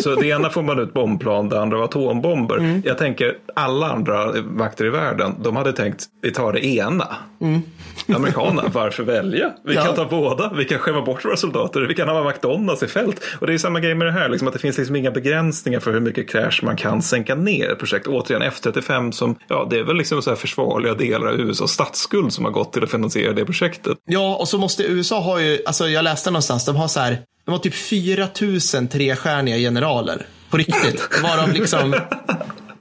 Så 0.01 0.15
det 0.15 0.27
ena 0.27 0.51
får 0.51 0.63
man 0.63 0.79
ut 0.79 0.95
bombplan, 0.95 1.49
det 1.49 1.61
andra 1.61 1.77
var 1.79 1.85
atombomber. 1.85 2.81
Jag 2.85 2.99
tänker 2.99 3.37
alla 3.55 3.87
andra 3.93 4.33
makter 4.43 4.85
i 4.85 4.91
världen, 4.91 5.35
de 5.43 5.57
hade 5.57 5.73
tänkt 5.73 6.05
vi 6.23 6.31
tar 6.33 6.53
det 6.53 6.67
ena. 6.67 7.09
Amerikanerna, 8.17 8.63
varför 8.73 9.03
välja? 9.03 9.53
Vi 9.65 9.75
Ja. 9.75 9.83
kan 9.85 9.95
ta 9.95 10.05
båda, 10.05 10.53
vi 10.57 10.65
kan 10.65 10.79
skämma 10.79 11.03
bort 11.03 11.25
våra 11.25 11.37
soldater, 11.37 11.81
vi 11.81 11.95
kan 11.95 12.09
ha 12.09 12.31
McDonalds 12.31 12.83
i 12.83 12.87
fält. 12.87 13.21
Och 13.41 13.47
det 13.47 13.55
är 13.55 13.59
samma 13.59 13.81
grej 13.81 13.95
med 13.95 14.07
det 14.07 14.13
här, 14.13 14.29
liksom, 14.29 14.49
att 14.49 14.55
det 14.55 14.61
finns 14.61 14.79
liksom 14.79 14.97
inga 14.97 15.11
begränsningar 15.11 15.81
för 15.81 15.93
hur 15.93 16.01
mycket 16.01 16.31
crash 16.31 16.59
man 16.63 16.77
kan 16.77 17.03
sänka 17.03 17.35
ner 17.35 17.71
ett 17.73 17.79
projekt. 17.79 18.07
Återigen 18.07 18.43
F35 18.43 19.11
som, 19.11 19.37
ja 19.49 19.67
det 19.71 19.79
är 19.79 19.83
väl 19.85 19.97
liksom 19.97 20.23
så 20.23 20.31
här 20.31 20.37
försvarliga 20.37 20.95
delar 20.95 21.27
av 21.29 21.35
USAs 21.41 21.71
statsskuld 21.71 22.33
som 22.33 22.45
har 22.45 22.53
gått 22.53 22.73
till 22.73 22.83
att 22.85 22.91
finansiera 22.91 23.33
det 23.33 23.45
projektet. 23.45 23.99
Ja, 24.07 24.37
och 24.37 24.49
så 24.49 24.59
måste 24.59 24.83
USA 24.83 25.21
ha 25.21 25.41
ju, 25.41 25.59
alltså 25.67 25.89
jag 25.89 26.03
läste 26.03 26.31
någonstans, 26.31 26.65
de 26.65 26.77
har 26.77 26.89
så 26.89 27.01
här, 27.01 27.19
de 27.45 27.51
har 27.51 27.59
typ 27.59 27.75
4000 27.75 28.89
trestjärniga 28.89 29.57
generaler. 29.57 29.84
På 30.51 30.57
riktigt. 30.57 31.23
Varav 31.23 31.53
liksom 31.53 31.95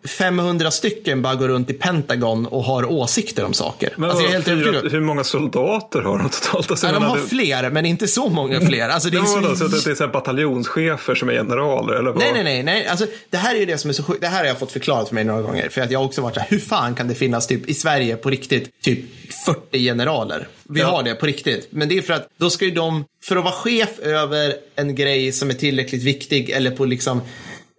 500 0.07 0.71
stycken 0.71 1.21
bara 1.21 1.35
går 1.35 1.47
runt 1.47 1.69
i 1.69 1.73
Pentagon 1.73 2.45
och 2.45 2.63
har 2.63 2.85
åsikter 2.91 3.43
om 3.45 3.53
saker. 3.53 3.93
Men 3.97 4.09
alltså 4.09 4.27
helt 4.27 4.47
övertygad. 4.47 4.91
hur 4.91 5.01
många 5.01 5.23
soldater 5.23 6.01
har 6.01 6.17
de 6.17 6.29
totalt? 6.29 6.71
Alltså, 6.71 6.87
jag 6.87 6.95
de 6.95 7.03
har 7.03 7.17
det- 7.17 7.23
fler, 7.27 7.69
men 7.69 7.85
inte 7.85 8.07
så 8.07 8.29
många 8.29 8.61
fler. 8.61 8.89
Alltså, 8.89 9.09
det 9.09 9.17
är 9.17 9.23
så... 9.23 9.39
då, 9.39 9.55
så 9.55 9.65
att 9.65 9.83
det 9.83 9.91
är 9.91 9.95
så 9.95 10.07
bataljonschefer 10.07 11.15
som 11.15 11.29
är 11.29 11.33
generaler 11.33 11.93
eller 11.93 12.09
vad? 12.11 12.19
Nej, 12.19 12.31
nej, 12.33 12.43
nej. 12.43 12.63
nej. 12.63 12.87
Alltså, 12.87 13.05
det 13.29 13.37
här 13.37 13.55
är 13.55 13.59
ju 13.59 13.65
det 13.65 13.77
som 13.77 13.89
är 13.89 13.93
så 13.93 14.03
sjukt. 14.03 14.21
Det 14.21 14.27
här 14.27 14.39
har 14.39 14.45
jag 14.45 14.59
fått 14.59 14.71
förklarat 14.71 15.07
för 15.07 15.15
mig 15.15 15.23
några 15.23 15.41
gånger. 15.41 15.69
För 15.69 15.81
att 15.81 15.91
jag 15.91 15.99
har 15.99 16.05
också 16.05 16.21
varit 16.21 16.33
så 16.33 16.39
här, 16.39 16.47
hur 16.49 16.59
fan 16.59 16.95
kan 16.95 17.07
det 17.07 17.15
finnas 17.15 17.47
typ 17.47 17.69
i 17.69 17.73
Sverige 17.73 18.15
på 18.15 18.29
riktigt 18.29 18.81
typ 18.81 18.99
40 19.45 19.79
generaler? 19.79 20.47
Vi 20.69 20.79
Ja. 20.79 20.87
har 20.87 21.03
det 21.03 21.15
på 21.15 21.25
riktigt. 21.25 21.67
Men 21.69 21.89
det 21.89 21.97
är 21.97 22.01
för 22.01 22.13
att 22.13 22.27
då 22.37 22.49
ska 22.49 22.65
ju 22.65 22.71
de, 22.71 23.05
för 23.23 23.35
att 23.35 23.43
vara 23.43 23.53
chef 23.53 23.99
över 23.99 24.53
en 24.75 24.95
grej 24.95 25.31
som 25.31 25.49
är 25.49 25.53
tillräckligt 25.53 26.03
viktig 26.03 26.49
eller 26.49 26.71
på 26.71 26.85
liksom 26.85 27.21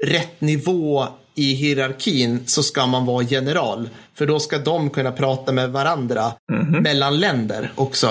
rätt 0.05 0.41
nivå 0.41 1.09
i 1.35 1.55
hierarkin 1.55 2.43
så 2.47 2.63
ska 2.63 2.87
man 2.87 3.07
vara 3.07 3.23
general. 3.25 3.89
För 4.19 4.27
då 4.27 4.41
ska 4.41 4.59
de 4.59 4.91
kunna 4.91 5.13
prata 5.13 5.53
med 5.53 5.71
varandra 5.73 6.33
Mhm. 6.53 6.83
mellan 6.83 7.21
länder 7.21 7.73
också. 7.75 8.11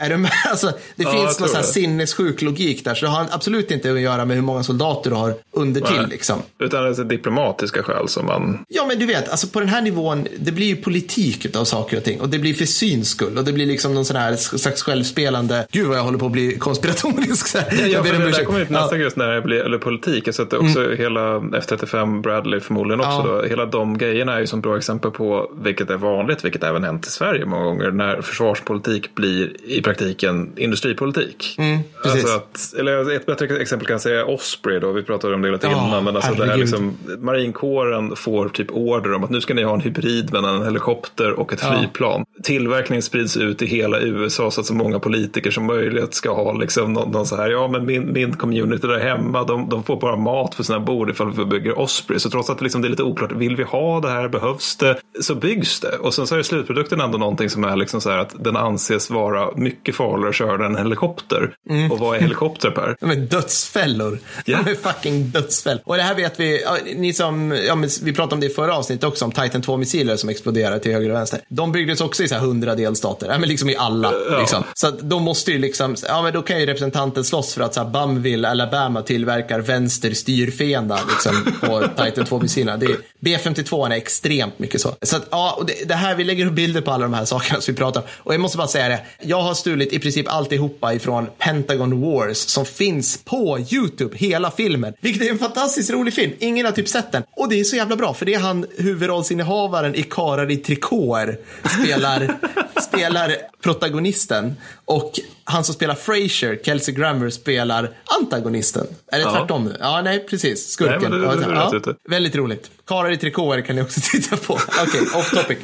Är 0.00 0.10
du 0.10 0.16
med? 0.16 0.30
Alltså, 0.50 0.66
det 0.96 1.02
Ja, 1.02 1.10
finns 1.12 1.40
någon 1.40 1.48
det. 1.54 1.62
sinnessjuk 1.62 2.42
logik 2.42 2.84
där. 2.84 2.94
Så 2.94 3.04
det 3.06 3.10
har 3.12 3.26
absolut 3.30 3.70
inte 3.70 3.92
att 3.92 4.00
göra 4.00 4.24
med 4.24 4.36
hur 4.36 4.42
många 4.44 4.62
soldater 4.62 5.10
du 5.10 5.16
har 5.16 5.34
under 5.52 5.80
till. 5.80 6.06
Liksom. 6.10 6.42
Utan 6.60 6.82
det 6.84 6.98
är 6.98 7.04
diplomatiska 7.04 7.82
skäl 7.82 8.08
som 8.08 8.26
man... 8.26 8.58
Ja, 8.68 8.84
men 8.86 8.98
du 8.98 9.06
vet, 9.06 9.28
alltså 9.28 9.46
på 9.48 9.60
den 9.60 9.68
här 9.68 9.82
nivån, 9.82 10.26
det 10.38 10.52
blir 10.52 10.66
ju 10.66 10.76
politik 10.76 11.56
av 11.56 11.64
saker 11.64 11.96
och 11.96 12.04
ting. 12.04 12.20
Och 12.20 12.28
det 12.28 12.38
blir 12.38 12.54
för 12.54 12.64
syns 12.64 13.08
skull. 13.08 13.38
Och 13.38 13.44
det 13.44 13.52
blir 13.52 13.66
liksom 13.66 13.94
någon 13.94 14.04
sån 14.04 14.16
här 14.16 14.36
slags 14.36 14.82
självspelande, 14.82 15.66
gud 15.72 15.86
vad 15.86 15.98
jag 15.98 16.02
håller 16.02 16.18
på 16.18 16.26
att 16.26 16.32
bli 16.32 16.56
konspiratorisk. 16.58 17.46
Så 17.48 17.58
här. 17.58 17.68
Ja, 17.80 17.86
jag 17.86 18.04
ber 18.04 18.14
om 18.16 18.20
det 18.22 18.28
ursäkt. 18.28 18.46
kommer 18.46 18.60
ut 18.60 18.70
nästa 18.70 18.84
Ja. 18.86 18.88
Mm. 18.94 19.00
grej 19.00 19.12
när 19.16 19.34
det 19.34 19.42
blir 19.42 19.60
eller 19.60 19.78
politik. 19.78 20.26
Jag 20.26 20.34
sätter 20.34 20.58
också 20.60 20.90
hela 20.94 21.20
F35 21.38 22.22
Bradley 22.22 22.60
förmodligen 22.60 23.00
också. 23.00 23.10
Ja. 23.28 23.40
Då. 23.42 23.48
Hela 23.48 23.66
de 23.66 23.98
grejerna 23.98 24.34
är 24.34 24.40
ju 24.40 24.46
som 24.46 24.60
bra 24.60 24.76
exempel 24.76 25.10
på 25.10 25.37
vilket 25.60 25.90
är 25.90 25.96
vanligt, 25.96 26.44
vilket 26.44 26.62
även 26.62 26.84
hänt 26.84 27.06
i 27.06 27.10
Sverige 27.10 27.46
många 27.46 27.64
gånger, 27.64 27.90
när 27.90 28.22
försvarspolitik 28.22 29.14
blir 29.14 29.52
i 29.64 29.82
praktiken 29.82 30.52
industripolitik. 30.56 31.54
Mm, 31.58 31.78
alltså 32.04 32.36
att, 32.36 32.74
eller 32.78 33.16
ett 33.16 33.26
bättre 33.26 33.56
exempel 33.56 33.86
kan 33.86 33.94
jag 33.94 34.00
säga 34.00 34.24
Osprey 34.24 34.78
då, 34.78 34.92
vi 34.92 35.02
pratade 35.02 35.34
om 35.34 35.42
det 35.42 35.50
lite 35.50 35.66
Ja, 35.66 35.86
innan, 35.88 36.04
men 36.04 36.16
alltså 36.16 36.34
det 36.34 36.46
här 36.46 36.56
liksom, 36.56 36.96
marinkåren 37.18 38.16
får 38.16 38.48
typ 38.48 38.70
order 38.70 39.14
om 39.14 39.24
att 39.24 39.30
nu 39.30 39.40
ska 39.40 39.54
ni 39.54 39.62
ha 39.62 39.74
en 39.74 39.80
hybrid 39.80 40.32
mellan 40.32 40.54
en 40.54 40.64
helikopter 40.64 41.32
och 41.32 41.52
ett 41.52 41.60
Ja. 41.62 41.78
flygplan. 41.78 42.24
Tillverkningen 42.42 43.02
sprids 43.02 43.36
ut 43.36 43.62
i 43.62 43.66
hela 43.66 44.00
USA 44.00 44.50
så 44.50 44.60
att 44.60 44.66
så 44.66 44.74
många 44.74 44.98
politiker 44.98 45.50
som 45.50 45.66
möjligt 45.66 46.14
ska 46.14 46.34
ha 46.34 46.52
liksom 46.52 46.92
någon, 46.92 47.10
någon 47.10 47.26
så 47.26 47.36
här, 47.36 47.50
ja 47.50 47.68
men 47.68 47.86
min, 47.86 48.12
min 48.12 48.36
community 48.36 48.86
där 48.86 48.98
hemma, 48.98 49.44
de, 49.44 49.68
de 49.68 49.82
får 49.84 50.00
bara 50.00 50.16
mat 50.16 50.56
på 50.56 50.64
sina 50.64 50.80
bord 50.80 51.10
ifall 51.10 51.32
vi 51.32 51.44
bygger 51.44 51.78
Osprey. 51.78 52.18
Så 52.18 52.30
trots 52.30 52.50
att 52.50 52.60
liksom, 52.60 52.82
det 52.82 52.88
är 52.88 52.90
lite 52.90 53.02
oklart, 53.02 53.32
vill 53.32 53.56
vi 53.56 53.62
ha 53.62 54.00
det 54.00 54.08
här, 54.08 54.28
behövs 54.28 54.76
det, 54.76 54.96
så 55.28 55.34
byggs 55.34 55.80
det. 55.80 55.96
Och 55.96 56.14
sen 56.14 56.26
så 56.26 56.36
är 56.36 56.42
slutprodukten 56.42 57.00
ändå 57.00 57.18
någonting 57.18 57.50
som 57.50 57.64
är 57.64 57.76
liksom 57.76 58.00
så 58.00 58.10
här 58.10 58.18
att 58.18 58.44
den 58.44 58.56
anses 58.56 59.10
vara 59.10 59.56
mycket 59.56 59.94
farligare 59.94 60.28
att 60.28 60.34
köra 60.34 60.66
än 60.66 60.76
en 60.76 60.82
helikopter. 60.82 61.54
Och 61.90 61.98
vad 61.98 62.16
är 62.16 62.20
helikopter 62.20 62.70
Per? 62.70 62.96
De 63.00 63.10
är 63.10 63.16
dödsfällor. 63.16 64.18
Ja. 64.44 64.58
De 64.64 64.70
är 64.70 64.74
fucking 64.74 65.30
dödsfällor. 65.30 65.82
Och 65.84 65.96
det 65.96 66.02
här 66.02 66.14
vet 66.14 66.40
vi, 66.40 66.60
ni 66.96 67.12
som, 67.12 67.58
ja, 67.66 67.76
vi 68.02 68.12
pratade 68.12 68.34
om 68.34 68.40
det 68.40 68.46
i 68.46 68.50
förra 68.50 68.76
avsnittet 68.76 69.04
också, 69.04 69.24
om 69.24 69.32
Titan 69.32 69.62
2-missiler 69.62 70.16
som 70.16 70.28
exploderar 70.28 70.78
till 70.78 70.92
höger 70.92 71.10
och 71.10 71.16
vänster. 71.16 71.40
De 71.48 71.72
byggdes 71.72 72.00
också 72.00 72.22
i 72.22 72.28
så 72.28 72.34
här 72.34 72.42
100 72.42 72.74
delstater, 72.74 73.28
ja, 73.30 73.38
men 73.38 73.48
liksom 73.48 73.70
i 73.70 73.76
alla. 73.76 74.12
Ja. 74.30 74.38
Liksom. 74.38 74.64
Så 74.74 74.86
att 74.88 75.10
de 75.10 75.22
måste 75.22 75.52
ju 75.52 75.58
liksom, 75.58 75.96
ja 76.08 76.22
men 76.22 76.32
då 76.32 76.42
kan 76.42 76.60
ju 76.60 76.66
representanten 76.66 77.24
slåss 77.24 77.54
för 77.54 77.62
att 77.62 77.74
så 77.74 77.82
här, 77.82 77.90
Bumville, 77.90 78.48
Alabama 78.48 79.02
tillverkar 79.02 79.60
vänster 79.60 80.10
styrfena 80.10 80.98
liksom, 81.08 81.52
på 81.60 81.80
Titan 82.04 82.24
2-missilerna. 82.24 82.76
Det 82.76 82.86
är- 82.86 82.96
B-52 83.20 83.86
är 83.86 83.90
extremt 83.90 84.58
mycket 84.58 84.80
så. 84.80 84.94
Så 85.02 85.17
att, 85.18 85.28
ja, 85.30 85.54
och 85.58 85.66
det, 85.66 85.88
det 85.88 85.94
här, 85.94 86.14
vi 86.14 86.24
lägger 86.24 86.46
upp 86.46 86.52
bilder 86.52 86.80
på 86.80 86.90
alla 86.90 87.02
de 87.02 87.14
här 87.14 87.24
sakerna 87.24 87.60
som 87.60 87.74
vi 87.74 87.78
pratar 87.78 88.00
om. 88.00 88.06
Och 88.10 88.34
jag 88.34 88.40
måste 88.40 88.58
bara 88.58 88.68
säga 88.68 88.88
det, 88.88 89.00
jag 89.20 89.40
har 89.40 89.54
stulit 89.54 89.92
i 89.92 89.98
princip 89.98 90.28
alltihopa 90.28 90.94
ifrån 90.94 91.26
Pentagon 91.38 92.00
Wars 92.00 92.36
som 92.36 92.66
finns 92.66 93.24
på 93.24 93.58
YouTube, 93.72 94.16
hela 94.16 94.50
filmen. 94.50 94.94
Vilket 95.00 95.22
är 95.22 95.30
en 95.30 95.38
fantastiskt 95.38 95.90
rolig 95.90 96.14
film. 96.14 96.32
Ingen 96.38 96.66
har 96.66 96.72
typ 96.72 96.88
sett 96.88 97.12
den. 97.12 97.22
Och 97.36 97.48
det 97.48 97.60
är 97.60 97.64
så 97.64 97.76
jävla 97.76 97.96
bra, 97.96 98.14
för 98.14 98.26
det 98.26 98.34
är 98.34 98.40
han 98.40 98.66
huvudrollsinnehavaren 98.76 99.94
i 99.94 100.02
Karar 100.02 100.50
i 100.50 100.56
trikåer 100.56 101.38
spelar, 101.82 102.36
spelar 102.80 103.34
protagonisten. 103.62 104.56
Och 104.84 105.12
han 105.44 105.64
som 105.64 105.74
spelar 105.74 105.94
Frasier, 105.94 106.60
Kelsey 106.64 106.94
Grammer, 106.94 107.30
spelar 107.30 107.90
antagonisten. 108.20 108.86
Är 109.12 109.18
det 109.18 109.24
Ja. 109.24 109.30
tvärtom 109.32 109.64
nu? 109.64 109.76
Ja, 109.80 110.00
nej, 110.02 110.26
precis. 110.30 110.68
Skurken. 110.70 111.10
Nej, 111.10 111.10
du- 111.10 111.18
du 111.36 111.44
är 111.44 111.54
ja. 111.86 111.94
Väldigt 112.08 112.36
roligt. 112.36 112.70
Karar 112.86 113.10
i 113.10 113.16
trikåer 113.16 113.60
kan 113.60 113.76
ni 113.76 113.82
också 113.82 114.00
titta 114.12 114.36
på. 114.36 114.52
Okej, 114.54 115.00
off 115.14 115.30
topic. 115.30 115.58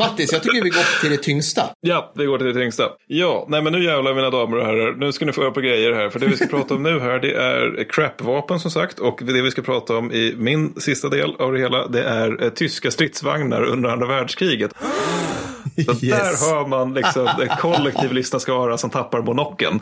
Mattis, 0.00 0.32
jag 0.32 0.42
tycker 0.42 0.62
vi 0.62 0.70
går 0.70 1.00
till 1.00 1.10
det 1.10 1.16
tyngsta. 1.16 1.62
Ja, 1.80 2.12
vi 2.14 2.24
går 2.24 2.38
till 2.38 2.46
det 2.46 2.54
tyngsta. 2.54 2.90
Ja, 3.06 3.46
nej 3.48 3.62
men 3.62 3.72
nu 3.72 3.84
jävlar 3.84 4.14
mina 4.14 4.30
damer 4.30 4.56
och 4.56 4.66
herrar. 4.66 4.92
Nu 4.92 5.12
ska 5.12 5.24
ni 5.24 5.32
få 5.32 5.40
höra 5.40 5.50
på 5.50 5.60
grejer 5.60 5.92
här. 5.92 6.08
För 6.10 6.18
det 6.18 6.26
vi 6.26 6.36
ska 6.36 6.46
prata 6.46 6.74
om 6.74 6.82
nu 6.82 7.00
här 7.00 7.18
det 7.18 7.34
är 7.34 7.84
crap-vapen 7.84 8.60
som 8.60 8.70
sagt. 8.70 8.98
Och 8.98 9.20
det 9.22 9.42
vi 9.42 9.50
ska 9.50 9.62
prata 9.62 9.96
om 9.96 10.12
i 10.12 10.34
min 10.38 10.80
sista 10.80 11.08
del 11.08 11.34
av 11.38 11.52
det 11.52 11.58
hela 11.58 11.88
det 11.88 12.02
är 12.02 12.42
eh, 12.42 12.50
tyska 12.50 12.90
stridsvagnar 12.90 13.62
under 13.62 13.90
andra 13.90 14.06
världskriget. 14.06 14.70
Så 15.84 16.06
Yes. 16.06 16.40
Där 16.40 16.54
hör 16.54 16.66
man 16.66 16.94
liksom 16.94 17.26
en 17.26 17.48
kollektiv 17.60 18.12
lyssnarskara 18.12 18.78
som 18.78 18.90
tappar 18.90 19.22
monocken. 19.22 19.80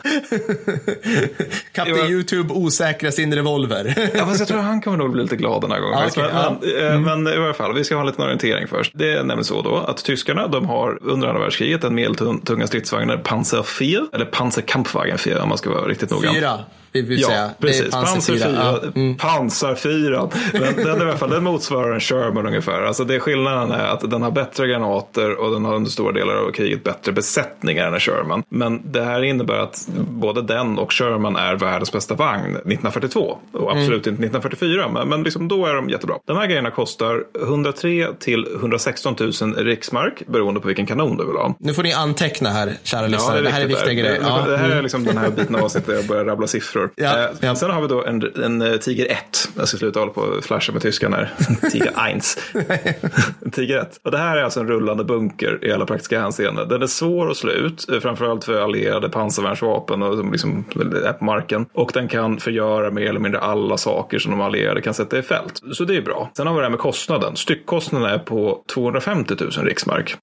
Kapten. 1.71 1.95
YouTube 1.95 2.53
osäkra 2.53 3.11
sin 3.11 3.35
revolver. 3.35 4.09
Ja, 4.15 4.25
fast 4.25 4.39
jag 4.39 4.47
tror 4.47 4.59
han 4.59 4.81
kommer 4.81 4.97
nog 4.97 5.11
bli 5.11 5.23
lite 5.23 5.35
glad 5.35 5.61
den 5.61 5.71
här 5.71 5.79
gången. 5.79 5.99
Okej, 6.07 6.23
men, 6.23 6.35
ja. 6.35 6.79
Mm. 6.79 7.03
men, 7.03 7.27
eh, 7.27 7.33
men 7.33 7.33
i 7.33 7.45
alla 7.45 7.53
fall, 7.53 7.73
vi 7.73 7.83
ska 7.83 7.95
ha 7.95 8.01
en 8.01 8.07
liten 8.07 8.23
orientering 8.23 8.67
först. 8.67 8.91
Det 8.95 9.11
är 9.11 9.17
nämligen 9.17 9.43
så 9.43 9.61
då 9.61 9.77
att 9.77 9.97
tyskarna 9.97 10.47
de 10.47 10.65
har 10.65 10.99
under 11.01 11.27
andra 11.27 11.41
världskriget 11.41 11.83
en 11.83 11.95
medeltunga 11.95 12.67
stridsvagnar 12.67 13.17
Panzer 13.17 13.63
4, 13.63 14.07
eller 14.13 14.25
Panzerkampfwagen 14.25 15.17
4 15.17 15.43
om 15.43 15.49
man 15.49 15.57
ska 15.57 15.69
vara 15.69 15.87
riktigt 15.87 16.11
noga. 16.11 16.33
Fyra, 16.33 16.59
vill 17.01 17.15
vi 17.15 17.21
Ja, 17.21 17.27
säga. 17.27 17.49
precis. 17.59 17.81
Det 17.91 17.97
är 17.97 18.01
Panzer 18.01 18.33
4. 18.37 18.49
Ja. 18.55 18.79
Mm. 18.95 19.15
Pansar 19.17 19.75
4. 19.75 20.29
Men 20.53 20.75
den, 20.85 20.97
i 20.97 21.01
alla 21.01 21.17
fall, 21.17 21.29
den 21.29 21.43
motsvarar 21.43 21.93
en 21.93 21.99
Sherman 21.99 22.45
ungefär. 22.47 22.81
Alltså 22.81 23.03
det 23.03 23.19
skillnaden 23.19 23.71
är 23.71 23.85
att 23.87 24.11
den 24.11 24.21
har 24.21 24.31
bättre 24.31 24.67
granater 24.67 25.35
och 25.35 25.51
den 25.51 25.65
har 25.65 25.75
under 25.75 25.91
stora 25.91 26.11
delar 26.11 26.33
av 26.35 26.51
kriget 26.51 26.83
bättre 26.83 27.11
besättningar 27.11 27.87
än 27.87 27.93
en 27.93 27.99
Sherman. 27.99 28.43
Men 28.49 28.81
det 28.91 29.01
här 29.03 29.23
innebär 29.23 29.57
att 29.57 29.87
både 30.09 30.41
den 30.41 30.77
och 30.79 30.93
Sherman 30.93 31.35
är 31.35 31.55
världens 31.55 31.91
bästa 31.91 32.15
vagn 32.15 32.45
1942. 32.55 33.37
Och 33.51 33.71
absolut 33.71 33.85
Mm. 34.07 34.23
inte 34.23 34.37
1944, 34.37 34.89
men, 34.93 35.09
men 35.09 35.23
liksom 35.23 35.47
då 35.47 35.65
är 35.65 35.73
de 35.73 35.89
jättebra. 35.89 36.15
De 36.25 36.37
här 36.37 36.45
grejerna 36.47 36.71
kostar 36.71 37.23
103 37.43 38.07
till 38.19 38.47
116 38.59 39.15
000 39.41 39.53
riksmark 39.55 40.23
beroende 40.27 40.59
på 40.59 40.67
vilken 40.67 40.85
kanon 40.85 41.17
du 41.17 41.25
vill 41.25 41.35
ha. 41.35 41.55
Nu 41.59 41.73
får 41.73 41.83
ni 41.83 41.93
anteckna 41.93 42.49
här, 42.49 42.73
kära 42.83 43.07
lyssnare. 43.07 43.41
det 43.41 43.49
här 43.49 43.61
är 43.61 43.65
viktiga 43.67 43.85
där. 43.87 43.93
grejer. 43.93 44.19
Det, 44.19 44.27
Ja. 44.27 44.45
det 44.47 44.57
här 44.57 44.69
är 44.69 44.81
liksom 44.81 45.03
den 45.03 45.17
här 45.17 45.29
biten 45.29 45.55
av 45.55 45.63
avsnittet 45.63 45.87
där 45.89 45.95
jag 45.95 46.05
börjar 46.07 46.25
rabbla 46.25 46.47
siffror. 46.47 46.84
Ja, 46.95 47.15
Eh, 47.19 47.27
ja. 47.41 47.55
Sen 47.55 47.71
har 47.71 47.81
vi 47.81 47.87
då 47.87 48.05
en, 48.05 48.31
en 48.43 48.61
eh, 48.61 48.77
Tiger 48.77 49.05
1. 49.11 49.49
Jag 49.57 49.67
ska 49.67 49.77
sluta 49.77 49.99
hålla 49.99 50.11
på 50.11 50.21
och 50.21 50.43
flasha 50.43 50.73
med 50.73 50.81
tyskan 50.81 51.13
här. 51.13 51.33
Tiger 51.71 51.91
1. 52.15 53.53
Tiger 53.53 53.77
1. 53.79 53.99
Och 54.03 54.11
det 54.11 54.17
här 54.17 54.37
är 54.37 54.43
alltså 54.43 54.59
en 54.59 54.67
rullande 54.67 55.03
bunker 55.03 55.59
i 55.61 55.71
alla 55.71 55.85
praktiska 55.85 56.21
hänseenden. 56.21 56.67
Den 56.69 56.81
är 56.81 56.87
svår 56.87 57.31
att 57.31 57.37
slå 57.37 57.51
ut, 57.51 57.89
eh, 57.89 57.99
framförallt 57.99 58.43
för 58.43 58.61
allierade 58.61 59.09
pansarvärnsvapen 59.09 60.03
och 60.03 60.17
som 60.17 60.31
liksom 60.31 60.65
är 61.05 61.13
på 61.13 61.25
marken. 61.25 61.65
Och 61.73 61.91
den 61.93 62.07
kan 62.07 62.37
förgöra 62.39 62.91
mer 62.91 63.09
eller 63.09 63.19
mindre 63.19 63.41
alla 63.41 63.77
saker 63.77 64.19
som 64.19 64.31
de 64.31 64.41
allierade 64.41 64.81
kan 64.81 64.93
sätta 64.93 65.17
i 65.17 65.21
fält. 65.21 65.61
Så 65.71 65.83
det 65.83 65.95
är 65.95 66.01
bra. 66.01 66.31
Sen 66.37 66.47
har 66.47 66.53
vi 66.53 66.59
det 66.59 66.65
här 66.65 66.69
med 66.71 66.79
kostnaden. 66.79 67.35
Styckkostnaden 67.35 68.09
är 68.09 68.17
på 68.17 68.63
250 68.73 69.35
000 69.39 69.51
riksmark. 69.51 70.15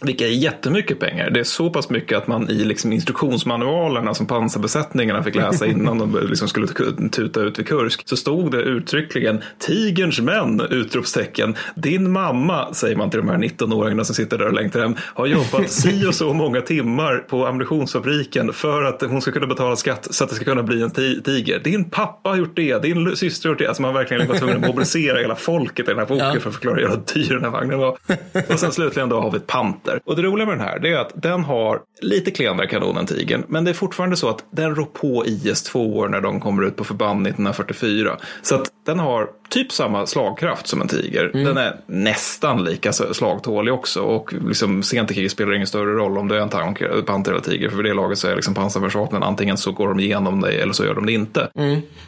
Vilka 0.00 0.24
är 0.26 0.30
jättemycket 0.30 1.00
pengar. 1.00 1.30
Det 1.30 1.40
är 1.40 1.44
så 1.44 1.70
pass 1.70 1.90
mycket 1.90 2.18
att 2.18 2.26
man 2.26 2.50
i 2.50 2.54
liksom 2.64 2.92
instruktionsmanualerna 2.92 4.14
som 4.14 4.26
pansarbesättningarna 4.26 5.22
fick 5.22 5.34
läsa 5.34 5.66
innan 5.66 5.98
de 5.98 6.18
liksom 6.28 6.48
skulle 6.48 6.66
tuta 7.10 7.40
ut 7.40 7.58
vid 7.58 7.68
Kursk 7.68 8.02
så 8.08 8.16
stod 8.16 8.50
det 8.50 8.58
uttryckligen 8.62 9.42
Tigerns 9.58 10.20
män! 10.20 10.60
Utropstecken. 10.70 11.56
Din 11.74 12.12
mamma, 12.12 12.74
säger 12.74 12.96
man 12.96 13.10
till 13.10 13.20
de 13.20 13.28
här 13.28 13.36
19-åringarna 13.38 14.04
som 14.04 14.14
sitter 14.14 14.38
där 14.38 14.46
och 14.46 14.52
längtar 14.54 14.80
hem, 14.80 14.96
har 15.00 15.26
jobbat 15.26 15.70
si 15.70 16.06
och 16.06 16.14
så 16.14 16.32
många 16.32 16.60
timmar 16.60 17.16
på 17.18 17.46
ammunitionsfabriken 17.46 18.52
för 18.52 18.82
att 18.82 19.02
hon 19.02 19.20
ska 19.22 19.32
kunna 19.32 19.46
betala 19.46 19.76
skatt 19.76 20.06
så 20.10 20.24
att 20.24 20.30
det 20.30 20.36
ska 20.36 20.44
kunna 20.44 20.62
bli 20.62 20.82
en 20.82 20.90
ti- 20.90 21.22
tiger. 21.22 21.58
Din 21.64 21.84
pappa 21.90 22.28
har 22.30 22.36
gjort 22.36 22.56
det, 22.56 22.82
din 22.82 23.16
syster 23.16 23.48
har 23.48 23.52
gjort 23.54 23.58
det. 23.58 23.66
Alltså 23.66 23.82
man 23.82 23.94
verkligen 23.94 24.28
var 24.28 24.36
tvungen 24.36 24.56
att 24.56 24.66
mobilisera 24.66 25.18
hela 25.18 25.34
folket 25.36 25.88
i 25.88 25.90
den 25.90 25.98
här 25.98 26.06
boken 26.06 26.26
Ja. 26.34 26.40
för 26.40 26.48
att 26.48 26.54
förklara 26.54 26.76
hur 26.88 27.00
dyr 27.14 27.28
den 27.34 27.42
här 27.42 27.50
vagnen 27.50 27.78
var. 27.78 27.96
Och 28.52 28.60
sen 28.60 28.72
slutligen 28.72 29.08
då 29.08 29.20
har 29.20 29.30
vi 29.30 29.36
ett 29.36 29.46
Panter. 29.84 30.00
Och 30.04 30.16
det 30.16 30.22
roliga 30.22 30.46
med 30.46 30.58
den 30.58 30.66
här 30.66 30.78
det 30.78 30.88
är 30.88 30.98
att 30.98 31.12
den 31.14 31.44
har 31.44 31.80
lite 32.00 32.30
klenare 32.30 32.66
kanon 32.66 32.96
än 32.96 33.06
Tigern. 33.06 33.44
Men 33.48 33.64
det 33.64 33.70
är 33.70 33.74
fortfarande 33.74 34.16
så 34.16 34.28
att 34.28 34.44
den 34.50 34.74
rår 34.74 34.84
på 34.84 35.24
IS-2 35.26 36.08
när 36.08 36.20
de 36.20 36.40
kommer 36.40 36.62
ut 36.62 36.76
på 36.76 36.84
förband 36.84 37.26
1944. 37.26 38.16
Så 38.42 38.54
att 38.54 38.68
den 38.86 38.98
har 38.98 39.28
typ 39.48 39.72
samma 39.72 40.06
slagkraft 40.06 40.66
som 40.66 40.80
en 40.80 40.88
Tiger. 40.88 41.30
Den 41.34 41.56
är 41.56 41.76
nästan 41.86 42.64
lika 42.64 42.92
slagtålig 42.92 43.74
också. 43.74 44.00
Och 44.00 44.34
liksom 44.48 44.82
sent 44.82 45.10
i 45.10 45.14
kriget 45.14 45.32
spelar 45.32 45.50
det 45.50 45.56
ingen 45.56 45.66
större 45.66 45.92
roll 45.92 46.18
om 46.18 46.28
det 46.28 46.36
är 46.36 46.40
en 46.40 46.48
tank, 46.48 46.82
Panter 47.06 47.32
eller 47.32 47.42
Tiger. 47.42 47.68
För 47.68 47.76
vid 47.76 47.84
det 47.84 47.94
laget 47.94 48.18
så 48.18 48.28
är 48.28 48.36
liksom 48.36 48.54
pansarvärnsvapnen 48.54 49.22
antingen 49.22 49.56
så 49.56 49.72
går 49.72 49.88
de 49.88 50.00
igenom 50.00 50.40
dig 50.40 50.60
eller 50.60 50.72
så 50.72 50.84
gör 50.84 50.94
de 50.94 51.06
det 51.06 51.12
inte. 51.12 51.48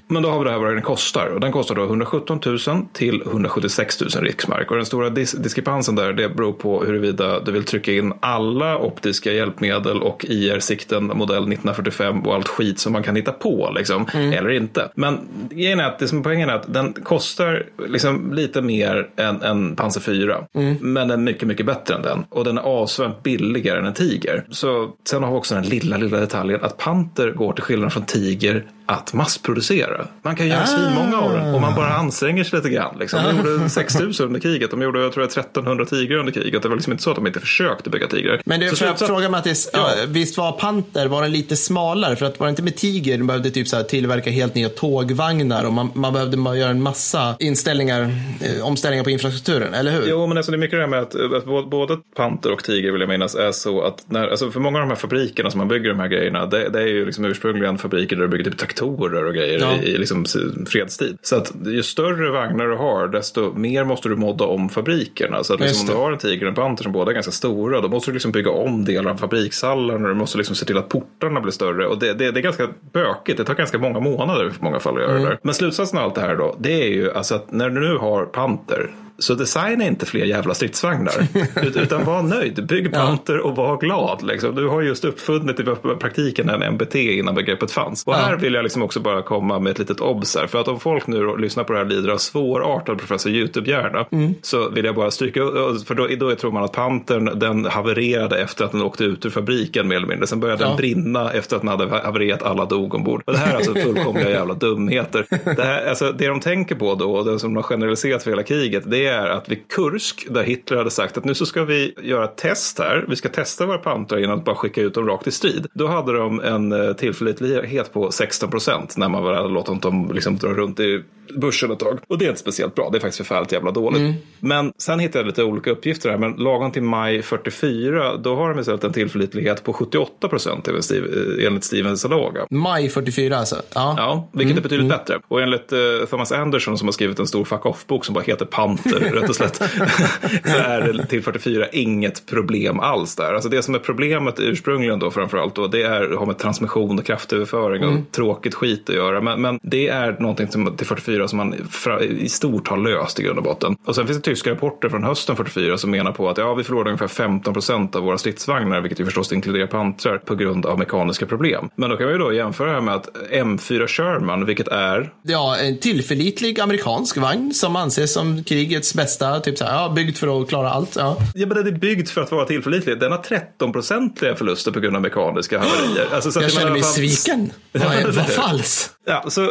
Men 0.09 0.22
då 0.22 0.31
har 0.31 0.39
vi 0.39 0.45
det 0.45 0.51
här 0.51 0.59
vad 0.59 0.72
den 0.72 0.83
kostar. 0.83 1.27
Och 1.27 1.41
den 1.41 1.53
kostar 1.53 1.74
då 1.74 1.85
117 1.85 2.41
000 2.47 2.59
till 2.93 3.22
176 3.22 4.01
000 4.01 4.11
riksmark. 4.11 4.70
Och 4.70 4.77
den 4.77 4.87
stora 4.87 5.11
dis- 5.11 5.43
diskrepansen 5.43 5.95
där 5.95 6.12
det 6.12 6.29
beror 6.29 6.53
på 6.53 6.85
huruvida 6.85 7.41
du 7.41 7.53
vill 7.53 7.64
trycka 7.67 7.93
in 7.93 8.12
alla 8.21 8.79
optiska 8.79 9.33
hjälpmedel 9.33 10.03
och 10.03 10.25
IR-sikten 10.29 11.05
modell 11.05 11.37
1945 11.37 12.21
och 12.27 12.35
allt 12.35 12.49
skit 12.49 12.79
som 12.79 12.93
man 12.93 13.03
kan 13.03 13.17
hitta 13.17 13.33
på 13.33 13.73
liksom, 13.77 14.07
eller 14.14 14.51
inte. 14.51 14.91
Men 14.95 15.19
grejen 15.51 15.81
är 15.81 15.85
att 15.85 15.99
det 15.99 16.09
som 16.09 16.19
är 16.19 16.23
poängen 16.23 16.49
är 16.49 16.55
att 16.55 16.75
den 16.75 16.93
kostar 16.93 17.67
liksom 17.89 18.33
lite 18.33 18.62
mer 18.62 19.09
än 19.17 19.43
en 19.43 19.77
Panzer 19.77 20.01
4. 20.01 20.45
Men 20.81 21.09
den 21.09 21.11
är 21.11 21.17
mycket, 21.17 21.49
mycket 21.49 21.67
bättre 21.67 21.95
än 21.95 22.03
den. 22.03 22.25
Och 22.29 22.45
den 22.45 22.59
är 22.59 22.62
avsevärt 22.62 23.23
billigare 23.23 23.79
än 23.79 23.87
en 23.87 23.95
Tiger. 23.95 24.45
Så 24.51 24.91
sen 25.09 25.23
har 25.23 25.31
vi 25.31 25.37
också 25.39 25.55
den 25.55 25.64
lilla, 25.64 25.97
lilla 25.97 26.21
detaljen 26.21 26.61
att 26.62 26.77
Panter 26.77 27.31
går 27.31 27.53
till 27.53 27.62
skillnad 27.62 27.93
från 27.93 28.05
Tiger 28.05 28.64
att 28.87 29.12
massproducera. 29.12 30.07
Man 30.22 30.37
kan 30.37 30.49
göra 30.49 30.62
ah. 30.62 30.66
svinmånga 30.66 31.16
av 31.16 31.32
den 31.32 31.55
om 31.55 31.61
man 31.61 31.74
bara 31.74 31.95
anstränger 31.95 32.45
sig 32.45 32.57
lite 32.59 32.70
grann. 32.70 32.97
Liksom. 32.99 33.22
De 33.22 33.37
gjorde 33.37 33.68
6000 33.70 34.26
under 34.26 34.41
kriget, 34.41 34.70
de 34.70 34.82
gjorde 34.82 35.01
jag 35.01 35.12
tror 35.12 35.24
1300 35.24 35.84
tigrar 35.84 36.18
under 36.18 36.32
kriget. 36.32 36.62
Det 36.62 36.68
var 36.68 36.76
liksom 36.76 36.93
inte 36.93 37.03
så 37.03 37.11
att 37.11 37.16
de 37.16 37.26
inte 37.26 37.41
försökte 37.41 37.91
bygga 37.91 38.07
tigrar. 38.07 38.41
Men 38.45 38.61
du, 38.61 38.76
får 38.76 38.87
jag 38.87 38.99
fråga 38.99 39.28
Mattis, 39.28 39.70
ja. 39.72 39.91
visst 40.07 40.39
var 40.39 40.53
Panter, 40.53 41.07
var 41.07 41.22
den 41.22 41.32
lite 41.32 41.57
smalare? 41.57 42.16
För 42.16 42.26
att 42.26 42.41
var 42.41 42.47
det 42.47 42.51
inte 42.51 42.62
med 42.62 42.76
Tiger, 42.76 43.18
de 43.18 43.26
behövde 43.26 43.51
typ 43.51 43.68
så 43.68 43.76
här 43.76 43.82
tillverka 43.82 44.30
helt 44.30 44.55
nya 44.55 44.68
tågvagnar 44.68 45.64
och 45.64 45.72
man, 45.72 45.91
man 45.95 46.12
behövde 46.12 46.59
göra 46.59 46.70
en 46.70 46.82
massa 46.82 47.37
inställningar, 47.39 48.01
eh, 48.41 48.66
omställningar 48.66 49.05
på 49.05 49.11
infrastrukturen, 49.11 49.74
eller 49.74 49.93
hur? 49.93 50.07
Jo, 50.09 50.26
men 50.26 50.37
alltså 50.37 50.53
det 50.53 50.57
är 50.57 50.59
mycket 50.59 50.76
det 50.76 50.80
här 50.80 50.89
med 50.89 51.01
att, 51.01 51.14
att 51.14 51.70
både 51.70 51.97
Panter 52.16 52.53
och 52.53 52.64
Tiger 52.64 52.93
vill 52.93 53.01
jag 53.01 53.09
minnas 53.09 53.34
är 53.34 53.53
så 53.53 53.82
att 53.82 54.05
när, 54.07 54.28
alltså 54.28 54.51
för 54.51 54.61
många 54.61 54.78
av 54.78 54.82
de 54.82 54.89
här 54.89 54.97
fabrikerna 54.97 55.51
som 55.51 55.59
man 55.59 55.68
bygger 55.68 55.89
de 55.89 56.01
här 56.01 56.09
grejerna, 56.09 56.47
det, 56.47 56.68
det 56.68 56.78
är 56.78 56.87
ju 56.87 57.07
liksom 57.07 57.24
ursprungligen 57.24 57.78
fabriker 57.78 58.16
där 58.16 58.22
du 58.22 58.28
bygger 58.28 58.45
typ 58.45 58.59
traktorer 58.77 59.24
och 59.24 59.35
grejer 59.35 59.59
ja. 59.61 59.77
i, 59.83 59.87
i 59.87 59.99
liksom 59.99 60.24
fredstid. 60.66 61.18
Så 61.22 61.37
att 61.37 61.53
ju 61.66 61.83
större 61.83 62.31
vagnar 62.31 62.66
du 62.66 62.77
har, 62.77 63.09
desto 63.09 63.53
mer 63.53 63.85
måste 63.85 64.09
du 64.09 64.16
modda 64.16 64.45
om 64.45 64.68
fabrikerna. 64.68 65.45
Så 65.45 65.55
att 65.55 65.61
liksom 65.61 65.89
om 65.89 65.95
du 65.95 66.01
har 66.01 66.12
en 66.12 66.18
Tiger 66.18 66.43
och 66.43 66.49
en 66.49 66.55
Panter 66.55 66.83
som 66.83 66.93
båda 66.93 67.11
är 67.11 67.14
ganska 67.14 67.33
stora, 67.33 67.81
då 67.81 67.89
måste 67.89 68.11
du 68.11 68.12
liksom 68.12 68.33
bygga 68.33 68.51
om 68.51 68.85
delar 68.85 69.11
av 69.11 69.16
fabrikshallen 69.16 70.03
och 70.03 70.09
du 70.09 70.14
måste 70.14 70.39
liksom 70.39 70.57
se 70.57 70.66
till 70.66 70.79
att 70.79 70.89
portarna 70.89 71.41
blir 71.41 71.53
större. 71.53 71.87
Och 71.87 71.99
det, 71.99 72.12
det, 72.12 72.31
det 72.31 72.41
är 72.41 72.43
ganska 72.43 72.68
bökigt, 72.93 73.39
det 73.39 73.45
tar 73.45 73.55
ganska 73.55 73.79
många 73.79 74.01
månader 74.01 74.47
i 74.47 74.64
många 74.64 74.81
fall 74.81 74.97
att 74.97 75.03
göra 75.03 75.11
mm. 75.11 75.22
det 75.22 75.29
där. 75.29 75.39
Men 75.43 75.55
slutsatsen 75.55 75.99
av 75.99 76.05
allt 76.05 76.14
det 76.14 76.20
här 76.20 76.37
då, 76.37 76.57
det 76.59 76.83
är 76.83 76.89
ju 76.89 77.12
alltså 77.12 77.35
att 77.35 77.53
när 77.53 77.70
du 77.70 77.81
nu 77.81 77.97
har 77.97 78.24
Panter 78.24 78.91
så 79.19 79.35
designa 79.35 79.87
inte 79.87 80.07
fler 80.07 80.25
jävla 80.25 80.55
stridsvagnar. 80.55 81.12
utan 81.83 82.05
var 82.05 82.23
nöjd, 82.23 82.67
bygg 82.67 82.93
Panther 82.93 83.39
och 83.39 83.57
var 83.57 83.77
glad. 83.77 84.23
Liksom. 84.23 84.55
Du 84.55 84.69
har 84.69 84.83
just 84.83 85.05
uppfunnit 85.05 85.61
i 85.61 85.64
praktiken 86.01 86.49
en 86.49 86.75
MBT 86.75 86.95
innan 86.95 87.35
begreppet 87.35 87.71
fanns. 87.71 88.05
Och 88.07 88.14
här 88.14 88.37
vill 88.37 88.55
jag 88.55 88.62
liksom 88.62 88.83
också 88.83 89.01
bara 89.01 89.23
komma 89.23 89.59
med 89.59 89.71
ett 89.71 89.79
litet 89.79 90.01
obs 90.01 90.37
här. 90.37 90.47
För 90.47 90.61
att 90.61 90.69
om 90.69 90.81
folk 90.81 91.07
nu 91.07 91.37
lyssnar 91.37 91.64
på 91.64 91.73
det 91.73 91.79
här 91.79 91.87
lider 91.87 92.09
av 92.09 92.19
svårartad 92.19 92.99
professor 92.99 93.33
YouTube-hjärna. 93.33 94.07
Mm. 94.11 94.35
Så 94.43 94.69
vill 94.69 94.85
jag 94.85 94.95
bara 94.95 95.11
stryka, 95.11 95.41
för 95.87 95.95
då, 95.95 96.07
då 96.07 96.35
tror 96.35 96.53
man 96.53 96.64
att 96.64 96.73
Pantern 96.73 97.39
den 97.39 97.64
havererade 97.64 98.43
efter 98.43 98.64
att 98.64 98.73
den 98.73 98.83
åkte 98.83 99.05
ut 99.05 99.27
ur 99.27 99.31
fabriken 99.31 99.89
mer 99.89 99.97
eller 99.97 100.07
mindre. 100.07 100.27
Sen 100.27 100.41
började 100.41 100.62
ja. 100.62 100.69
den 100.69 100.77
brinna 100.77 101.33
efter 101.33 101.57
att 101.57 101.62
den 101.62 101.69
hade 101.69 101.89
havererat, 101.89 102.43
alla 102.43 102.64
dog 102.64 102.95
ombord. 102.95 103.23
Och 103.25 103.33
det 103.33 103.39
här 103.39 103.53
är 103.53 103.57
alltså 103.57 103.75
fullkomliga 103.75 104.31
jävla 104.31 104.55
dumheter. 104.55 105.27
Det, 105.57 105.62
här, 105.62 105.87
alltså, 105.89 106.12
det 106.12 106.27
de 106.27 106.41
tänker 106.41 106.75
på 106.75 106.95
då, 106.95 107.17
och 107.17 107.25
det 107.25 107.39
som 107.39 107.55
de 107.55 107.57
har 107.57 107.62
generaliserat 107.62 108.23
för 108.23 108.31
hela 108.31 108.43
kriget, 108.43 108.83
det 108.87 109.05
är 109.05 109.05
det 109.07 109.12
är 109.12 109.28
att 109.28 109.48
vid 109.48 109.68
Kursk, 109.68 110.26
där 110.30 110.42
Hitler 110.42 110.76
hade 110.76 110.90
sagt 110.90 111.18
att 111.18 111.24
nu 111.24 111.34
så 111.34 111.46
ska 111.46 111.64
vi 111.64 111.94
göra 112.02 112.24
ett 112.24 112.36
test 112.36 112.78
här, 112.78 113.04
vi 113.09 113.16
ska 113.16 113.28
testa 113.28 113.66
våra 113.66 113.78
pantrar 113.78 114.18
innan 114.18 114.38
att 114.38 114.44
bara 114.44 114.57
skicka 114.57 114.80
ut 114.80 114.94
dem 114.94 115.07
rakt 115.07 115.26
i 115.26 115.30
strid. 115.30 115.66
Då 115.72 115.86
hade 115.86 116.12
de 116.12 116.40
en 116.40 116.72
eh, 116.72 116.92
tillförlitlighet 116.92 117.92
på 117.92 118.11
16 118.11 118.50
procent 118.50 118.96
när 118.96 119.09
man 119.09 119.24
hade 119.24 119.48
låtit 119.48 119.82
dem 119.82 120.11
liksom 120.14 120.36
dra 120.36 120.48
runt 120.48 120.80
i 120.80 121.02
börsen 121.35 121.70
ett 121.70 121.79
tag. 121.79 121.99
Och 122.09 122.18
det 122.18 122.24
är 122.24 122.29
inte 122.29 122.41
speciellt 122.41 122.74
bra, 122.74 122.91
det 122.91 122.99
är 122.99 123.01
faktiskt 123.01 123.18
förfärligt 123.18 123.53
jävla 123.53 123.70
dåligt. 123.70 124.01
Mm. 124.01 124.14
Men 124.41 124.72
sen 124.79 124.99
hittade 124.99 125.18
jag 125.18 125.27
lite 125.27 125.45
olika 125.45 125.70
uppgifter 125.70 126.11
här, 126.11 126.18
men 126.18 126.33
lagom 126.33 126.70
till 126.70 126.83
maj 126.83 127.22
44, 127.22 128.16
då 128.16 128.37
har 128.37 128.51
de 128.51 128.61
istället 128.61 128.85
en 128.85 128.93
tillförlitlighet 128.93 129.64
på 129.64 129.72
78 129.72 130.29
procent 130.29 130.68
enligt 130.68 131.64
Steven 131.64 131.99
Salaga. 131.99 132.47
Maj 132.51 132.89
44 132.89 133.37
alltså? 133.37 133.57
Ja, 133.74 133.95
ja 133.97 134.29
vilket 134.33 134.51
mm. 134.51 134.59
är 134.59 134.62
betydligt 134.62 134.93
mm. 134.93 134.99
bättre. 134.99 135.20
Och 135.29 135.43
enligt 135.43 135.72
uh, 135.72 135.79
Thomas 136.11 136.33
Anderson 136.33 136.79
som 136.79 136.89
har 136.89 136.93
skrivit 136.93 137.18
en 137.18 137.27
stor 137.27 137.45
fuck 137.45 137.66
off-bok 137.66 138.05
som 138.05 138.14
bara 138.14 138.24
heter 138.24 138.45
Panter, 138.45 139.01
rätt 139.14 139.29
och 139.29 139.37
slätt, 139.37 139.57
så 140.45 140.57
är 140.57 140.93
det 140.93 141.07
till 141.07 141.22
44 141.22 141.68
inget 141.68 142.27
problem 142.27 142.81
alls 142.81 143.16
där. 143.16 143.35
Alltså 143.35 143.49
det 143.49 143.62
som 143.62 143.74
är 143.74 143.79
problemet 143.79 144.41
ursprungligen 144.41 144.99
då 144.99 145.11
framförallt 145.11 145.55
då, 145.55 145.66
det 145.66 145.83
är 145.83 146.12
att 146.12 146.18
ha 146.18 146.27
med 146.27 146.39
transmission 146.39 146.99
och 146.99 147.05
kraftöverföring 147.05 147.83
och 147.85 147.91
mm. 147.91 148.05
tråkigt 148.11 148.55
skit 148.55 148.91
att 148.91 148.97
göra. 148.97 149.20
Men, 149.20 149.41
men 149.41 149.59
det 149.62 149.89
är 149.89 150.16
någonting 150.20 150.49
som 150.49 150.77
till 150.77 150.87
44 150.87 151.16
44 151.17 151.29
som 151.29 151.37
man 151.37 151.55
i 152.01 152.29
stort 152.29 152.69
har 152.69 152.77
löst 152.77 153.21
i 153.21 153.23
grund 153.23 153.39
och 153.39 153.45
botten. 153.45 153.77
Och 153.85 153.95
sen 153.95 154.07
finns 154.07 154.19
det 154.19 154.25
tyska 154.25 154.51
rapporter 154.51 154.89
från 154.89 155.05
hösten 155.05 155.37
44 155.37 155.79
som 155.79 155.91
menar 155.91 156.12
på 156.12 156.29
att 156.29 156.39
ja, 156.39 156.55
vi 156.55 156.64
förlorade 156.64 156.91
ungefär 156.91 157.09
15 157.09 157.55
procent 157.55 157.97
av 157.97 158.03
våra 158.03 158.19
stridsvagnar, 158.19 158.81
vilket 158.81 159.01
ju 159.01 159.05
förstås 159.05 159.33
inkluderar 159.33 159.67
pansar, 159.67 160.19
på 160.19 160.35
grund 160.35 160.67
av 160.67 160.79
mekaniska 160.79 161.27
problem. 161.27 161.69
Men 161.77 161.91
då 161.91 161.97
kan 161.97 162.07
vi 162.07 162.12
ju 162.12 162.19
då 162.19 162.33
jämföra 162.33 162.69
det 162.69 162.75
här 162.75 162.81
med 162.81 162.95
att 162.95 163.09
M4 163.33 163.87
Sherman, 163.87 164.47
vilket 164.47 164.69
är? 164.69 165.12
Ja, 165.23 165.57
en 165.57 165.79
tillförlitlig 165.79 166.61
amerikansk 166.61 167.17
vagn 167.17 167.55
som 167.55 167.77
anses 167.77 168.12
som 168.12 168.45
krigets 168.45 168.95
bästa, 168.95 169.41
typ 169.41 169.59
så 169.59 169.64
här, 169.64 169.73
ja, 169.73 169.93
byggd 169.97 170.17
för 170.17 170.43
att 170.43 170.49
klara 170.49 170.71
allt. 170.71 170.97
Ja, 170.97 171.17
ja 171.35 171.47
men 171.47 171.57
den 171.57 171.67
är 171.67 171.79
byggd 171.79 172.09
för 172.09 172.21
att 172.21 172.33
vara 172.33 172.45
tillförlitlig. 172.45 173.01
Den 173.01 173.12
har 173.12 173.19
13-procentiga 173.19 174.35
förluster 174.35 174.73
på 174.73 174.81
grund 174.81 174.97
av 174.97 175.03
mekaniska 175.03 175.59
haverier. 175.59 176.09
Alltså, 176.14 176.33
så 176.33 176.43
jag 176.43 176.53
känner 176.53 176.71
mig 176.71 176.83
sviken. 176.83 177.53
Vad, 177.73 178.14
vad 178.14 178.27
falskt. 178.27 178.95
Ja, 179.09 179.24
så, 179.26 179.42
eh, 179.42 179.48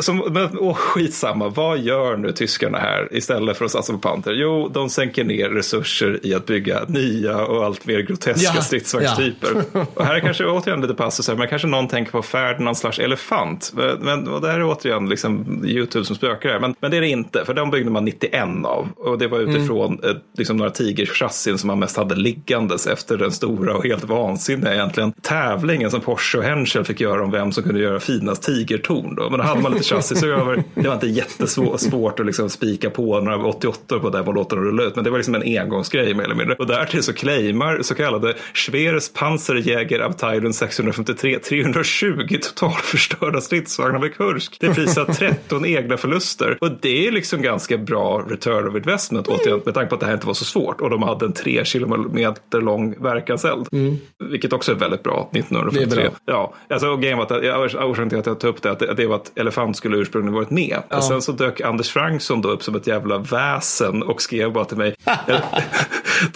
så 0.00 0.12
men, 0.12 0.58
åh, 0.58 0.74
skitsamma, 0.74 1.48
vad 1.48 1.78
gör 1.78 2.16
nu 2.16 2.32
tyskarna 2.32 2.78
här 2.78 3.08
istället 3.10 3.56
för 3.56 3.64
att 3.64 3.70
satsa 3.70 3.92
på 3.92 3.98
Panther? 3.98 4.32
Jo, 4.32 4.68
de 4.68 4.90
sänker 4.90 5.24
ner 5.24 5.48
resurser 5.48 6.20
i 6.22 6.34
att 6.34 6.46
bygga 6.46 6.84
nya 6.88 7.46
och 7.46 7.64
allt 7.64 7.86
mer 7.86 8.00
groteska 8.00 8.52
ja, 8.54 8.62
stridsvagnstyper. 8.62 9.48
Ja. 9.72 9.86
och 9.94 10.04
här 10.04 10.14
är 10.14 10.20
kanske 10.20 10.44
återigen 10.44 10.80
lite 10.80 10.94
passus 10.94 11.28
men 11.28 11.48
kanske 11.48 11.68
någon 11.68 11.88
tänker 11.88 12.12
på 12.12 12.22
Ferdinand 12.22 12.76
slash 12.76 13.00
elefant. 13.00 13.72
Men, 13.76 13.98
men 14.00 14.28
och 14.28 14.40
det 14.40 14.48
här 14.48 14.60
är 14.60 14.64
återigen 14.64 15.08
liksom 15.08 15.62
YouTube 15.64 16.04
som 16.04 16.16
spökar 16.16 16.48
här. 16.48 16.60
Men, 16.60 16.74
men 16.80 16.90
det 16.90 16.96
är 16.96 17.00
det 17.00 17.08
inte, 17.08 17.44
för 17.44 17.54
de 17.54 17.70
byggde 17.70 17.90
man 17.90 18.04
91 18.04 18.44
av. 18.64 18.88
Och 18.96 19.18
det 19.18 19.28
var 19.28 19.40
mm. 19.40 19.56
utifrån 19.56 20.00
mm. 20.04 20.16
liksom 20.38 20.56
några 20.56 20.70
tigerchassin 20.70 21.58
som 21.58 21.66
man 21.66 21.78
mest 21.78 21.96
hade 21.96 22.14
liggandes 22.14 22.86
efter 22.86 23.16
den 23.18 23.32
stora 23.32 23.76
och 23.76 23.84
helt 23.84 24.04
vansinniga 24.04 24.74
egentligen 24.74 25.12
tävlingen 25.12 25.90
som 25.90 26.00
Porsche 26.00 26.38
och 26.38 26.44
Henschel 26.44 26.84
fick 26.84 27.00
göra 27.00 27.24
om 27.24 27.30
vem 27.30 27.52
som 27.52 27.62
kunde 27.62 27.80
göra 27.80 28.00
finast 28.00 28.42
tigertorn. 28.84 29.14
Då. 29.14 29.30
Men 29.30 29.38
då 29.38 29.44
hade 29.44 29.60
man 29.60 29.72
lite 29.72 29.84
chassis 29.84 30.22
över. 30.22 30.64
Det 30.74 30.88
var 30.88 30.94
inte 30.94 31.06
jättesvårt 31.06 32.20
att 32.20 32.26
liksom 32.26 32.50
spika 32.50 32.90
på 32.90 33.20
några 33.20 33.46
88 33.46 33.98
på 33.98 34.10
det 34.10 34.20
och 34.20 34.34
låta 34.34 34.56
dem 34.56 34.64
rulla 34.64 34.82
ut. 34.82 34.94
Men 34.94 35.04
det 35.04 35.10
var 35.10 35.18
liksom 35.18 35.34
en 35.34 35.58
engångsgrej 35.60 36.14
mer 36.14 36.24
eller 36.24 36.34
mindre. 36.34 36.56
Och 36.56 36.66
därtill 36.66 37.02
så 37.02 37.12
claimar 37.12 37.82
så 37.82 37.94
kallade 37.94 38.34
Schweres 38.54 39.12
Panzerjäger 39.12 40.00
Abteilung 40.00 40.52
653 40.52 41.38
320 41.38 42.38
totalförstörda 42.42 43.40
stridsvagnar 43.40 44.00
vid 44.00 44.14
Kursk. 44.14 44.56
Det 44.60 44.74
prisar 44.74 45.04
13 45.04 45.66
egna 45.66 45.96
förluster. 45.96 46.58
Och 46.60 46.70
det 46.80 47.06
är 47.06 47.12
liksom 47.12 47.42
ganska 47.42 47.78
bra 47.78 48.24
return 48.28 48.68
of 48.68 48.76
investment 48.76 49.28
återigen 49.28 49.60
med 49.64 49.74
tanke 49.74 49.88
på 49.88 49.94
att 49.94 50.00
det 50.00 50.06
här 50.06 50.14
inte 50.14 50.26
var 50.26 50.34
så 50.34 50.44
svårt. 50.44 50.80
Och 50.80 50.90
de 50.90 51.02
hade 51.02 51.26
en 51.26 51.32
3 51.32 51.64
kilometer 51.64 52.60
lång 52.60 53.02
verkanseld. 53.02 53.68
Mm. 53.72 53.96
Vilket 54.30 54.52
också 54.52 54.72
är 54.72 54.76
väldigt 54.76 55.02
bra 55.02 55.30
1943. 55.32 56.10
Ja, 56.26 56.54
alltså 56.70 56.96
grejen 56.96 57.18
var 57.18 57.24
att 57.24 57.74
orsaken 57.74 58.08
till 58.08 58.18
att 58.18 58.26
jag 58.26 58.40
tog 58.40 58.50
upp 58.50 58.62
det, 58.62 58.70
att 58.82 58.96
det 58.96 59.06
var 59.06 59.16
att 59.16 59.38
Elefant 59.38 59.76
skulle 59.76 59.96
ursprungligen 59.96 60.34
varit 60.34 60.50
med. 60.50 60.82
Ja. 60.88 60.96
Och 60.96 61.04
sen 61.04 61.22
så 61.22 61.32
dök 61.32 61.60
Anders 61.60 61.90
Fransson 61.90 62.40
då 62.40 62.48
upp 62.48 62.62
som 62.62 62.76
ett 62.76 62.86
jävla 62.86 63.18
väsen 63.18 64.02
och 64.02 64.22
skrev 64.22 64.52
bara 64.52 64.64
till 64.64 64.76
mig. 64.76 64.94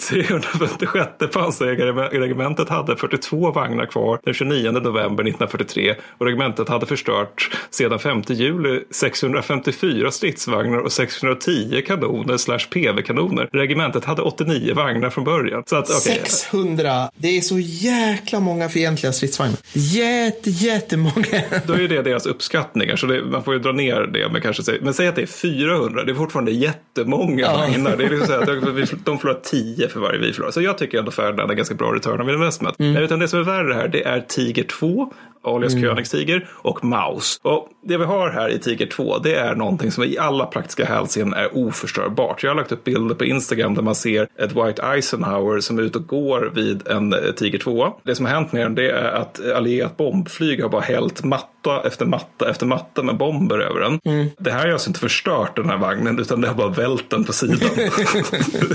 356 0.09 1.33
pansarjägarregementet 1.33 2.69
hade 2.69 2.95
42 2.95 3.51
vagnar 3.51 3.85
kvar 3.85 4.19
den 4.23 4.33
29 4.33 4.71
november 4.71 5.23
1943 5.23 5.95
och 6.17 6.25
regementet 6.25 6.69
hade 6.69 6.85
förstört 6.85 7.57
sedan 7.69 7.99
5 7.99 8.23
juli 8.27 8.83
654 8.91 10.11
stridsvagnar 10.11 10.77
och 10.77 10.91
610 10.91 11.81
kanoner 11.87 12.37
slash 12.37 12.59
PV-kanoner. 12.73 13.49
Regementet 13.53 14.05
hade 14.05 14.21
89 14.21 14.73
vagnar 14.73 15.09
från 15.09 15.23
början. 15.23 15.63
Så 15.65 15.75
att, 15.75 15.89
okay. 15.89 15.99
600! 15.99 17.09
Det 17.15 17.37
är 17.37 17.41
så 17.41 17.59
jäkla 17.59 18.39
många 18.39 18.69
fientliga 18.69 19.13
stridsvagnar. 19.13 19.57
Jätte, 19.73 20.49
jättemånga. 20.49 21.43
Då 21.65 21.73
är 21.73 21.87
det 21.87 22.01
deras 22.01 22.25
uppskattningar 22.29 22.95
så 22.95 23.05
det, 23.05 23.21
man 23.25 23.43
får 23.43 23.53
ju 23.53 23.59
dra 23.59 23.71
ner 23.71 24.01
det 24.01 24.31
med 24.31 24.43
kanske, 24.43 24.79
men 24.81 24.93
säg 24.93 25.07
att 25.07 25.15
det 25.15 25.21
är 25.21 25.25
400, 25.25 26.03
det 26.03 26.11
är 26.11 26.15
fortfarande 26.15 26.51
jättemånga 26.51 27.41
ja. 27.41 27.57
vagnar. 27.57 27.97
Det 27.97 28.03
är 28.03 28.09
liksom 28.09 28.27
så 28.27 28.33
att 28.33 29.05
de 29.05 29.19
förlorar 29.19 29.39
10 29.43 29.87
för 29.87 29.99
varje 29.99 30.19
vi 30.19 30.33
förlorar. 30.33 30.51
Så 30.51 30.61
jag 30.61 30.77
tycker 30.77 30.99
ändå 30.99 31.11
Ferdinand 31.11 31.51
är 31.51 31.55
ganska 31.55 31.75
bra 31.75 31.93
return 31.95 32.21
of 32.21 32.29
investment. 32.29 32.79
Mm. 32.79 33.03
Utan 33.03 33.19
det 33.19 33.27
som 33.27 33.39
är 33.39 33.43
värre 33.43 33.73
här, 33.73 33.87
det 33.87 34.03
är 34.03 34.21
Tiger 34.21 34.63
2 34.63 35.13
alias 35.43 35.73
mm. 35.73 35.83
Königstiger 35.83 36.47
och 36.51 36.83
Maus. 36.83 37.39
Och 37.43 37.67
det 37.83 37.97
vi 37.97 38.03
har 38.03 38.29
här 38.29 38.49
i 38.49 38.59
Tiger 38.59 38.85
2 38.85 39.17
det 39.17 39.35
är 39.35 39.55
någonting 39.55 39.91
som 39.91 40.03
i 40.03 40.17
alla 40.17 40.45
praktiska 40.45 40.85
hänseenden 40.85 41.39
är 41.39 41.57
oförstörbart. 41.57 42.43
Jag 42.43 42.49
har 42.49 42.55
lagt 42.55 42.71
upp 42.71 42.83
bilder 42.83 43.15
på 43.15 43.25
Instagram 43.25 43.75
där 43.75 43.81
man 43.81 43.95
ser 43.95 44.27
ett 44.39 44.51
White 44.51 44.81
Eisenhower 44.83 45.59
som 45.59 45.79
är 45.79 45.83
ute 45.83 45.97
och 45.97 46.07
går 46.07 46.51
vid 46.55 46.87
en 46.87 47.13
eh, 47.13 47.19
Tiger 47.19 47.59
2. 47.59 47.93
Det 48.03 48.15
som 48.15 48.25
har 48.25 48.33
hänt 48.33 48.51
med 48.51 48.65
den 48.65 48.75
det 48.75 48.91
är 48.91 49.11
att 49.11 49.51
allierat 49.55 49.97
bombflyg 49.97 50.61
har 50.61 50.69
bara 50.69 50.81
hällt 50.81 51.23
matta 51.23 51.83
efter 51.85 52.05
matta 52.05 52.49
efter 52.49 52.65
matta 52.65 53.03
med 53.03 53.17
bomber 53.17 53.59
över 53.59 53.79
den. 53.79 53.99
Mm. 54.05 54.27
Det 54.37 54.51
här 54.51 54.65
har 54.65 54.73
alltså 54.73 54.89
inte 54.89 54.99
förstört 54.99 55.55
den 55.55 55.69
här 55.69 55.77
vagnen 55.77 56.19
utan 56.19 56.41
det 56.41 56.47
har 56.47 56.55
bara 56.55 56.69
vält 56.69 57.09
den 57.09 57.23
på 57.23 57.33
sidan. 57.33 57.59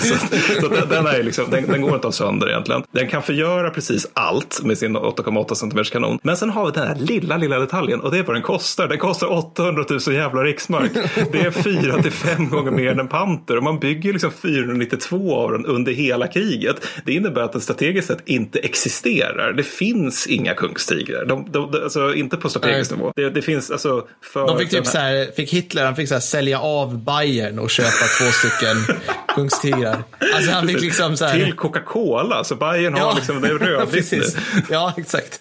så, 0.01 0.15
så 0.61 0.69
den, 0.69 0.89
den, 0.89 1.07
är 1.07 1.23
liksom, 1.23 1.45
den, 1.51 1.67
den 1.67 1.83
går 1.83 1.95
inte 1.95 2.09
att 2.09 2.15
sönder 2.15 2.49
egentligen. 2.49 2.83
Den 2.93 3.09
kan 3.09 3.23
förgöra 3.23 3.71
precis 3.71 4.07
allt 4.13 4.61
med 4.65 4.79
sin 4.79 4.97
8,8 4.97 5.55
cm 5.55 5.85
kanon. 5.85 6.19
Men 6.23 6.37
sen 6.37 6.51
har 6.55 6.67
vi 6.67 6.73
den 6.73 6.89
här 6.89 6.95
lilla, 6.95 7.37
lilla 7.37 7.59
detaljen 7.59 8.01
och 8.01 8.11
det 8.11 8.19
är 8.19 8.23
vad 8.23 8.37
den 8.37 8.43
kostar. 8.43 8.89
Den 8.89 8.99
kostar 8.99 9.33
800 9.33 9.85
000 9.91 10.01
jävla 10.15 10.43
riksmark. 10.43 10.93
Det 11.33 11.41
är 11.41 11.51
fyra 11.51 12.03
till 12.03 12.13
fem 12.13 12.51
gånger 12.51 12.71
mer 12.71 12.91
än 12.91 13.01
en 13.01 13.09
panter 13.09 13.57
och 13.57 13.63
man 13.63 13.79
bygger 13.79 14.13
liksom 14.13 14.31
492 14.31 15.37
av 15.37 15.53
den 15.53 15.67
under 15.67 15.93
hela 15.93 16.27
kriget. 16.27 16.77
Det 17.05 17.13
innebär 17.13 17.43
att 17.43 17.53
den 17.53 17.61
strategiskt 17.61 18.09
sett 18.09 18.29
inte 18.29 18.59
existerar. 18.59 19.53
Det 19.53 19.63
finns 19.63 20.27
inga 20.27 20.55
kungstigrar. 20.55 21.25
De, 21.25 21.53
de, 21.53 21.71
de, 21.71 21.83
alltså, 21.83 22.15
inte 22.15 22.37
på 22.37 22.49
strategisk 22.49 22.91
nivå. 22.91 23.13
Det, 23.17 23.31
det, 23.31 23.43
finns 23.43 23.71
alltså 23.71 24.07
för 24.33 24.47
De 24.47 24.59
fick 24.59 24.71
typ 24.71 24.87
så 24.87 24.99
här, 24.99 25.35
fick 25.37 25.53
Hitler, 25.53 25.85
han 25.85 25.97
fick 25.97 26.09
så 26.09 26.15
här, 26.15 26.21
sälja 26.21 26.61
av 26.61 27.05
Bayern 27.05 27.59
och 27.59 27.71
köpa 27.71 28.05
två 28.19 28.25
stycken 28.25 28.97
kungstigrar. 29.35 30.05
Alltså 30.35 30.51
han 30.51 30.69
fick 30.69 30.81
liksom 30.81 31.17
så 31.17 31.25
här... 31.25 31.45
Till 31.45 31.53
Coca-Cola, 31.53 32.45
så 32.45 32.55
Bayern 32.55 32.95
har 32.95 33.15
liksom, 33.15 33.41
det 33.41 33.49
är 33.49 33.59
rödvitt 33.59 34.05
Ja, 34.71 34.95
exakt. 34.97 35.39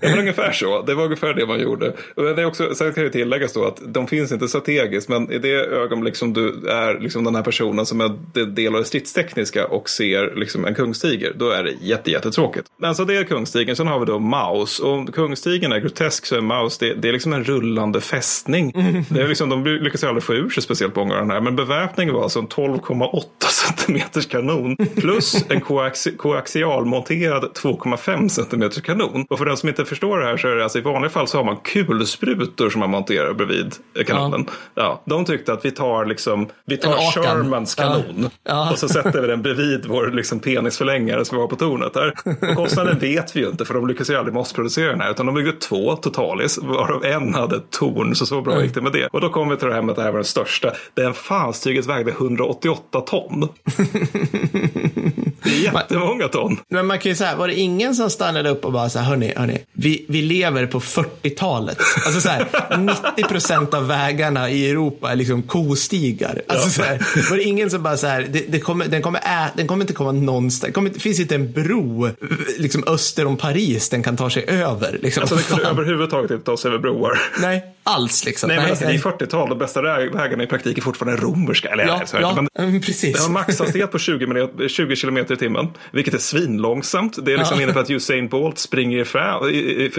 ja, 0.00 0.31
ungefär 0.32 0.52
så. 0.52 0.82
Det 0.82 0.94
var 0.94 1.04
ungefär 1.04 1.34
det 1.34 1.46
man 1.46 1.60
gjorde. 1.60 1.92
det 2.16 2.42
är 2.42 2.44
också, 2.44 2.74
sen 2.74 2.92
kan 2.92 3.04
det 3.04 3.10
tilläggas 3.10 3.52
då 3.52 3.64
att 3.64 3.80
de 3.86 4.06
finns 4.06 4.32
inte 4.32 4.48
strategiskt, 4.48 5.08
men 5.08 5.32
i 5.32 5.38
det 5.38 5.52
ögonblick 5.52 6.16
som 6.16 6.32
du 6.32 6.68
är 6.68 7.00
liksom 7.00 7.24
den 7.24 7.34
här 7.34 7.42
personen 7.42 7.86
som 7.86 8.00
är 8.00 8.44
del 8.46 8.74
av 8.74 8.80
det 8.80 8.86
stridstekniska 8.86 9.66
och 9.66 9.90
ser 9.90 10.34
liksom 10.36 10.64
en 10.64 10.74
kungstiger, 10.74 11.32
då 11.36 11.50
är 11.50 11.62
det 11.62 11.72
jätte, 11.80 12.10
jättetråkigt. 12.10 12.66
Men 12.76 12.94
så 12.94 13.04
det 13.04 13.16
är 13.16 13.24
kungstigen, 13.24 13.76
sen 13.76 13.86
har 13.86 13.98
vi 13.98 14.06
då 14.06 14.18
Maus. 14.18 14.78
Och 14.78 14.92
om 14.92 15.06
kungstigen 15.06 15.72
är 15.72 15.78
grotesk 15.78 16.26
så 16.26 16.36
är 16.36 16.40
Maus, 16.40 16.78
det, 16.78 16.94
det 16.94 17.08
är 17.08 17.12
liksom 17.12 17.32
en 17.32 17.44
rullande 17.44 18.00
fästning. 18.00 18.72
Mm. 18.74 19.04
Det 19.08 19.22
är 19.22 19.28
liksom, 19.28 19.48
de 19.48 19.66
lyckas 19.66 20.04
aldrig 20.04 20.22
få 20.22 20.34
ur 20.34 20.48
sig 20.48 20.62
speciellt 20.62 20.96
många 20.96 21.14
av 21.14 21.20
den 21.20 21.30
här, 21.30 21.40
men 21.40 21.56
beväpningen 21.56 22.14
var 22.14 22.22
alltså 22.22 22.38
en 22.38 22.48
12,8 22.48 23.22
centimeters 23.48 24.26
kanon 24.26 24.76
plus 24.76 25.44
en 25.48 25.60
koaxi 25.60 26.16
koaxialmonterad 26.16 27.44
2,5 27.44 28.28
centimeters 28.28 28.82
kanon. 28.82 29.26
Och 29.30 29.38
för 29.38 29.44
den 29.44 29.56
som 29.56 29.68
inte 29.68 29.84
förstår 29.84 30.21
det 30.22 30.28
här 30.28 30.36
så 30.36 30.48
är 30.48 30.56
det 30.56 30.62
alltså 30.62 30.78
i 30.78 30.82
vanliga 30.82 31.10
fall 31.10 31.28
så 31.28 31.38
har 31.38 31.44
man 31.44 31.56
kulsprutor 31.56 32.70
som 32.70 32.80
man 32.80 32.90
monterar 32.90 33.34
bredvid 33.34 33.74
kanonen. 34.06 34.46
Ja. 34.48 34.82
ja 34.82 35.02
de 35.04 35.24
tyckte 35.24 35.52
att 35.52 35.64
vi 35.64 35.70
tar 35.70 36.06
liksom, 36.06 36.48
vi 36.66 36.76
tar 36.76 37.12
Shermans 37.12 37.74
kanon 37.74 38.30
ja. 38.44 38.70
Och 38.70 38.78
så 38.78 38.88
sätter 38.88 39.20
vi 39.20 39.26
den 39.26 39.42
bredvid 39.42 39.86
vår 39.86 40.10
liksom 40.10 40.40
penisförlängare 40.40 41.24
som 41.24 41.36
vi 41.36 41.42
har 41.42 41.48
på 41.48 41.56
tornet 41.56 41.96
här. 41.96 42.14
Och 42.50 42.56
kostnaden 42.56 42.98
vet 42.98 43.36
vi 43.36 43.40
ju 43.40 43.48
inte 43.48 43.64
för 43.64 43.74
de 43.74 43.88
lyckas 43.88 44.10
ju 44.10 44.16
aldrig 44.16 44.34
massproducera 44.34 44.90
den 44.90 45.00
här 45.00 45.10
utan 45.10 45.26
de 45.26 45.34
byggde 45.34 45.52
två 45.52 45.96
totalis 45.96 46.58
varav 46.58 47.04
en 47.04 47.34
hade 47.34 47.56
ett 47.56 47.70
torn 47.70 48.14
så 48.14 48.26
så 48.26 48.40
bra 48.40 48.52
mm. 48.52 48.64
gick 48.64 48.74
det 48.74 48.80
med 48.80 48.92
det. 48.92 49.06
Och 49.06 49.20
då 49.20 49.28
kommer 49.28 49.52
vi 49.52 49.58
till 49.58 49.68
det 49.68 49.74
här 49.74 49.82
med 49.82 49.90
att 49.90 49.96
det 49.96 50.02
här 50.02 50.10
var 50.10 50.18
den 50.18 50.24
största. 50.24 50.72
Den 50.94 51.14
fanstyget 51.14 51.86
vägde 51.86 52.10
188 52.10 53.00
ton. 53.00 53.48
Det 55.44 55.50
är 55.50 55.60
jättemånga 55.74 56.28
ton. 56.28 56.60
Men 56.68 56.86
man 56.86 56.98
kan 56.98 57.10
ju 57.10 57.16
säga, 57.16 57.36
var 57.36 57.48
det 57.48 57.54
ingen 57.54 57.94
som 57.94 58.10
stannade 58.10 58.50
upp 58.50 58.64
och 58.64 58.72
bara 58.72 58.88
så 58.88 58.98
här, 58.98 59.06
hörni, 59.06 59.32
hörni, 59.36 59.58
vi, 59.72 60.04
vi 60.08 60.22
lever 60.22 60.66
på 60.66 60.80
40-talet. 60.80 61.78
Alltså 62.06 62.20
så 62.20 62.28
här, 62.28 62.46
90 63.16 63.28
procent 63.28 63.74
av 63.74 63.86
vägarna 63.86 64.50
i 64.50 64.70
Europa 64.70 65.12
är 65.12 65.16
liksom 65.16 65.42
kostigar. 65.42 66.42
Alltså 66.48 66.70
så 66.70 66.82
här, 66.82 67.30
var 67.30 67.36
det 67.36 67.42
ingen 67.42 67.70
som 67.70 67.82
bara 67.82 67.96
så 67.96 68.06
här, 68.06 68.26
det, 68.30 68.44
det 68.48 68.60
kommer, 68.60 68.88
den, 68.88 69.02
kommer 69.02 69.18
ä, 69.18 69.50
den 69.56 69.66
kommer 69.66 69.84
inte 69.84 69.94
komma 69.94 70.12
någonstans, 70.12 70.74
det, 70.74 71.00
finns 71.00 71.20
inte 71.20 71.34
en 71.34 71.52
bro 71.52 72.10
liksom 72.58 72.84
öster 72.86 73.26
om 73.26 73.36
Paris 73.36 73.88
den 73.88 74.02
kan 74.02 74.16
ta 74.16 74.30
sig 74.30 74.44
över. 74.48 74.98
Liksom. 75.02 75.20
Alltså 75.20 75.36
det 75.36 75.42
kan 75.42 75.60
överhuvudtaget 75.60 76.30
inte 76.30 76.44
ta 76.44 76.56
sig 76.56 76.68
över 76.68 76.78
broar. 76.78 77.18
Nej, 77.40 77.74
alls 77.84 78.24
liksom. 78.24 78.48
Nej, 78.48 78.56
men 78.56 78.70
alltså, 78.70 78.84
det 78.84 78.92
är 78.92 78.98
40-tal, 78.98 79.48
de 79.48 79.58
bästa 79.58 79.82
vägarna 79.82 80.42
i 80.42 80.46
praktiken 80.46 80.84
fortfarande 80.84 81.22
romerska. 81.22 81.68
Eller, 81.68 81.84
ja, 81.84 82.02
ja, 82.12 82.46
men, 82.58 82.80
precis. 82.80 83.16
Det 83.16 83.22
har 83.22 83.30
maxhastighet 83.30 83.92
på 83.92 83.98
20, 83.98 84.68
20 84.68 84.96
kilometer 84.96 85.34
i 85.34 85.36
timmen, 85.36 85.68
vilket 85.90 86.14
är 86.14 86.18
svinlångsamt. 86.18 87.24
Det 87.24 87.32
är 87.32 87.38
liksom 87.38 87.56
ja. 87.56 87.62
innebär 87.62 87.80
att 87.80 87.90
Usain 87.90 88.28
Bolt 88.28 88.58
springer 88.58 88.98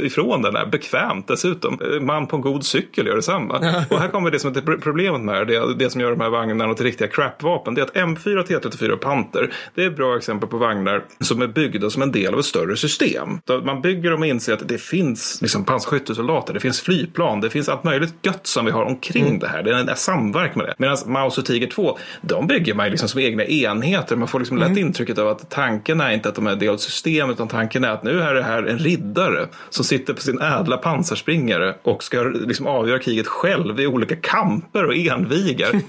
ifrån 0.05 0.41
den 0.41 0.55
här, 0.55 0.65
bekvämt 0.65 1.27
dessutom. 1.27 1.79
Man 2.01 2.27
på 2.27 2.35
en 2.35 2.41
god 2.41 2.65
cykel 2.65 3.07
gör 3.07 3.15
detsamma. 3.15 3.59
Ja. 3.61 3.83
Och 3.89 3.99
här 3.99 4.07
kommer 4.07 4.31
det 4.31 4.39
som 4.39 4.51
är 4.51 4.77
problemet 4.77 5.21
med 5.21 5.47
det, 5.47 5.75
det 5.75 5.89
som 5.89 6.01
gör 6.01 6.11
de 6.11 6.21
här 6.21 6.29
vagnarna 6.29 6.73
till 6.73 6.85
riktiga 6.85 7.07
crapvapen. 7.07 7.73
Det 7.73 7.81
är 7.81 7.85
att 7.85 7.95
M4 7.95 8.45
T34 8.45 8.89
och 8.89 9.01
Panther, 9.01 9.53
det 9.75 9.83
är 9.83 9.89
bra 9.89 10.17
exempel 10.17 10.49
på 10.49 10.57
vagnar 10.57 11.03
som 11.19 11.41
är 11.41 11.47
byggda 11.47 11.89
som 11.89 12.01
en 12.01 12.11
del 12.11 12.33
av 12.33 12.39
ett 12.39 12.45
större 12.45 12.77
system. 12.77 13.39
Så 13.47 13.57
man 13.59 13.81
bygger 13.81 14.11
dem 14.11 14.21
och 14.21 14.27
inser 14.27 14.53
att 14.53 14.67
det 14.67 14.77
finns 14.77 15.41
liksom 15.41 15.65
pansarskyttesoldater, 15.65 16.53
det 16.53 16.59
finns 16.59 16.81
flygplan, 16.81 17.41
det 17.41 17.49
finns 17.49 17.69
allt 17.73 17.83
möjligt 17.83 18.13
gött 18.21 18.47
som 18.47 18.65
vi 18.65 18.71
har 18.71 18.83
omkring 18.83 19.27
mm. 19.27 19.39
det 19.39 19.47
här. 19.47 19.63
Det 19.63 19.71
är 19.71 19.89
en 19.89 19.95
samverkan 19.95 20.57
med 20.57 20.65
det. 20.65 20.73
Medan 20.77 20.97
Maus 21.05 21.37
och 21.37 21.45
Tiger 21.45 21.67
2, 21.67 21.97
de 22.21 22.47
bygger 22.47 22.73
man 22.73 22.89
liksom 22.89 23.09
som 23.09 23.19
egna 23.19 23.43
enheter. 23.43 24.15
Man 24.15 24.27
får 24.27 24.39
liksom 24.39 24.57
mm. 24.57 24.69
lätt 24.69 24.79
intrycket 24.79 25.17
av 25.17 25.27
att 25.27 25.49
tanken 25.49 26.01
är 26.01 26.11
inte 26.11 26.29
att 26.29 26.35
de 26.35 26.47
är 26.47 26.55
del 26.55 26.69
av 26.69 26.77
system 26.77 27.29
utan 27.29 27.47
tanken 27.47 27.83
är 27.83 27.89
att 27.89 28.03
nu 28.03 28.21
är 28.21 28.33
det 28.33 28.43
här 28.43 28.63
en 28.63 28.77
riddare 28.77 29.47
som 29.69 29.85
sitter 29.85 30.13
på 30.13 30.21
sin 30.21 30.41
ädla 30.41 30.77
pansarspringare 30.77 31.75
och 31.83 32.03
ska 32.03 32.21
liksom 32.21 32.67
avgöra 32.67 32.99
kriget 32.99 33.27
själv 33.27 33.79
i 33.79 33.87
olika 33.87 34.15
kamper 34.15 34.85
och 34.85 34.95
envigar. 34.95 35.81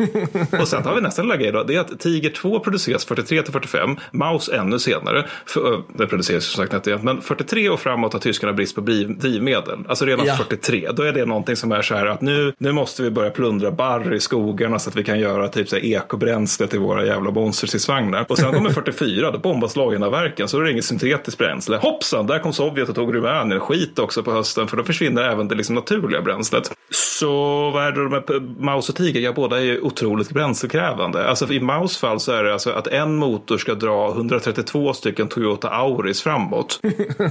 och 0.61 0.69
sen 0.69 0.85
har 0.85 0.95
vi 0.95 1.01
nästa 1.01 1.23
lilla 1.23 1.37
grej 1.37 1.53
då, 1.53 1.63
det 1.63 1.77
är 1.77 1.81
att 1.81 2.01
Tiger 2.01 2.31
2 2.31 2.61
produceras 2.61 3.05
43 3.05 3.43
till 3.43 3.53
45, 3.53 3.97
Maus 4.11 4.49
ännu 4.49 4.79
senare. 4.79 5.25
För, 5.47 5.83
det 5.99 6.07
produceras 6.07 6.45
som 6.45 6.65
sagt 6.65 6.75
inte 6.75 6.99
men 7.03 7.21
43 7.21 7.69
och 7.69 7.81
framåt 7.81 8.13
har 8.13 8.21
tyskarna 8.21 8.53
brist 8.53 8.75
på 8.75 8.81
drivmedel. 8.81 9.79
Alltså 9.89 10.05
redan 10.05 10.27
ja. 10.27 10.37
43, 10.37 10.91
då 10.93 11.03
är 11.03 11.13
det 11.13 11.25
någonting 11.25 11.57
som 11.57 11.73
är 11.77 11.83
så 11.83 11.95
här 11.95 12.07
att 12.07 12.21
nu, 12.21 12.53
nu 12.59 12.73
måste 12.73 13.03
vi 13.03 13.11
börja 13.11 13.31
plundra 13.31 13.71
barr 13.71 14.15
i 14.15 14.21
skogarna 14.21 14.79
så 14.79 14.91
att 14.91 14.97
vi 14.97 15.05
kan 15.05 15.19
göra 15.19 15.49
typ 15.49 15.69
så 15.69 15.77
här 15.77 15.85
ekobränsle 15.85 16.67
till 16.67 16.79
våra 16.79 17.07
jävla 17.07 17.31
monsterstridsvagnar. 17.31 18.27
Och 18.29 18.39
sen 18.39 18.53
kommer 18.53 18.71
44, 18.71 19.31
då 19.31 19.39
bombas 19.39 19.77
Laginaverken 19.77 20.49
så 20.49 20.57
då 20.57 20.61
är 20.61 20.65
det 20.65 20.73
inget 20.73 20.85
syntetiskt 20.85 21.39
bränsle. 21.39 21.77
Hoppsan, 21.77 22.27
där 22.27 22.39
kom 22.39 22.53
Sovjet 22.53 22.89
och 22.89 22.95
tog 22.95 23.15
Rumänien. 23.15 23.61
Skit 23.61 23.99
också 23.99 24.23
på 24.23 24.33
hösten 24.33 24.69
för 24.69 24.77
då 24.77 24.85
försvinner 24.85 25.23
även 25.23 25.49
det 25.49 25.55
liksom 25.55 25.75
naturliga 25.75 26.23
bränslet. 26.23 26.73
Så 26.91 27.71
vad 27.71 27.85
är 27.85 27.93
det 27.93 28.09
med 28.09 28.57
Maus 28.59 28.89
och 28.89 28.97
Tiger? 28.97 29.21
Ja, 29.21 29.33
båda 29.33 29.57
är 29.57 29.63
ju 29.63 29.81
otroligt 29.81 30.31
bränslekrävande. 30.31 31.29
Alltså 31.29 31.53
i 31.53 31.61
Maus 31.61 31.97
fall 31.97 32.21
så 32.21 32.33
är 32.33 32.45
det 32.45 32.53
alltså 32.53 32.71
att 32.71 32.87
en 32.87 33.17
motor 33.17 33.59
ska 33.59 33.75
dra 33.75 34.11
132 34.11 34.93
stycken 34.93 35.29
Toyota 35.29 35.69
Auris 35.69 36.23
framåt. 36.23 36.81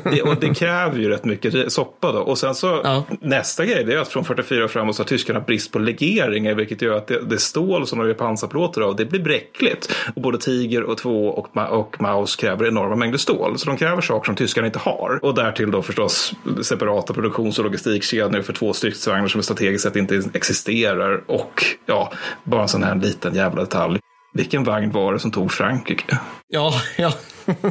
det, 0.04 0.22
och 0.22 0.36
det 0.40 0.54
kräver 0.56 1.00
ju 1.00 1.10
rätt 1.10 1.26
mycket 1.26 1.72
soppa 1.72 2.12
då. 2.12 2.20
Och 2.20 2.38
sen 2.38 2.56
så 2.56 2.82
ja. 2.84 3.04
nästa 3.22 3.66
grej 3.66 3.84
det 3.84 3.94
är 3.94 3.98
att 3.98 4.08
från 4.08 4.26
44 4.36 4.68
framåt 4.68 4.96
så 4.96 5.04
har 5.04 5.08
tyskarna 5.08 5.40
brist 5.40 5.72
på 5.72 5.80
legeringar 5.80 6.56
vilket 6.56 6.82
gör 6.82 6.98
att 6.98 7.08
det, 7.08 7.20
det 7.20 7.38
stål 7.38 7.88
som 7.88 8.00
de 8.00 8.08
gör 8.08 8.14
pansarplåtar 8.14 8.82
av 8.82 8.96
det 8.96 9.06
blir 9.06 9.20
bräckligt. 9.20 9.96
Och 10.16 10.22
både 10.22 10.38
Tiger 10.38 10.84
och 10.84 10.98
2 10.98 11.28
och, 11.28 11.58
och 11.80 12.02
Maus 12.02 12.36
kräver 12.36 12.68
enorma 12.68 12.96
mängder 12.96 13.18
stål. 13.18 13.58
Så 13.58 13.66
de 13.66 13.78
kräver 13.78 14.02
saker 14.02 14.26
som 14.26 14.36
tyskarna 14.36 14.68
inte 14.68 14.80
har. 14.80 15.20
Och 15.22 15.36
därtill 15.36 15.72
då 15.72 15.82
förstås 15.82 16.34
separata 16.62 17.14
produktions 17.14 17.60
och 17.60 17.66
logistikkedjor 17.66 18.42
för 18.42 18.54
två 18.54 18.74
stridsvagnar 18.74 19.28
som 19.28 19.44
strategiskt 19.44 19.84
sett 19.84 19.96
inte 19.96 20.24
existerar. 20.34 21.24
Och 21.28 21.66
ja, 21.86 22.12
bara 22.44 22.62
en 22.62 22.68
sån 22.68 22.84
här 22.84 22.96
liten 22.96 23.36
jävla 23.36 23.62
detalj. 23.62 24.00
Vilken 24.34 24.64
vagn 24.64 24.92
var 24.92 25.14
det 25.14 25.20
som 25.20 25.32
tog 25.32 25.52
Frankrike? 25.52 26.20
Ja, 26.48 26.74
ja 26.98 27.14